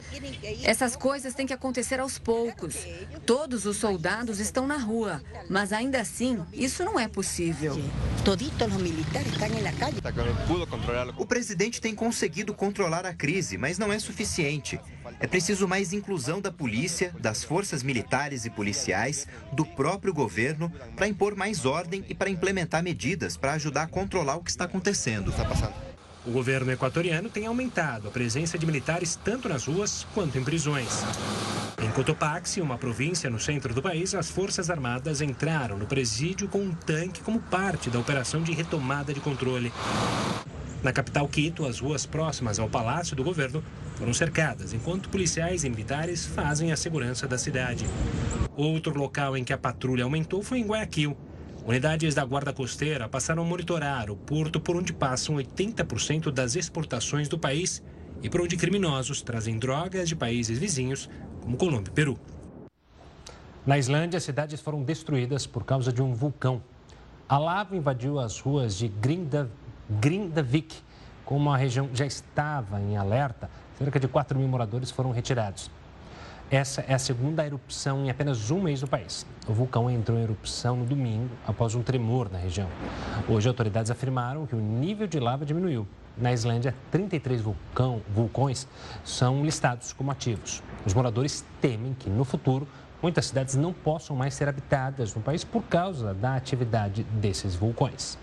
Essas 0.62 0.96
coisas 0.96 1.34
têm 1.34 1.46
que 1.46 1.52
acontecer 1.52 2.00
aos 2.00 2.18
poucos. 2.18 2.76
Todos 3.24 3.66
os 3.66 3.76
soldados 3.76 4.40
estão 4.40 4.66
na 4.66 4.76
rua, 4.76 5.22
mas 5.48 5.72
ainda 5.72 6.00
assim, 6.00 6.44
isso 6.52 6.84
não 6.84 6.98
é 6.98 7.08
possível. 7.08 7.76
O 11.16 11.26
presidente 11.26 11.80
tem 11.80 11.94
conseguido 11.94 12.54
controlar 12.54 13.06
a 13.06 13.14
crise, 13.14 13.56
mas 13.56 13.78
não 13.78 13.92
é 13.92 13.98
suficiente. 13.98 14.80
É 15.20 15.26
preciso 15.26 15.68
mais 15.68 15.92
inclusão 15.92 16.40
da 16.40 16.50
polícia, 16.50 17.14
das 17.18 17.44
forças 17.44 17.82
militares 17.82 18.44
e 18.44 18.50
policiais, 18.50 19.26
do 19.52 19.64
próprio 19.64 20.12
governo, 20.12 20.70
para 20.94 21.06
impor 21.06 21.36
mais 21.36 21.64
ordem 21.64 22.04
e 22.08 22.14
para 22.14 22.28
implementar 22.28 22.82
medidas 22.82 23.36
para 23.36 23.54
ajudar 23.54 23.82
a 23.82 23.86
controlar 23.86 24.36
o 24.36 24.42
que 24.42 24.50
está 24.50 24.64
acontecendo. 24.64 25.32
O 26.26 26.32
governo 26.32 26.72
equatoriano 26.72 27.30
tem 27.30 27.46
aumentado 27.46 28.08
a 28.08 28.10
presença 28.10 28.58
de 28.58 28.66
militares 28.66 29.14
tanto 29.14 29.48
nas 29.48 29.64
ruas 29.64 30.04
quanto 30.12 30.36
em 30.36 30.42
prisões. 30.42 31.04
Em 31.80 31.88
Cotopaxi, 31.92 32.60
uma 32.60 32.76
província 32.76 33.30
no 33.30 33.38
centro 33.38 33.72
do 33.72 33.80
país, 33.80 34.12
as 34.12 34.28
Forças 34.28 34.68
Armadas 34.68 35.20
entraram 35.20 35.78
no 35.78 35.86
presídio 35.86 36.48
com 36.48 36.58
um 36.58 36.74
tanque 36.74 37.20
como 37.20 37.38
parte 37.38 37.88
da 37.90 38.00
operação 38.00 38.42
de 38.42 38.50
retomada 38.52 39.14
de 39.14 39.20
controle. 39.20 39.72
Na 40.82 40.92
capital 40.92 41.28
Quito, 41.28 41.64
as 41.64 41.78
ruas 41.78 42.04
próximas 42.04 42.58
ao 42.58 42.68
Palácio 42.68 43.14
do 43.14 43.22
Governo 43.22 43.62
foram 43.94 44.12
cercadas, 44.12 44.72
enquanto 44.72 45.08
policiais 45.08 45.62
e 45.62 45.70
militares 45.70 46.26
fazem 46.26 46.72
a 46.72 46.76
segurança 46.76 47.28
da 47.28 47.38
cidade. 47.38 47.86
Outro 48.56 48.98
local 48.98 49.36
em 49.36 49.44
que 49.44 49.52
a 49.52 49.58
patrulha 49.58 50.02
aumentou 50.02 50.42
foi 50.42 50.58
em 50.58 50.66
Guayaquil. 50.66 51.16
Unidades 51.66 52.14
da 52.14 52.24
Guarda 52.24 52.52
Costeira 52.52 53.08
passaram 53.08 53.42
a 53.42 53.44
monitorar 53.44 54.08
o 54.08 54.16
porto 54.16 54.60
por 54.60 54.76
onde 54.76 54.92
passam 54.92 55.34
80% 55.34 56.30
das 56.30 56.54
exportações 56.54 57.28
do 57.28 57.36
país 57.36 57.82
e 58.22 58.30
por 58.30 58.40
onde 58.40 58.56
criminosos 58.56 59.20
trazem 59.20 59.58
drogas 59.58 60.08
de 60.08 60.14
países 60.14 60.60
vizinhos 60.60 61.10
como 61.42 61.56
Colômbia 61.56 61.90
e 61.90 61.92
Peru. 61.92 62.16
Na 63.66 63.76
Islândia, 63.76 64.20
cidades 64.20 64.60
foram 64.60 64.84
destruídas 64.84 65.44
por 65.44 65.64
causa 65.64 65.92
de 65.92 66.00
um 66.00 66.14
vulcão. 66.14 66.62
A 67.28 67.36
lava 67.36 67.76
invadiu 67.76 68.20
as 68.20 68.38
ruas 68.38 68.76
de 68.76 68.86
Grindavik. 69.90 70.76
Como 71.24 71.50
a 71.50 71.56
região 71.56 71.90
já 71.92 72.06
estava 72.06 72.80
em 72.80 72.96
alerta, 72.96 73.50
cerca 73.76 73.98
de 73.98 74.06
4 74.06 74.38
mil 74.38 74.46
moradores 74.46 74.92
foram 74.92 75.10
retirados. 75.10 75.68
Essa 76.48 76.82
é 76.82 76.94
a 76.94 76.98
segunda 76.98 77.44
erupção 77.44 78.04
em 78.04 78.10
apenas 78.10 78.52
um 78.52 78.60
mês 78.60 78.80
no 78.80 78.86
país. 78.86 79.26
O 79.48 79.52
vulcão 79.52 79.90
entrou 79.90 80.16
em 80.16 80.22
erupção 80.22 80.76
no 80.76 80.84
domingo, 80.84 81.28
após 81.44 81.74
um 81.74 81.82
tremor 81.82 82.30
na 82.30 82.38
região. 82.38 82.68
Hoje, 83.28 83.48
autoridades 83.48 83.90
afirmaram 83.90 84.46
que 84.46 84.54
o 84.54 84.60
nível 84.60 85.08
de 85.08 85.18
lava 85.18 85.44
diminuiu 85.44 85.88
na 86.16 86.32
Islândia, 86.32 86.72
33 86.92 87.40
vulcão, 87.42 88.00
vulcões 88.14 88.68
são 89.04 89.44
listados 89.44 89.92
como 89.92 90.12
ativos. 90.12 90.62
Os 90.86 90.94
moradores 90.94 91.44
temem 91.60 91.94
que, 91.98 92.08
no 92.08 92.24
futuro, 92.24 92.66
muitas 93.02 93.26
cidades 93.26 93.56
não 93.56 93.72
possam 93.72 94.14
mais 94.14 94.32
ser 94.32 94.48
habitadas 94.48 95.12
no 95.16 95.22
país 95.22 95.42
por 95.42 95.64
causa 95.64 96.14
da 96.14 96.36
atividade 96.36 97.02
desses 97.20 97.56
vulcões. 97.56 98.16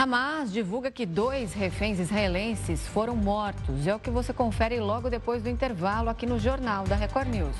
Hamas 0.00 0.52
divulga 0.52 0.92
que 0.92 1.04
dois 1.04 1.52
reféns 1.52 1.98
israelenses 1.98 2.86
foram 2.86 3.16
mortos. 3.16 3.84
É 3.84 3.92
o 3.92 3.98
que 3.98 4.10
você 4.10 4.32
confere 4.32 4.78
logo 4.78 5.10
depois 5.10 5.42
do 5.42 5.48
intervalo 5.48 6.08
aqui 6.08 6.24
no 6.24 6.38
Jornal 6.38 6.84
da 6.84 6.94
Record 6.94 7.26
News. 7.26 7.56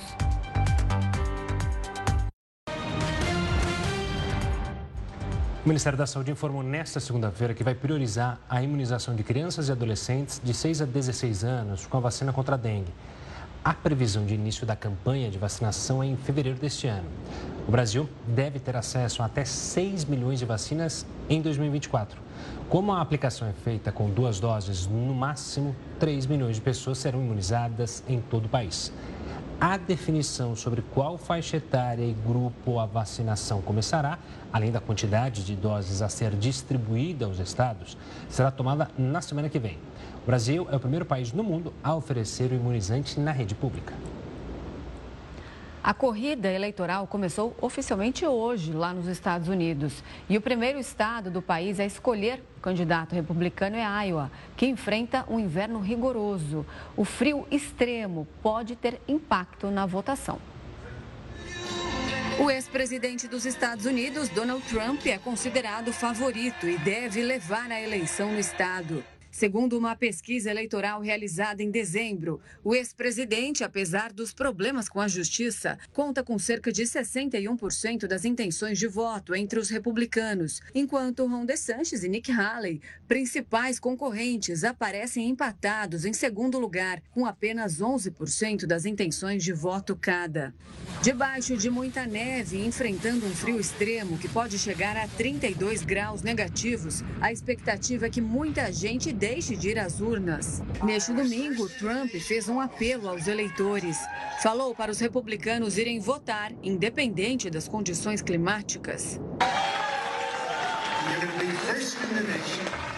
O 5.64 5.68
Ministério 5.68 5.98
da 5.98 6.06
Saúde 6.06 6.30
informou 6.30 6.62
nesta 6.62 7.00
segunda-feira 7.00 7.54
que 7.54 7.64
vai 7.64 7.74
priorizar 7.74 8.38
a 8.48 8.62
imunização 8.62 9.16
de 9.16 9.24
crianças 9.24 9.68
e 9.68 9.72
adolescentes 9.72 10.40
de 10.42 10.54
6 10.54 10.82
a 10.82 10.84
16 10.84 11.42
anos 11.42 11.86
com 11.86 11.96
a 11.96 12.00
vacina 12.00 12.32
contra 12.32 12.54
a 12.54 12.58
dengue. 12.58 12.94
A 13.64 13.74
previsão 13.74 14.24
de 14.24 14.34
início 14.34 14.64
da 14.64 14.76
campanha 14.76 15.28
de 15.28 15.38
vacinação 15.38 16.00
é 16.00 16.06
em 16.06 16.16
fevereiro 16.16 16.56
deste 16.56 16.86
ano. 16.86 17.08
O 17.66 17.72
Brasil 17.72 18.08
deve 18.28 18.60
ter 18.60 18.76
acesso 18.76 19.24
a 19.24 19.26
até 19.26 19.44
6 19.44 20.04
milhões 20.04 20.38
de 20.38 20.44
vacinas 20.44 21.04
em 21.28 21.42
2024. 21.42 22.27
Como 22.68 22.92
a 22.92 23.00
aplicação 23.00 23.48
é 23.48 23.52
feita 23.54 23.90
com 23.90 24.10
duas 24.10 24.38
doses, 24.38 24.86
no 24.86 25.14
máximo 25.14 25.74
3 25.98 26.26
milhões 26.26 26.56
de 26.56 26.60
pessoas 26.60 26.98
serão 26.98 27.18
imunizadas 27.18 28.04
em 28.06 28.20
todo 28.20 28.44
o 28.44 28.48
país. 28.50 28.92
A 29.58 29.78
definição 29.78 30.54
sobre 30.54 30.82
qual 30.82 31.16
faixa 31.16 31.56
etária 31.56 32.04
e 32.04 32.12
grupo 32.12 32.78
a 32.78 32.84
vacinação 32.84 33.62
começará, 33.62 34.18
além 34.52 34.70
da 34.70 34.80
quantidade 34.80 35.44
de 35.44 35.56
doses 35.56 36.02
a 36.02 36.10
ser 36.10 36.32
distribuída 36.32 37.24
aos 37.24 37.38
estados, 37.38 37.96
será 38.28 38.50
tomada 38.50 38.90
na 38.98 39.22
semana 39.22 39.48
que 39.48 39.58
vem. 39.58 39.78
O 40.22 40.26
Brasil 40.26 40.68
é 40.70 40.76
o 40.76 40.80
primeiro 40.80 41.06
país 41.06 41.32
no 41.32 41.42
mundo 41.42 41.72
a 41.82 41.96
oferecer 41.96 42.52
o 42.52 42.54
imunizante 42.54 43.18
na 43.18 43.32
rede 43.32 43.54
pública. 43.54 43.94
A 45.88 45.94
corrida 45.94 46.52
eleitoral 46.52 47.06
começou 47.06 47.56
oficialmente 47.62 48.26
hoje, 48.26 48.74
lá 48.74 48.92
nos 48.92 49.06
Estados 49.06 49.48
Unidos. 49.48 50.04
E 50.28 50.36
o 50.36 50.40
primeiro 50.42 50.78
estado 50.78 51.30
do 51.30 51.40
país 51.40 51.80
a 51.80 51.84
escolher 51.86 52.42
o 52.58 52.60
candidato 52.60 53.14
republicano 53.14 53.74
é 53.74 54.06
Iowa, 54.06 54.30
que 54.54 54.66
enfrenta 54.66 55.24
um 55.30 55.40
inverno 55.40 55.80
rigoroso. 55.80 56.66
O 56.94 57.06
frio 57.06 57.48
extremo 57.50 58.28
pode 58.42 58.76
ter 58.76 59.00
impacto 59.08 59.70
na 59.70 59.86
votação. 59.86 60.38
O 62.38 62.50
ex-presidente 62.50 63.26
dos 63.26 63.46
Estados 63.46 63.86
Unidos, 63.86 64.28
Donald 64.28 64.62
Trump, 64.68 65.06
é 65.06 65.16
considerado 65.16 65.90
favorito 65.90 66.68
e 66.68 66.76
deve 66.76 67.22
levar 67.22 67.72
a 67.72 67.80
eleição 67.80 68.30
no 68.32 68.38
estado. 68.38 69.02
Segundo 69.30 69.76
uma 69.76 69.94
pesquisa 69.94 70.50
eleitoral 70.50 71.00
realizada 71.00 71.62
em 71.62 71.70
dezembro, 71.70 72.40
o 72.64 72.74
ex-presidente, 72.74 73.62
apesar 73.62 74.12
dos 74.12 74.32
problemas 74.32 74.88
com 74.88 75.00
a 75.00 75.08
justiça, 75.08 75.78
conta 75.92 76.22
com 76.22 76.38
cerca 76.38 76.72
de 76.72 76.82
61% 76.82 78.06
das 78.06 78.24
intenções 78.24 78.78
de 78.78 78.86
voto 78.86 79.34
entre 79.34 79.58
os 79.58 79.68
republicanos, 79.68 80.60
enquanto 80.74 81.26
Ron 81.26 81.44
DeSantis 81.44 82.02
e 82.02 82.08
Nick 82.08 82.32
Haley, 82.32 82.80
principais 83.06 83.78
concorrentes, 83.78 84.64
aparecem 84.64 85.28
empatados 85.28 86.04
em 86.04 86.12
segundo 86.12 86.58
lugar, 86.58 87.02
com 87.10 87.26
apenas 87.26 87.80
11% 87.80 88.66
das 88.66 88.86
intenções 88.86 89.44
de 89.44 89.52
voto 89.52 89.94
cada. 89.94 90.54
Debaixo 91.02 91.56
de 91.56 91.70
muita 91.70 92.06
neve 92.06 92.64
enfrentando 92.64 93.26
um 93.26 93.30
frio 93.30 93.60
extremo 93.60 94.18
que 94.18 94.28
pode 94.28 94.58
chegar 94.58 94.96
a 94.96 95.06
32 95.06 95.82
graus 95.82 96.22
negativos, 96.22 97.04
a 97.20 97.30
expectativa 97.30 98.06
é 98.06 98.10
que 98.10 98.20
muita 98.20 98.72
gente 98.72 99.12
deixe 99.18 99.56
de 99.56 99.70
ir 99.70 99.78
às 99.78 100.00
urnas. 100.00 100.62
Neste 100.82 101.12
domingo, 101.12 101.68
Trump 101.68 102.10
fez 102.10 102.48
um 102.48 102.60
apelo 102.60 103.08
aos 103.08 103.26
eleitores. 103.26 103.98
Falou 104.42 104.74
para 104.74 104.92
os 104.92 105.00
republicanos 105.00 105.76
irem 105.76 105.98
votar, 105.98 106.52
independente 106.62 107.50
das 107.50 107.66
condições 107.66 108.22
climáticas. 108.22 109.20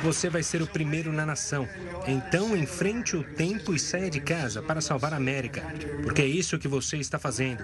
Você 0.02 0.30
vai 0.30 0.42
ser 0.42 0.62
o 0.62 0.66
primeiro 0.66 1.12
na 1.12 1.26
nação. 1.26 1.68
Então, 2.06 2.56
enfrente 2.56 3.16
o 3.16 3.22
tempo 3.22 3.74
e 3.74 3.78
saia 3.78 4.10
de 4.10 4.20
casa 4.20 4.62
para 4.62 4.80
salvar 4.80 5.12
a 5.12 5.16
América, 5.16 5.62
porque 6.02 6.22
é 6.22 6.26
isso 6.26 6.58
que 6.58 6.66
você 6.66 6.96
está 6.96 7.18
fazendo. 7.18 7.62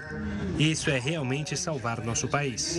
Isso 0.59 0.89
é 0.91 0.99
realmente 0.99 1.57
salvar 1.57 2.03
nosso 2.05 2.27
país. 2.27 2.77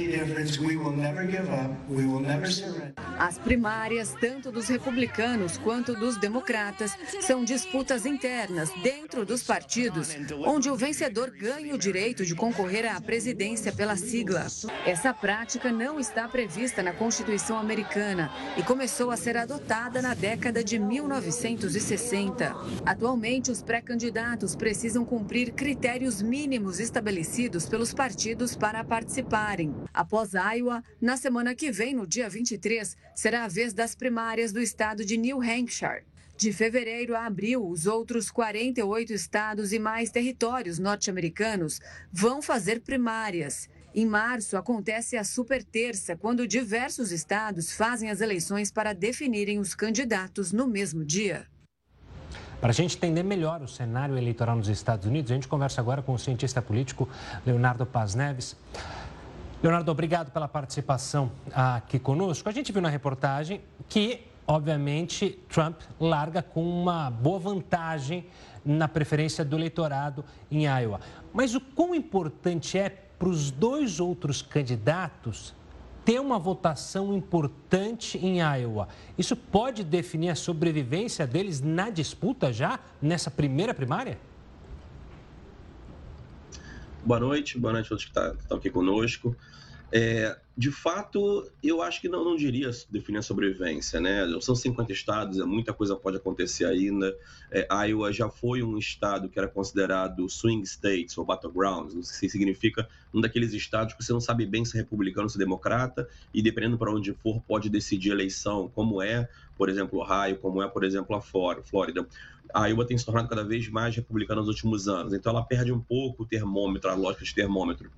As 3.19 3.39
primárias, 3.39 4.15
tanto 4.21 4.53
dos 4.53 4.69
republicanos 4.69 5.59
quanto 5.59 5.95
dos 5.95 6.17
democratas, 6.17 6.97
são 7.21 7.45
disputas 7.45 8.07
internas 8.07 8.71
dentro 8.83 9.27
dos 9.27 9.43
partidos, 9.43 10.17
onde 10.47 10.71
o 10.71 10.77
vencedor 10.77 11.31
ganha 11.31 11.75
o 11.75 11.79
direito 11.79 12.25
de 12.25 12.35
concorrer 12.35 12.87
à 12.87 13.01
presidência 13.01 13.73
pela 13.73 13.97
sigla. 13.97 14.47
Essa 14.87 15.13
prática 15.13 15.73
não 15.73 15.99
está 15.99 16.29
prevista 16.29 16.83
na 16.83 16.93
Constituição 16.93 17.59
americana 17.59 18.28
e 18.57 18.63
começou 18.63 19.11
a 19.11 19.17
ser 19.17 19.37
adotada 19.37 20.03
na 20.03 20.15
década 20.15 20.65
de 20.65 20.79
1960. 20.79 22.55
Atualmente, 22.85 23.51
os 23.51 23.63
pré-candidatos 23.63 24.57
precisam 24.57 25.05
cumprir 25.05 25.53
critérios 25.53 26.21
mínimos 26.21 26.81
estabelecidos 26.81 27.67
pelos 27.67 27.95
partidos 27.95 28.57
para 28.57 28.85
participarem. 28.85 29.75
Após 29.93 30.33
Iowa, 30.33 30.83
na 31.01 31.17
semana 31.17 31.55
que 31.55 31.71
vem, 31.71 31.95
no 31.95 32.07
dia 32.07 32.29
23, 32.29 32.97
será 33.15 33.45
a 33.45 33.49
vez 33.49 33.73
das 33.73 33.95
primárias 33.95 34.53
do 34.53 34.61
estado 34.61 35.05
de 35.05 35.17
New 35.17 35.41
Hampshire. 35.41 36.05
De 36.39 36.53
fevereiro 36.53 37.17
a 37.17 37.27
abril, 37.27 37.69
os 37.69 37.85
outros 37.85 38.31
48 38.31 39.13
estados 39.13 39.73
e 39.73 39.79
mais 39.81 40.13
territórios 40.13 40.79
norte-americanos 40.79 41.81
vão 42.13 42.41
fazer 42.41 42.81
primárias. 42.81 43.69
Em 43.99 44.07
março, 44.07 44.57
acontece 44.57 45.17
a 45.17 45.25
Super 45.25 45.65
Terça, 45.65 46.17
quando 46.17 46.47
diversos 46.47 47.11
estados 47.11 47.73
fazem 47.73 48.13
as 48.13 48.21
eleições 48.21 48.71
para 48.71 48.93
definirem 48.93 49.59
os 49.59 49.75
candidatos 49.75 50.53
no 50.53 50.69
mesmo 50.69 51.05
dia. 51.05 51.49
Para 52.61 52.71
a 52.71 52.73
gente 52.73 52.97
entender 52.97 53.25
melhor 53.25 53.61
o 53.61 53.67
cenário 53.67 54.17
eleitoral 54.17 54.55
nos 54.55 54.69
Estados 54.69 55.05
Unidos, 55.05 55.33
a 55.33 55.35
gente 55.35 55.49
conversa 55.49 55.81
agora 55.81 56.01
com 56.01 56.13
o 56.13 56.19
cientista 56.19 56.63
político 56.63 57.09
Leonardo 57.45 57.85
Paz 57.85 58.15
Neves. 58.15 58.57
Leonardo, 59.61 59.91
obrigado 59.91 60.31
pela 60.31 60.47
participação 60.47 61.33
aqui 61.53 61.99
conosco. 61.99 62.49
A 62.49 62.53
gente 62.53 62.71
viu 62.71 62.81
na 62.81 62.89
reportagem 62.89 63.61
que, 63.89 64.25
obviamente, 64.47 65.41
Trump 65.49 65.81
larga 65.99 66.41
com 66.41 66.63
uma 66.63 67.11
boa 67.11 67.41
vantagem 67.41 68.29
na 68.65 68.87
preferência 68.87 69.45
do 69.45 69.57
eleitorado 69.57 70.25
em 70.49 70.67
Iowa. 70.67 71.01
Mas 71.33 71.57
o 71.57 71.61
quão 71.61 71.97
importante 71.97 72.79
é 72.79 73.08
para 73.19 73.29
os 73.29 73.51
dois 73.51 74.01
outros 74.01 74.41
candidatos 74.41 75.55
ter 76.05 76.21
uma 76.21 76.39
votação 76.39 77.15
importante 77.15 78.17
em 78.17 78.41
Iowa. 78.41 78.89
Isso 79.19 79.37
pode 79.37 79.85
definir 79.85 80.31
a 80.31 80.35
sobrevivência 80.35 81.27
deles 81.27 81.61
na 81.61 81.91
disputa 81.91 82.51
já 82.51 82.81
nessa 83.03 83.31
primeira 83.31 83.75
primária? 83.75 84.19
Boa 87.05 87.21
noite, 87.21 87.59
boa 87.59 87.73
noite 87.73 87.87
a 87.87 87.89
todos 87.91 88.05
que 88.07 88.13
tá, 88.13 88.35
estão 88.39 88.57
aqui 88.57 88.71
conosco. 88.71 89.37
É, 89.93 90.39
de 90.59 90.73
fato, 90.73 91.49
eu 91.63 91.81
acho 91.81 92.01
que 92.01 92.09
não, 92.09 92.25
não 92.25 92.35
diria 92.35 92.69
definir 92.91 93.19
a 93.19 93.23
sobrevivência, 93.23 94.01
né? 94.01 94.27
São 94.41 94.57
50 94.57 94.93
estados, 94.93 95.39
é 95.39 95.45
muita 95.45 95.73
coisa 95.73 95.95
pode 95.95 96.17
acontecer 96.17 96.65
ainda. 96.65 97.17
É, 97.49 97.69
Iowa 97.87 98.13
já 98.13 98.29
foi 98.29 98.61
um 98.61 98.77
estado 98.77 99.29
que 99.29 99.39
era 99.39 99.47
considerado 99.47 100.29
swing 100.29 100.67
states 100.67 101.17
ou 101.17 101.25
battlegrounds, 101.25 101.95
não 101.95 102.03
sei 102.03 102.29
se 102.29 102.33
significa 102.33 102.89
um 103.15 103.21
daqueles 103.21 103.53
estados 103.53 103.95
que 103.95 104.03
você 104.03 104.13
não 104.13 104.21
sabe 104.21 104.45
bem 104.47 104.65
se 104.65 104.77
é 104.77 104.81
republicano 104.81 105.27
ou 105.27 105.29
se 105.29 105.37
é 105.37 105.39
democrata, 105.39 106.09
e 106.35 106.43
dependendo 106.43 106.77
para 106.77 106.93
onde 106.93 107.15
for, 107.15 107.41
pode 107.43 107.71
decidir 107.71 108.11
a 108.11 108.15
eleição, 108.15 108.69
como 108.75 109.01
é, 109.01 109.29
por 109.57 109.69
exemplo, 109.69 110.01
Ohio, 110.01 110.39
como 110.39 110.61
é, 110.61 110.67
por 110.67 110.83
exemplo, 110.83 111.15
a 111.15 111.21
Flórida. 111.21 112.05
A 112.53 112.67
Iowa 112.67 112.85
tem 112.85 112.99
se 112.99 113.05
tornado 113.05 113.29
cada 113.29 113.45
vez 113.45 113.69
mais 113.69 113.95
republicana 113.95 114.41
nos 114.41 114.49
últimos 114.49 114.89
anos, 114.89 115.13
então 115.13 115.31
ela 115.31 115.45
perde 115.45 115.71
um 115.71 115.79
pouco 115.79 116.25
o 116.25 116.27
termômetro, 116.27 116.91
a 116.91 116.95
lógica 116.95 117.25
de 117.25 117.33
termômetro. 117.33 117.93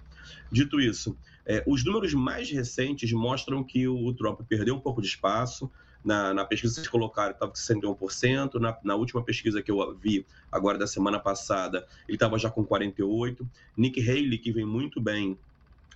Dito 0.50 0.80
isso, 0.80 1.16
é, 1.46 1.62
os 1.66 1.84
números 1.84 2.14
mais 2.14 2.50
recentes 2.50 3.12
mostram 3.12 3.64
que 3.64 3.86
o 3.88 4.12
Trump 4.14 4.40
perdeu 4.48 4.74
um 4.74 4.80
pouco 4.80 5.00
de 5.00 5.08
espaço. 5.08 5.70
Na, 6.02 6.32
na 6.32 6.46
pesquisa 6.46 6.72
que 6.72 6.80
vocês 6.80 6.88
colocaram, 6.88 7.32
estava 7.32 7.52
com 7.52 7.58
61%. 7.58 8.54
Na, 8.54 8.76
na 8.82 8.94
última 8.94 9.22
pesquisa 9.22 9.60
que 9.60 9.70
eu 9.70 9.94
vi, 9.96 10.24
agora 10.50 10.78
da 10.78 10.86
semana 10.86 11.18
passada, 11.18 11.86
ele 12.08 12.16
estava 12.16 12.38
já 12.38 12.48
com 12.50 12.64
48%. 12.64 13.46
Nick 13.76 14.00
Haley, 14.00 14.38
que 14.38 14.50
vem 14.50 14.64
muito 14.64 15.00
bem, 15.00 15.36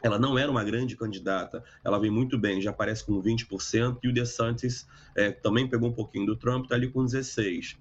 ela 0.05 0.19
não 0.19 0.39
era 0.39 0.51
uma 0.51 0.63
grande 0.63 0.95
candidata, 0.97 1.65
ela 1.83 1.99
vem 1.99 2.11
muito 2.11 2.37
bem, 2.37 2.61
já 2.61 2.69
aparece 2.69 3.03
com 3.05 3.23
20%, 3.23 3.99
e 4.03 4.09
o 4.09 4.13
DeSantis 4.13 4.87
é, 5.17 5.31
também 5.31 5.67
pegou 5.67 5.89
um 5.89 5.95
pouquinho 5.95 6.27
do 6.27 6.37
Trump, 6.37 6.65
está 6.65 6.75
ali 6.75 6.89
com 6.91 7.03
16%. 7.03 7.77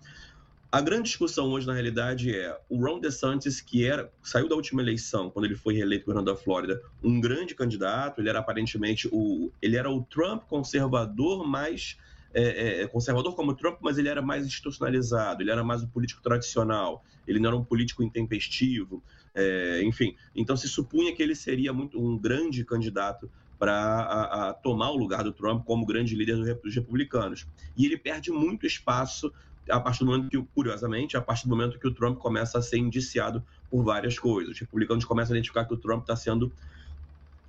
A 0.73 0.81
grande 0.81 1.03
discussão 1.03 1.51
hoje, 1.51 1.67
na 1.67 1.73
realidade, 1.73 2.35
é 2.35 2.59
o 2.67 2.83
Ron 2.83 2.99
DeSantis, 2.99 3.61
que 3.61 3.85
era, 3.85 4.11
saiu 4.23 4.49
da 4.49 4.55
última 4.55 4.81
eleição, 4.81 5.29
quando 5.29 5.45
ele 5.45 5.55
foi 5.55 5.75
reeleito 5.75 6.03
governador 6.03 6.33
da 6.33 6.41
Flórida, 6.41 6.81
um 7.03 7.21
grande 7.21 7.53
candidato, 7.53 8.19
ele 8.19 8.27
era 8.27 8.39
aparentemente 8.39 9.07
o. 9.11 9.51
Ele 9.61 9.77
era 9.77 9.87
o 9.87 10.03
Trump 10.03 10.45
conservador 10.45 11.47
mais. 11.47 11.95
É, 12.33 12.81
é, 12.81 12.87
conservador 12.87 13.35
como 13.35 13.53
Trump, 13.53 13.77
mas 13.81 13.99
ele 13.99 14.09
era 14.09 14.19
mais 14.19 14.47
institucionalizado, 14.47 15.43
ele 15.43 15.51
era 15.51 15.63
mais 15.63 15.83
um 15.83 15.87
político 15.87 16.23
tradicional, 16.23 17.05
ele 17.27 17.37
não 17.39 17.49
era 17.49 17.55
um 17.55 17.63
político 17.63 18.01
intempestivo, 18.01 19.03
é, 19.35 19.83
enfim. 19.83 20.15
Então 20.35 20.57
se 20.57 20.67
supunha 20.67 21.15
que 21.15 21.21
ele 21.21 21.35
seria 21.35 21.71
muito 21.71 22.03
um 22.03 22.17
grande 22.17 22.65
candidato 22.65 23.29
para 23.59 24.53
tomar 24.63 24.89
o 24.89 24.97
lugar 24.97 25.23
do 25.23 25.31
Trump 25.31 25.63
como 25.63 25.85
grande 25.85 26.15
líder 26.15 26.57
dos 26.61 26.75
republicanos. 26.75 27.45
E 27.77 27.85
ele 27.85 27.97
perde 27.97 28.31
muito 28.31 28.65
espaço 28.65 29.31
a 29.69 29.79
partir 29.79 29.99
do 29.99 30.05
momento 30.07 30.29
que, 30.29 30.41
curiosamente, 30.53 31.15
a 31.15 31.21
partir 31.21 31.47
do 31.47 31.55
momento 31.55 31.79
que 31.79 31.87
o 31.87 31.93
Trump 31.93 32.17
começa 32.17 32.57
a 32.57 32.61
ser 32.61 32.77
indiciado 32.77 33.43
por 33.69 33.83
várias 33.83 34.19
coisas. 34.19 34.53
Os 34.53 34.59
republicanos 34.59 35.05
começam 35.05 35.33
a 35.33 35.37
identificar 35.37 35.65
que 35.65 35.73
o 35.73 35.77
Trump 35.77 36.01
está 36.01 36.15
sendo 36.15 36.51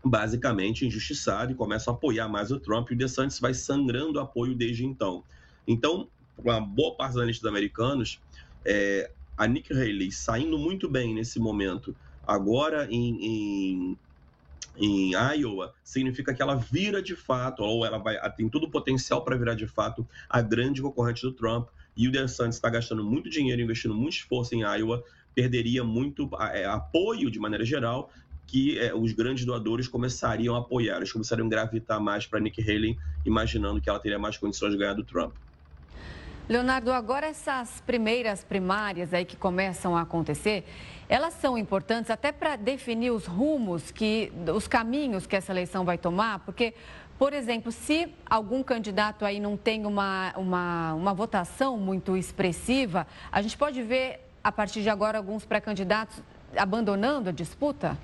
basicamente 0.05 0.87
injustiçado 0.87 1.53
e 1.53 1.55
começam 1.55 1.93
a 1.93 1.97
apoiar 1.97 2.29
mais 2.29 2.51
o 2.51 2.61
Trump 2.61 2.91
e 2.91 2.95
o 2.95 2.97
DeSantis 2.97 3.41
vai 3.41 3.55
sangrando 3.55 4.21
apoio 4.21 4.55
desde 4.55 4.85
então. 4.85 5.25
Então, 5.67 6.09
uma 6.37 6.61
boa 6.61 6.95
parte 6.95 7.13
dos 7.13 7.19
analistas 7.19 7.49
americanos, 7.49 8.21
é, 8.65 9.11
a 9.37 9.47
Nick 9.47 9.73
Haley 9.73 10.13
saindo 10.13 10.59
muito 10.59 10.89
bem 10.89 11.15
nesse 11.15 11.39
momento, 11.39 11.97
agora 12.27 12.87
em, 12.91 13.25
em, 13.25 13.99
em 14.77 15.13
Iowa, 15.13 15.75
significa 15.83 16.35
que 16.35 16.43
ela 16.43 16.55
vira 16.55 17.03
de 17.03 17.17
fato, 17.17 17.63
ou 17.63 17.85
ela 17.85 17.99
vai, 17.99 18.19
tem 18.33 18.49
todo 18.49 18.65
o 18.65 18.71
potencial 18.71 19.23
para 19.25 19.37
virar 19.37 19.55
de 19.55 19.67
fato 19.67 20.07
a 20.29 20.43
grande 20.43 20.83
concorrente 20.83 21.23
do 21.23 21.33
Trump, 21.33 21.69
e 21.97 22.09
o 22.09 22.11
DeSantis 22.11 22.57
está 22.57 22.69
gastando 22.69 23.05
muito 23.05 23.31
dinheiro, 23.31 23.61
investindo 23.63 23.95
muito 23.95 24.15
esforço 24.15 24.55
em 24.55 24.63
Iowa, 24.63 25.03
perderia 25.35 25.83
muito 25.83 26.29
é, 26.53 26.65
apoio 26.65 27.31
de 27.31 27.39
maneira 27.39 27.65
geral, 27.65 28.11
que 28.47 28.79
é, 28.79 28.95
os 28.95 29.13
grandes 29.13 29.45
doadores 29.45 29.89
começariam 29.89 30.55
a 30.55 30.59
apoiar, 30.59 30.97
eles 30.99 31.13
começariam 31.13 31.47
a 31.47 31.51
gravitar 31.51 32.01
mais 32.01 32.27
para 32.27 32.41
Nikki 32.41 32.63
Haley, 32.63 32.97
imaginando 33.25 33.81
que 33.81 33.89
ela 33.89 33.99
teria 33.99 34.19
mais 34.19 34.37
condições 34.37 34.73
de 34.73 34.79
ganhar 34.79 34.95
do 34.95 35.05
Trump. 35.05 35.35
Leonardo, 36.47 36.93
agora 36.93 37.27
essas 37.27 37.81
primeiras 37.87 38.45
primárias 38.45 39.15
aí 39.15 39.25
que 39.25 39.35
começam 39.35 39.97
a 39.97 40.03
acontecer, 40.03 40.65
elas 41.09 41.33
são 41.35 41.57
importantes 41.57 42.11
até 42.11 42.33
para 42.33 42.55
definir 42.57 43.13
os 43.13 43.25
rumos 43.25 43.91
que, 43.91 44.31
os 44.55 44.69
caminhos 44.69 45.27
que 45.27 45.35
essa 45.35 45.53
eleição 45.53 45.87
vai 45.87 45.97
tomar, 45.97 46.41
porque 46.41 46.75
por 47.19 47.33
exemplo, 47.33 47.71
se 47.71 48.13
algum 48.27 48.63
candidato 48.63 49.25
aí 49.25 49.39
não 49.39 49.57
tem 49.57 49.87
uma, 49.87 50.33
uma, 50.37 50.95
uma 50.95 51.15
votação 51.15 51.79
muito 51.79 52.17
expressiva, 52.17 53.07
a 53.31 53.41
gente 53.41 53.57
pode 53.57 53.83
ver, 53.83 54.21
a 54.43 54.51
partir 54.51 54.83
de 54.83 54.89
agora, 54.89 55.19
alguns 55.19 55.45
pré-candidatos 55.45 56.21
abandonando 56.57 57.29
a 57.29 57.33
disputa? 57.33 57.97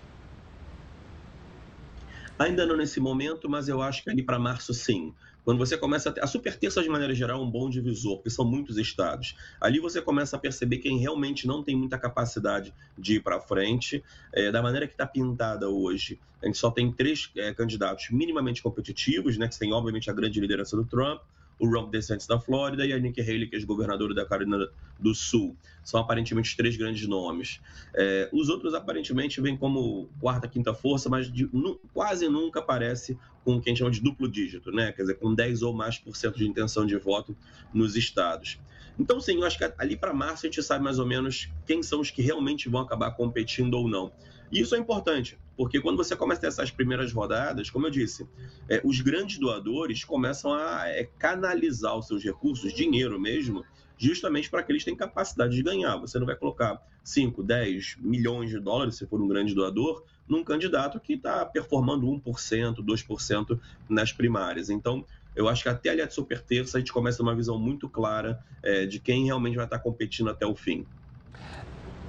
Ainda 2.39 2.65
não 2.65 2.77
nesse 2.77 3.01
momento, 3.01 3.49
mas 3.49 3.69
eu 3.69 3.83
acho 3.83 4.03
que 4.03 4.11
ali 4.11 4.23
para 4.23 4.39
março, 4.39 4.73
sim. 4.73 5.15
Quando 5.45 5.59
você 5.59 5.77
começa 5.77 6.11
a 6.11 6.13
ter. 6.13 6.23
A 6.23 6.27
super 6.27 6.57
terça, 6.57 6.83
de 6.83 6.89
maneira 6.89 7.15
geral, 7.15 7.41
é 7.41 7.45
um 7.45 7.51
bom 7.51 7.69
divisor, 7.69 8.17
porque 8.17 8.31
são 8.31 8.45
muitos 8.45 8.79
estados. 8.79 9.37
Ali 9.61 9.81
você 9.81 10.01
começa 10.01 10.37
a 10.37 10.39
perceber 10.39 10.79
quem 10.79 10.99
realmente 10.99 11.47
não 11.47 11.63
tem 11.63 11.77
muita 11.77 11.99
capacidade 11.99 12.75
de 12.99 13.17
ir 13.17 13.21
para 13.21 13.41
frente. 13.41 14.03
É, 14.33 14.51
da 14.51 14.63
maneira 14.63 14.87
que 14.87 14.95
está 14.95 15.07
pintada 15.07 15.69
hoje, 15.69 16.19
a 16.43 16.47
gente 16.47 16.59
só 16.59 16.71
tem 16.71 16.93
três 16.93 17.31
é, 17.37 17.53
candidatos 17.53 18.09
minimamente 18.11 18.63
competitivos, 18.63 19.37
né? 19.39 19.49
Que 19.49 19.59
tem, 19.59 19.73
obviamente, 19.73 20.11
a 20.11 20.13
grande 20.13 20.41
liderança 20.41 20.77
do 20.77 20.85
Trump 20.85 21.21
o 21.61 21.69
Ron 21.69 21.91
DeSantis 21.91 22.27
da 22.27 22.41
Flórida 22.41 22.87
e 22.87 22.93
a 22.93 22.99
Nikki 22.99 23.21
Haley, 23.21 23.47
que 23.49 23.57
é 23.57 23.61
governadora 23.61 24.15
da 24.15 24.25
Carolina 24.25 24.69
do 24.99 25.15
Sul. 25.15 25.55
São 25.85 26.01
aparentemente 26.01 26.57
três 26.57 26.77
grandes 26.77 27.07
nomes. 27.07 27.61
É, 27.95 28.29
os 28.33 28.49
outros 28.49 28.75
aparentemente 28.75 29.41
vêm 29.41 29.57
como 29.57 30.09
quarta, 30.19 30.49
quinta 30.49 30.75
força, 30.75 31.09
mas 31.09 31.31
de, 31.31 31.49
nu, 31.53 31.79
quase 31.93 32.29
nunca 32.29 32.61
aparece 32.61 33.19
com 33.45 33.57
o 33.57 33.61
que 33.61 33.77
chama 33.77 33.91
de 33.91 34.01
duplo 34.01 34.29
dígito, 34.29 34.73
né? 34.73 34.93
Quer 34.93 35.03
dizer, 35.03 35.15
com 35.15 35.35
10 35.35 35.63
ou 35.63 35.75
mais 35.75 35.99
por 35.99 36.17
cento 36.17 36.39
de 36.39 36.49
intenção 36.49 36.87
de 36.87 36.97
voto 36.97 37.37
nos 37.73 37.95
estados. 37.95 38.59
Então, 38.99 39.21
sim, 39.21 39.37
eu 39.37 39.45
acho 39.45 39.59
que 39.59 39.73
ali 39.79 39.97
para 39.97 40.13
março 40.13 40.47
a 40.47 40.49
gente 40.49 40.63
sabe 40.63 40.83
mais 40.83 40.99
ou 40.99 41.07
menos 41.07 41.49
quem 41.67 41.83
são 41.83 42.01
os 42.01 42.11
que 42.11 42.23
realmente 42.23 42.69
vão 42.69 42.81
acabar 42.81 43.11
competindo 43.13 43.75
ou 43.75 43.89
não. 43.89 44.13
E 44.51 44.61
isso 44.61 44.75
é 44.75 44.79
importante, 44.79 45.39
porque 45.61 45.79
quando 45.79 45.99
você 45.99 46.17
começa 46.17 46.39
a 46.39 46.41
ter 46.41 46.47
essas 46.47 46.71
primeiras 46.71 47.13
rodadas, 47.13 47.69
como 47.69 47.87
eu 47.87 47.91
disse, 47.91 48.27
é, 48.67 48.81
os 48.83 49.03
grandes 49.03 49.37
doadores 49.37 50.03
começam 50.03 50.55
a 50.55 50.89
é, 50.89 51.05
canalizar 51.19 51.99
os 51.99 52.07
seus 52.07 52.25
recursos, 52.25 52.73
dinheiro 52.73 53.21
mesmo, 53.21 53.63
justamente 53.99 54.49
para 54.49 54.63
que 54.63 54.73
eles 54.73 54.83
tenham 54.83 54.97
capacidade 54.97 55.55
de 55.55 55.63
ganhar. 55.63 55.99
Você 55.99 56.19
não 56.19 56.25
vai 56.25 56.35
colocar 56.35 56.81
5, 57.05 57.43
10 57.43 57.97
milhões 58.01 58.49
de 58.49 58.59
dólares, 58.59 58.97
se 58.97 59.07
for 59.07 59.21
um 59.21 59.29
grande 59.29 59.55
doador, 59.55 60.03
num 60.27 60.43
candidato 60.43 60.99
que 60.99 61.13
está 61.13 61.45
performando 61.45 62.07
1%, 62.07 62.77
2% 62.77 63.61
nas 63.87 64.13
primárias. 64.13 64.71
Então, 64.71 65.05
eu 65.37 65.47
acho 65.47 65.63
que 65.63 65.69
até 65.69 65.91
ali 65.91 66.01
a 66.01 66.09
super 66.09 66.41
terça 66.41 66.79
a 66.79 66.81
gente 66.81 66.91
começa 66.91 67.23
uma 67.23 67.37
visão 67.37 67.59
muito 67.59 67.87
clara 67.87 68.43
é, 68.63 68.87
de 68.87 68.99
quem 68.99 69.27
realmente 69.27 69.57
vai 69.57 69.67
estar 69.67 69.79
competindo 69.79 70.31
até 70.31 70.47
o 70.47 70.57
fim. 70.57 70.87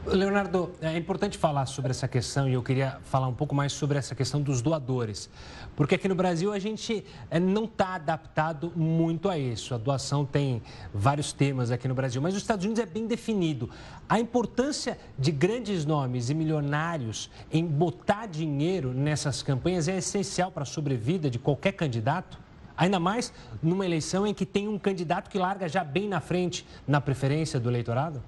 Leonardo, 0.04 0.72
é 0.82 0.97
importante 0.97 1.38
falar 1.38 1.68
sobre 1.68 1.91
essa 1.91 2.08
questão 2.08 2.49
e 2.49 2.54
eu 2.54 2.64
queria 2.64 2.97
falar 3.04 3.28
um 3.28 3.34
pouco 3.36 3.54
mais 3.54 3.72
sobre 3.72 3.99
essa 3.99 4.16
questão 4.16 4.41
dos 4.41 4.60
doadores. 4.60 5.30
Porque 5.76 5.93
aqui 5.93 6.08
no 6.08 6.16
Brasil 6.16 6.52
a 6.52 6.58
gente 6.58 7.06
é, 7.30 7.39
não 7.39 7.66
está 7.66 7.95
adaptado 7.95 8.74
muito 8.76 9.30
a 9.30 9.38
isso. 9.38 9.76
A 9.76 9.78
doação 9.78 10.26
tem 10.26 10.64
vários 10.91 11.32
temas 11.32 11.70
aqui 11.70 11.88
no 11.88 11.93
Brasil, 11.93 12.20
mas 12.20 12.34
nos 12.34 12.41
Estados 12.41 12.66
Unidos 12.66 12.82
é 12.82 12.86
bem 12.88 13.06
definido. 13.06 13.70
A 14.10 14.20
importância 14.20 14.97
de 15.20 15.32
grandes 15.32 15.86
nomes 15.86 16.32
e 16.32 16.34
milionários 16.34 17.30
em 17.52 17.64
botar 17.64 18.26
dinheiro 18.26 18.91
nessas 18.93 19.43
campanhas 19.43 19.88
é 19.88 19.97
essencial 19.97 20.52
para 20.52 20.64
a 20.64 20.66
sobrevida 20.66 21.30
de 21.30 21.38
qualquer 21.38 21.74
candidato? 21.74 22.39
Ainda 22.76 22.99
mais 22.99 23.32
numa 23.62 23.86
eleição 23.86 24.26
em 24.26 24.34
que 24.34 24.47
tem 24.47 24.68
um 24.68 24.80
candidato 24.80 25.30
que 25.30 25.38
larga 25.38 25.70
já 25.70 25.84
bem 25.84 26.10
na 26.10 26.20
frente 26.20 26.66
na 26.88 26.99
preferência 26.99 27.60
do 27.60 27.70
eleitorado? 27.70 28.24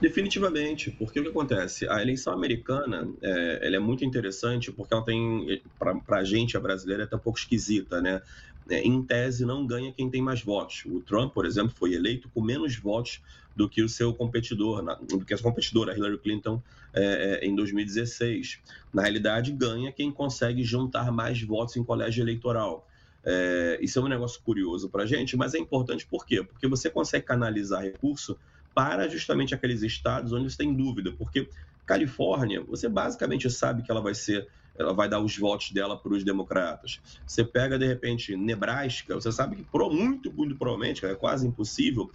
Definitivamente, 0.00 0.90
porque 0.90 1.20
o 1.20 1.22
que 1.22 1.28
acontece? 1.28 1.88
A 1.88 2.02
eleição 2.02 2.32
americana 2.32 3.08
é, 3.22 3.66
ela 3.66 3.76
é 3.76 3.78
muito 3.78 4.04
interessante 4.04 4.72
porque 4.72 4.92
ela 4.92 5.04
tem, 5.04 5.62
para 5.78 6.18
a 6.18 6.24
gente, 6.24 6.56
a 6.56 6.60
brasileira, 6.60 7.04
é 7.04 7.06
até 7.06 7.16
um 7.16 7.20
pouco 7.20 7.38
esquisita, 7.38 8.00
né? 8.00 8.20
É, 8.68 8.80
em 8.80 9.02
tese, 9.02 9.44
não 9.44 9.66
ganha 9.66 9.92
quem 9.92 10.08
tem 10.08 10.22
mais 10.22 10.42
votos. 10.42 10.84
O 10.86 11.00
Trump, 11.00 11.32
por 11.32 11.44
exemplo, 11.44 11.74
foi 11.76 11.94
eleito 11.94 12.28
com 12.28 12.40
menos 12.40 12.76
votos 12.76 13.20
do 13.56 13.68
que 13.68 13.82
o 13.82 13.88
seu 13.88 14.14
competidor, 14.14 14.82
do 15.06 15.24
que 15.24 15.34
a 15.34 15.36
sua 15.36 15.50
competidora, 15.50 15.96
Hillary 15.96 16.18
Clinton, 16.18 16.62
é, 16.94 17.40
é 17.42 17.46
em 17.46 17.54
2016. 17.54 18.60
Na 18.92 19.02
realidade, 19.02 19.52
ganha 19.52 19.92
quem 19.92 20.10
consegue 20.10 20.62
juntar 20.62 21.10
mais 21.10 21.42
votos 21.42 21.76
em 21.76 21.84
colégio 21.84 22.22
eleitoral. 22.22 22.86
É, 23.24 23.78
isso 23.80 23.98
é 23.98 24.02
um 24.02 24.08
negócio 24.08 24.40
curioso 24.42 24.88
para 24.88 25.04
a 25.04 25.06
gente, 25.06 25.36
mas 25.36 25.54
é 25.54 25.58
importante 25.58 26.06
por 26.06 26.26
quê? 26.26 26.42
Porque 26.42 26.66
você 26.66 26.90
consegue 26.90 27.24
canalizar 27.24 27.82
recurso 27.82 28.38
para 28.74 29.08
justamente 29.08 29.54
aqueles 29.54 29.82
estados 29.82 30.32
onde 30.32 30.50
você 30.50 30.56
tem 30.56 30.74
dúvida, 30.74 31.12
porque 31.12 31.48
Califórnia, 31.86 32.62
você 32.62 32.88
basicamente 32.88 33.50
sabe 33.50 33.82
que 33.82 33.90
ela 33.90 34.00
vai 34.00 34.14
ser, 34.14 34.48
ela 34.78 34.92
vai 34.92 35.08
dar 35.08 35.20
os 35.20 35.36
votos 35.36 35.70
dela 35.72 35.96
para 35.96 36.12
os 36.12 36.24
democratas. 36.24 37.00
Você 37.26 37.44
pega 37.44 37.78
de 37.78 37.86
repente 37.86 38.36
Nebraska, 38.36 39.14
você 39.14 39.32
sabe 39.32 39.56
que 39.56 39.66
muito, 39.90 40.32
muito 40.32 40.56
provavelmente, 40.56 41.04
é 41.04 41.14
quase 41.14 41.46
impossível 41.46 42.10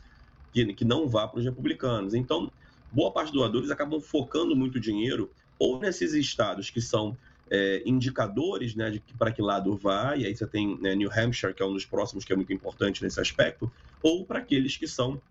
que, 0.53 0.73
que 0.73 0.85
não 0.85 1.07
vá 1.07 1.27
para 1.27 1.39
os 1.39 1.45
republicanos. 1.45 2.13
Então, 2.13 2.51
boa 2.91 3.11
parte 3.11 3.31
dos 3.31 3.41
doadores 3.41 3.69
acabam 3.69 3.99
focando 3.99 4.55
muito 4.55 4.79
dinheiro 4.79 5.29
ou 5.59 5.79
nesses 5.79 6.13
estados 6.13 6.69
que 6.69 6.81
são 6.81 7.17
é, 7.49 7.81
indicadores 7.85 8.75
né, 8.75 8.89
de 8.89 9.01
para 9.17 9.31
que 9.31 9.41
lado 9.41 9.75
vai, 9.75 10.21
e 10.21 10.25
aí 10.25 10.35
você 10.35 10.45
tem 10.45 10.77
né, 10.79 10.95
New 10.95 11.09
Hampshire, 11.11 11.53
que 11.53 11.61
é 11.61 11.65
um 11.65 11.73
dos 11.73 11.85
próximos 11.85 12.25
que 12.25 12.33
é 12.33 12.35
muito 12.35 12.53
importante 12.53 13.03
nesse 13.03 13.19
aspecto, 13.19 13.71
ou 14.01 14.25
para 14.25 14.39
aqueles 14.39 14.77
que 14.77 14.87
são 14.87 15.21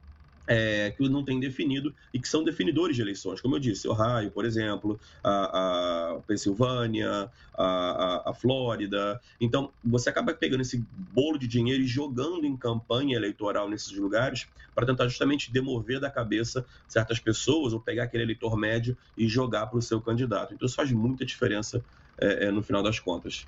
é, 0.47 0.93
que 0.93 1.09
não 1.09 1.25
tem 1.25 1.41
definido 1.41 1.95
e 2.13 2.21
que 2.21 2.29
são 2.29 2.45
definidores 2.45 2.97
de 2.97 3.03
eleições, 3.03 3.41
como 3.41 3.57
eu 3.57 3.59
disse, 3.59 3.89
Ohio, 3.89 4.31
por 4.31 4.45
exemplo, 4.45 4.99
a, 5.23 6.15
a 6.15 6.21
Pensilvânia, 6.27 7.31
a, 7.55 7.65
a, 7.65 8.31
a, 8.31 8.35
Flórida. 8.35 9.21
Então, 9.41 9.73
você 9.83 10.09
acaba 10.09 10.33
pegando 10.33 10.61
esse 10.61 10.85
bolo 10.93 11.39
de 11.39 11.49
dinheiro 11.49 11.83
e 11.83 11.87
jogando 11.87 12.45
em 12.45 12.57
campanha 12.57 13.17
eleitoral 13.17 13.69
nesses 13.69 13.97
lugares 13.97 14.47
para 14.75 14.87
tentar 14.87 15.09
justamente 15.09 15.53
demover 15.53 16.01
da 16.01 16.11
cabeça 16.11 16.65
certas 16.87 17.19
pessoas 17.19 17.73
ou 17.73 17.81
pegar 17.81 18.05
aquele 18.05 18.23
eleitor 18.23 18.57
médio 18.57 18.97
e 19.17 19.27
jogar 19.29 19.67
para 19.67 19.79
o 19.79 19.83
seu 19.83 20.01
candidato. 20.01 20.55
Então, 20.55 20.67
isso 20.67 20.77
faz 20.77 20.93
muita 20.93 21.25
diferença 21.25 21.85
é, 22.19 22.47
é, 22.47 22.51
no 22.51 22.63
final 22.63 22.83
das 22.83 22.99
contas. 22.99 23.47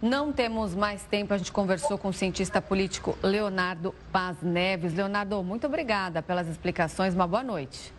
Não 0.00 0.32
temos 0.32 0.74
mais 0.74 1.02
tempo. 1.02 1.34
A 1.34 1.38
gente 1.38 1.50
conversou 1.50 1.98
com 1.98 2.08
o 2.08 2.12
cientista 2.12 2.62
político 2.62 3.18
Leonardo 3.22 3.92
Paz 4.12 4.36
Neves. 4.40 4.94
Leonardo, 4.94 5.42
muito 5.42 5.66
obrigada 5.66 6.22
pelas 6.22 6.46
explicações. 6.46 7.14
Uma 7.14 7.26
boa 7.26 7.42
noite. 7.42 7.92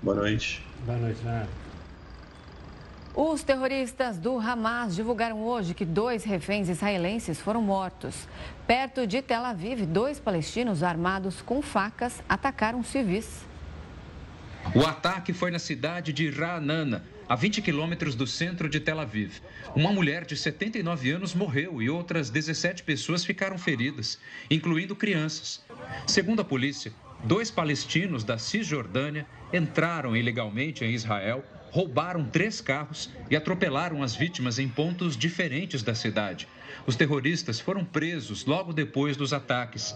Boa 0.00 0.16
noite. 0.16 0.64
Boa 0.86 0.98
noite, 0.98 1.20
Leonardo. 1.24 1.50
Os 3.14 3.42
terroristas 3.42 4.16
do 4.16 4.38
Hamas 4.38 4.94
divulgaram 4.94 5.44
hoje 5.44 5.74
que 5.74 5.84
dois 5.84 6.24
reféns 6.24 6.68
israelenses 6.68 7.40
foram 7.40 7.60
mortos. 7.60 8.26
Perto 8.66 9.06
de 9.06 9.20
Tel 9.20 9.44
Aviv, 9.44 9.84
dois 9.84 10.18
palestinos 10.18 10.82
armados 10.82 11.42
com 11.42 11.60
facas 11.60 12.22
atacaram 12.26 12.82
civis. 12.82 13.44
O 14.74 14.86
ataque 14.86 15.34
foi 15.34 15.50
na 15.50 15.58
cidade 15.58 16.12
de 16.12 16.30
Ra'anana, 16.30 17.04
a 17.32 17.34
20 17.34 17.62
quilômetros 17.62 18.14
do 18.14 18.26
centro 18.26 18.68
de 18.68 18.78
Tel 18.78 19.00
Aviv. 19.00 19.40
Uma 19.74 19.90
mulher 19.90 20.26
de 20.26 20.36
79 20.36 21.12
anos 21.12 21.34
morreu 21.34 21.80
e 21.80 21.88
outras 21.88 22.28
17 22.28 22.82
pessoas 22.82 23.24
ficaram 23.24 23.56
feridas, 23.56 24.18
incluindo 24.50 24.94
crianças. 24.94 25.64
Segundo 26.06 26.42
a 26.42 26.44
polícia, 26.44 26.92
dois 27.24 27.50
palestinos 27.50 28.22
da 28.22 28.36
Cisjordânia 28.36 29.26
entraram 29.50 30.14
ilegalmente 30.14 30.84
em 30.84 30.92
Israel, 30.92 31.42
roubaram 31.70 32.22
três 32.26 32.60
carros 32.60 33.08
e 33.30 33.34
atropelaram 33.34 34.02
as 34.02 34.14
vítimas 34.14 34.58
em 34.58 34.68
pontos 34.68 35.16
diferentes 35.16 35.82
da 35.82 35.94
cidade. 35.94 36.46
Os 36.84 36.96
terroristas 36.96 37.60
foram 37.60 37.84
presos 37.84 38.44
logo 38.44 38.72
depois 38.72 39.16
dos 39.16 39.32
ataques. 39.32 39.94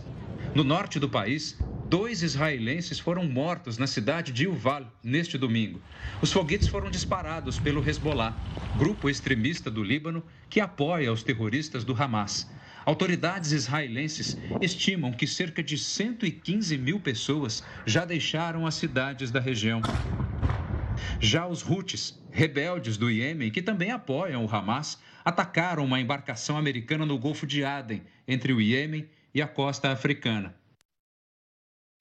No 0.54 0.62
norte 0.62 1.00
do 1.00 1.08
país, 1.08 1.58
dois 1.88 2.22
israelenses 2.22 3.00
foram 3.00 3.24
mortos 3.24 3.76
na 3.76 3.88
cidade 3.88 4.30
de 4.30 4.44
Yuval 4.44 4.86
neste 5.02 5.36
domingo. 5.36 5.80
Os 6.22 6.32
foguetes 6.32 6.68
foram 6.68 6.88
disparados 6.88 7.58
pelo 7.58 7.86
Hezbollah, 7.86 8.36
grupo 8.78 9.10
extremista 9.10 9.68
do 9.68 9.82
Líbano 9.82 10.22
que 10.48 10.60
apoia 10.60 11.12
os 11.12 11.24
terroristas 11.24 11.82
do 11.82 12.00
Hamas. 12.00 12.48
Autoridades 12.84 13.50
israelenses 13.50 14.36
estimam 14.60 15.10
que 15.10 15.26
cerca 15.26 15.64
de 15.64 15.76
115 15.76 16.78
mil 16.78 17.00
pessoas 17.00 17.64
já 17.84 18.04
deixaram 18.04 18.64
as 18.64 18.76
cidades 18.76 19.32
da 19.32 19.40
região. 19.40 19.82
Já 21.18 21.48
os 21.48 21.68
Houthis, 21.68 22.16
rebeldes 22.30 22.96
do 22.96 23.10
Iêmen, 23.10 23.50
que 23.50 23.60
também 23.60 23.90
apoiam 23.90 24.44
o 24.44 24.48
Hamas, 24.48 24.98
atacaram 25.26 25.84
uma 25.84 26.00
embarcação 26.00 26.56
americana 26.56 27.04
no 27.04 27.18
Golfo 27.18 27.48
de 27.48 27.64
Aden, 27.64 28.04
entre 28.28 28.52
o 28.52 28.60
Iêmen 28.60 29.08
e 29.34 29.42
a 29.42 29.48
costa 29.48 29.90
africana 29.90 30.54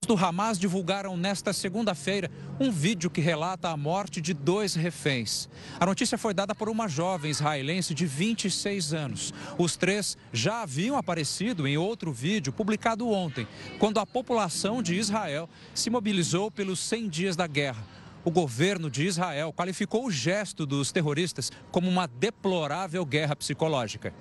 do 0.06 0.16
Hamas 0.16 0.60
divulgaram 0.60 1.18
nesta 1.18 1.52
segunda-feira 1.52 2.30
um 2.60 2.72
vídeo 2.72 3.10
que 3.10 3.20
relata 3.20 3.70
a 3.70 3.78
morte 3.78 4.22
de 4.22 4.34
dois 4.34 4.76
reféns. 4.76 5.50
A 5.80 5.86
notícia 5.86 6.18
foi 6.18 6.34
dada 6.34 6.54
por 6.54 6.70
uma 6.70 6.88
jovem 6.88 7.32
israelense 7.32 7.94
de 7.94 8.06
26 8.06 8.94
anos. 8.94 9.34
Os 9.58 9.76
três 9.76 10.18
já 10.32 10.62
haviam 10.62 10.96
aparecido 10.96 11.68
em 11.68 11.78
outro 11.78 12.14
vídeo 12.14 12.54
publicado 12.54 13.10
ontem, 13.10 13.48
quando 13.80 14.00
a 14.00 14.06
população 14.06 14.82
de 14.82 14.96
Israel 14.96 15.50
se 15.74 15.90
mobilizou 15.90 16.52
pelos 16.52 16.80
100 16.80 17.10
dias 17.10 17.36
da 17.36 17.48
guerra. 17.48 17.84
O 18.26 18.32
governo 18.32 18.90
de 18.90 19.06
Israel 19.06 19.54
qualificou 19.54 20.08
o 20.08 20.12
gesto 20.12 20.66
dos 20.66 20.92
terroristas 20.92 21.52
como 21.72 21.88
uma 21.88 22.08
deplorável 22.08 23.06
guerra 23.06 23.36
psicológica. 23.36 24.12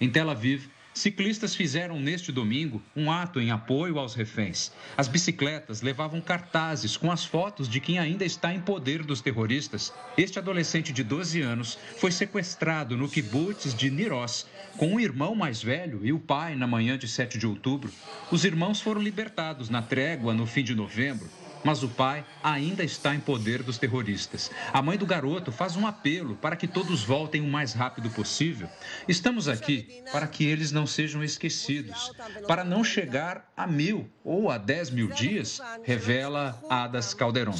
Em 0.00 0.08
Tel 0.08 0.30
Aviv, 0.30 0.68
Ciclistas 0.94 1.56
fizeram 1.56 1.98
neste 1.98 2.30
domingo 2.30 2.80
um 2.94 3.10
ato 3.10 3.40
em 3.40 3.50
apoio 3.50 3.98
aos 3.98 4.14
reféns. 4.14 4.70
As 4.96 5.08
bicicletas 5.08 5.82
levavam 5.82 6.20
cartazes 6.20 6.96
com 6.96 7.10
as 7.10 7.24
fotos 7.24 7.68
de 7.68 7.80
quem 7.80 7.98
ainda 7.98 8.24
está 8.24 8.54
em 8.54 8.60
poder 8.60 9.02
dos 9.02 9.20
terroristas. 9.20 9.92
Este 10.16 10.38
adolescente 10.38 10.92
de 10.92 11.02
12 11.02 11.42
anos 11.42 11.76
foi 11.96 12.12
sequestrado 12.12 12.96
no 12.96 13.08
kibbutz 13.08 13.74
de 13.74 13.90
Niroz, 13.90 14.46
com 14.76 14.94
o 14.94 15.00
irmão 15.00 15.34
mais 15.34 15.60
velho 15.60 16.06
e 16.06 16.12
o 16.12 16.20
pai 16.20 16.54
na 16.54 16.68
manhã 16.68 16.96
de 16.96 17.08
7 17.08 17.36
de 17.36 17.48
outubro. 17.48 17.90
Os 18.30 18.44
irmãos 18.44 18.80
foram 18.80 19.02
libertados 19.02 19.68
na 19.68 19.82
trégua 19.82 20.32
no 20.32 20.46
fim 20.46 20.62
de 20.62 20.76
novembro 20.76 21.28
mas 21.64 21.82
o 21.82 21.88
pai 21.88 22.24
ainda 22.42 22.84
está 22.84 23.14
em 23.14 23.20
poder 23.20 23.62
dos 23.62 23.78
terroristas. 23.78 24.50
A 24.72 24.82
mãe 24.82 24.98
do 24.98 25.06
garoto 25.06 25.50
faz 25.50 25.74
um 25.76 25.86
apelo 25.86 26.36
para 26.36 26.54
que 26.54 26.68
todos 26.68 27.02
voltem 27.02 27.40
o 27.40 27.48
mais 27.48 27.72
rápido 27.72 28.10
possível. 28.10 28.68
Estamos 29.08 29.48
aqui 29.48 30.02
para 30.12 30.26
que 30.26 30.44
eles 30.44 30.70
não 30.70 30.86
sejam 30.86 31.24
esquecidos, 31.24 32.12
para 32.46 32.62
não 32.62 32.84
chegar 32.84 33.50
a 33.56 33.66
mil 33.66 34.08
ou 34.22 34.50
a 34.50 34.58
dez 34.58 34.90
mil 34.90 35.08
dias, 35.08 35.60
revela 35.82 36.60
Adas 36.68 37.14
Calderon. 37.14 37.54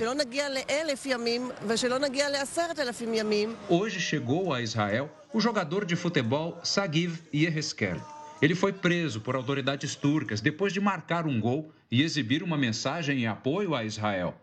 Hoje 3.69 4.01
chegou 4.01 4.53
a 4.53 4.61
Israel 4.61 5.11
o 5.33 5.41
jogador 5.41 5.85
de 5.85 5.97
futebol 5.97 6.61
Sagiv 6.63 7.21
Yeheskel. 7.33 8.14
Ele 8.45 8.55
foi 8.55 8.75
preso 8.75 9.23
por 9.23 9.35
autoridades 9.35 9.97
turcas 9.97 10.43
depois 10.43 10.71
de 10.71 10.79
marcar 10.79 11.27
um 11.27 11.41
gol 11.41 11.73
e 11.91 12.03
exibir 12.03 12.43
uma 12.43 12.59
mensagem 12.59 13.23
em 13.23 13.27
apoio 13.27 13.75
a 13.75 13.85
Israel. 13.85 14.39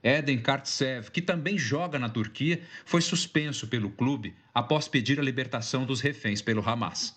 Eden 0.00 0.40
Kartsev, 0.40 1.10
que 1.10 1.20
também 1.20 1.58
joga 1.58 1.98
na 1.98 2.08
Turquia, 2.08 2.62
foi 2.84 3.00
suspenso 3.00 3.66
pelo 3.66 3.90
clube 3.90 4.32
após 4.54 4.86
pedir 4.86 5.18
a 5.18 5.24
libertação 5.24 5.84
dos 5.84 6.00
reféns 6.00 6.40
pelo 6.40 6.62
Hamas. 6.64 7.16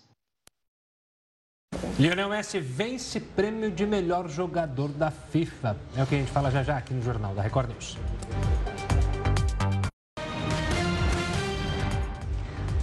Lionel 1.96 2.30
Messi 2.30 2.58
vence 2.58 3.20
prêmio 3.20 3.70
de 3.70 3.86
melhor 3.86 4.28
jogador 4.28 4.88
da 4.88 5.12
FIFA. 5.12 5.76
É 5.94 6.02
o 6.02 6.06
que 6.08 6.16
a 6.16 6.18
gente 6.18 6.32
fala 6.32 6.50
já 6.50 6.64
já 6.64 6.76
aqui 6.76 6.92
no 6.92 7.02
Jornal 7.02 7.36
da 7.36 7.42
Record 7.42 7.70
News. 7.70 7.96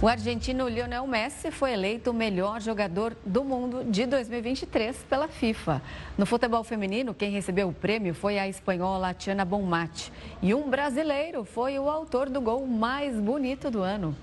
O 0.02 0.08
argentino 0.08 0.68
Lionel 0.68 1.06
Messi 1.06 1.50
foi 1.50 1.72
eleito 1.72 2.10
o 2.10 2.14
melhor 2.14 2.60
jogador 2.60 3.16
do 3.24 3.42
mundo 3.42 3.84
de 3.84 4.04
2023 4.04 4.96
pela 5.08 5.28
FIFA. 5.28 5.80
No 6.18 6.26
futebol 6.26 6.62
feminino, 6.62 7.14
quem 7.14 7.30
recebeu 7.30 7.68
o 7.68 7.72
prêmio 7.72 8.12
foi 8.12 8.38
a 8.38 8.46
espanhola 8.46 9.14
Tiana 9.14 9.44
Bonmati. 9.44 10.12
E 10.42 10.52
um 10.52 10.68
brasileiro 10.68 11.44
foi 11.44 11.78
o 11.78 11.88
autor 11.88 12.28
do 12.28 12.40
gol 12.40 12.66
mais 12.66 13.18
bonito 13.18 13.70
do 13.70 13.82
ano. 13.82 14.14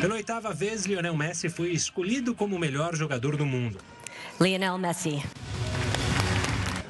Pela 0.00 0.14
oitava 0.14 0.52
vez, 0.52 0.84
Lionel 0.84 1.16
Messi 1.16 1.48
foi 1.48 1.70
escolhido 1.70 2.34
como 2.34 2.56
o 2.56 2.58
melhor 2.58 2.94
jogador 2.94 3.36
do 3.36 3.46
mundo. 3.46 3.78
Lionel 4.40 4.76
Messi. 4.78 5.22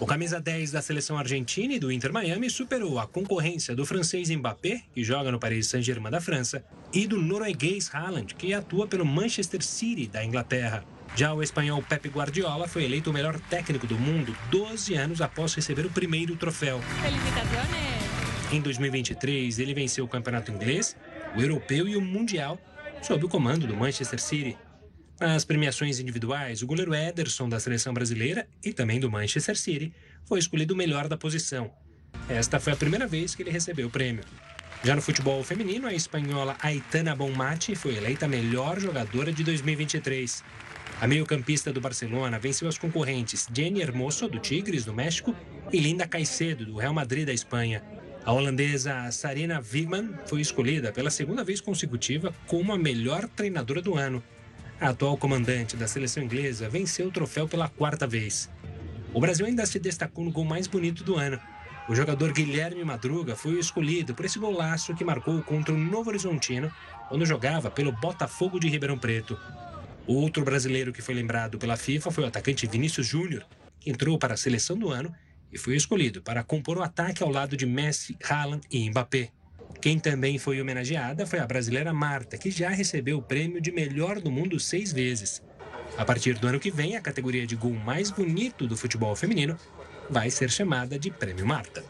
O 0.00 0.06
camisa 0.06 0.40
10 0.40 0.70
da 0.70 0.80
seleção 0.80 1.18
argentina 1.18 1.74
e 1.74 1.78
do 1.78 1.92
Inter 1.92 2.10
Miami 2.10 2.48
superou 2.48 2.98
a 2.98 3.06
concorrência 3.06 3.76
do 3.76 3.84
francês 3.84 4.30
Mbappé, 4.30 4.82
que 4.94 5.04
joga 5.04 5.30
no 5.30 5.38
Paris 5.38 5.66
Saint-Germain 5.66 6.10
da 6.10 6.22
França, 6.22 6.64
e 6.90 7.06
do 7.06 7.20
norueguês 7.20 7.94
Haaland, 7.94 8.34
que 8.34 8.54
atua 8.54 8.86
pelo 8.86 9.04
Manchester 9.04 9.62
City 9.62 10.06
da 10.06 10.24
Inglaterra. 10.24 10.82
Já 11.14 11.34
o 11.34 11.42
espanhol 11.42 11.82
Pepe 11.82 12.08
Guardiola 12.08 12.66
foi 12.66 12.84
eleito 12.84 13.10
o 13.10 13.12
melhor 13.12 13.38
técnico 13.38 13.86
do 13.86 13.98
mundo 13.98 14.34
12 14.50 14.94
anos 14.94 15.20
após 15.20 15.52
receber 15.52 15.84
o 15.84 15.90
primeiro 15.90 16.34
troféu. 16.34 16.80
Em 18.50 18.60
2023, 18.62 19.58
ele 19.58 19.74
venceu 19.74 20.06
o 20.06 20.08
campeonato 20.08 20.50
inglês, 20.50 20.96
o 21.36 21.42
europeu 21.42 21.86
e 21.86 21.94
o 21.94 22.00
mundial 22.00 22.58
sob 23.02 23.26
o 23.26 23.28
comando 23.28 23.66
do 23.66 23.76
Manchester 23.76 24.18
City. 24.18 24.56
Nas 25.20 25.44
premiações 25.44 26.00
individuais, 26.00 26.62
o 26.62 26.66
goleiro 26.66 26.94
Ederson 26.94 27.46
da 27.46 27.60
seleção 27.60 27.92
brasileira 27.92 28.48
e 28.64 28.72
também 28.72 28.98
do 28.98 29.10
Manchester 29.10 29.54
City 29.54 29.92
foi 30.24 30.38
escolhido 30.38 30.72
o 30.72 30.76
melhor 30.76 31.08
da 31.08 31.16
posição. 31.16 31.70
Esta 32.26 32.58
foi 32.58 32.72
a 32.72 32.76
primeira 32.76 33.06
vez 33.06 33.34
que 33.34 33.42
ele 33.42 33.50
recebeu 33.50 33.88
o 33.88 33.90
prêmio. 33.90 34.24
Já 34.82 34.96
no 34.96 35.02
futebol 35.02 35.44
feminino, 35.44 35.86
a 35.86 35.92
espanhola 35.92 36.56
Aitana 36.58 37.14
Bonmati 37.14 37.74
foi 37.74 37.96
eleita 37.96 38.26
melhor 38.26 38.80
jogadora 38.80 39.30
de 39.30 39.44
2023. 39.44 40.42
A 41.02 41.06
meio-campista 41.06 41.70
do 41.70 41.82
Barcelona 41.82 42.38
venceu 42.38 42.66
as 42.66 42.78
concorrentes 42.78 43.46
Jenny 43.52 43.82
Hermoso, 43.82 44.26
do 44.26 44.38
Tigres, 44.38 44.86
do 44.86 44.94
México, 44.94 45.36
e 45.70 45.78
Linda 45.80 46.06
Caicedo, 46.06 46.64
do 46.64 46.78
Real 46.78 46.94
Madrid, 46.94 47.26
da 47.26 47.32
Espanha. 47.34 47.84
A 48.24 48.32
holandesa 48.32 49.10
Sarina 49.10 49.60
Wigman 49.60 50.14
foi 50.24 50.40
escolhida 50.40 50.90
pela 50.92 51.10
segunda 51.10 51.44
vez 51.44 51.60
consecutiva 51.60 52.34
como 52.46 52.72
a 52.72 52.78
melhor 52.78 53.28
treinadora 53.28 53.82
do 53.82 53.96
ano 53.96 54.22
a 54.80 54.88
atual 54.88 55.16
comandante 55.16 55.76
da 55.76 55.86
seleção 55.86 56.22
inglesa 56.22 56.68
venceu 56.68 57.08
o 57.08 57.10
troféu 57.10 57.46
pela 57.46 57.68
quarta 57.68 58.06
vez. 58.06 58.50
O 59.12 59.20
Brasil 59.20 59.44
ainda 59.44 59.66
se 59.66 59.78
destacou 59.78 60.24
no 60.24 60.30
gol 60.30 60.44
mais 60.44 60.66
bonito 60.66 61.04
do 61.04 61.16
ano. 61.16 61.38
O 61.88 61.94
jogador 61.94 62.32
Guilherme 62.32 62.82
Madruga 62.84 63.36
foi 63.36 63.58
escolhido 63.58 64.14
por 64.14 64.24
esse 64.24 64.38
golaço 64.38 64.94
que 64.94 65.04
marcou 65.04 65.42
contra 65.42 65.74
o 65.74 65.78
Novo 65.78 66.08
Horizontino, 66.08 66.72
quando 67.08 67.26
jogava 67.26 67.70
pelo 67.70 67.92
Botafogo 67.92 68.58
de 68.58 68.68
Ribeirão 68.68 68.98
Preto. 68.98 69.38
Outro 70.06 70.44
brasileiro 70.44 70.92
que 70.92 71.02
foi 71.02 71.14
lembrado 71.14 71.58
pela 71.58 71.76
FIFA 71.76 72.10
foi 72.10 72.24
o 72.24 72.26
atacante 72.28 72.66
Vinícius 72.66 73.06
Júnior, 73.06 73.44
que 73.78 73.90
entrou 73.90 74.18
para 74.18 74.34
a 74.34 74.36
seleção 74.36 74.78
do 74.78 74.88
ano 74.88 75.14
e 75.52 75.58
foi 75.58 75.76
escolhido 75.76 76.22
para 76.22 76.44
compor 76.44 76.78
o 76.78 76.82
ataque 76.82 77.22
ao 77.22 77.30
lado 77.30 77.56
de 77.56 77.66
Messi, 77.66 78.16
Haaland 78.22 78.66
e 78.70 78.88
Mbappé. 78.88 79.30
Quem 79.80 79.98
também 79.98 80.38
foi 80.38 80.60
homenageada 80.60 81.26
foi 81.26 81.38
a 81.38 81.46
brasileira 81.46 81.92
Marta, 81.92 82.36
que 82.36 82.50
já 82.50 82.68
recebeu 82.68 83.18
o 83.18 83.22
prêmio 83.22 83.60
de 83.60 83.72
melhor 83.72 84.20
do 84.20 84.30
mundo 84.30 84.60
seis 84.60 84.92
vezes. 84.92 85.42
A 85.96 86.04
partir 86.04 86.38
do 86.38 86.46
ano 86.46 86.60
que 86.60 86.70
vem, 86.70 86.96
a 86.96 87.00
categoria 87.00 87.46
de 87.46 87.56
gol 87.56 87.72
mais 87.72 88.10
bonito 88.10 88.66
do 88.66 88.76
futebol 88.76 89.16
feminino 89.16 89.56
vai 90.08 90.30
ser 90.30 90.50
chamada 90.50 90.98
de 90.98 91.10
Prêmio 91.10 91.46
Marta. 91.46 91.82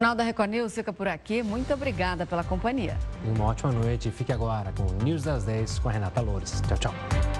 O 0.00 0.04
Jornal 0.04 0.16
da 0.16 0.24
Record 0.24 0.50
News 0.50 0.74
fica 0.74 0.92
por 0.92 1.08
aqui. 1.08 1.42
Muito 1.42 1.72
obrigada 1.72 2.26
pela 2.26 2.44
companhia. 2.44 2.96
Uma 3.24 3.46
ótima 3.46 3.72
noite. 3.72 4.10
Fique 4.10 4.32
agora 4.32 4.72
com 4.72 4.84
o 4.84 5.04
News 5.04 5.24
das 5.24 5.44
10 5.44 5.78
com 5.80 5.88
a 5.88 5.92
Renata 5.92 6.20
Loures. 6.20 6.60
Tchau, 6.68 6.78
tchau. 6.78 7.37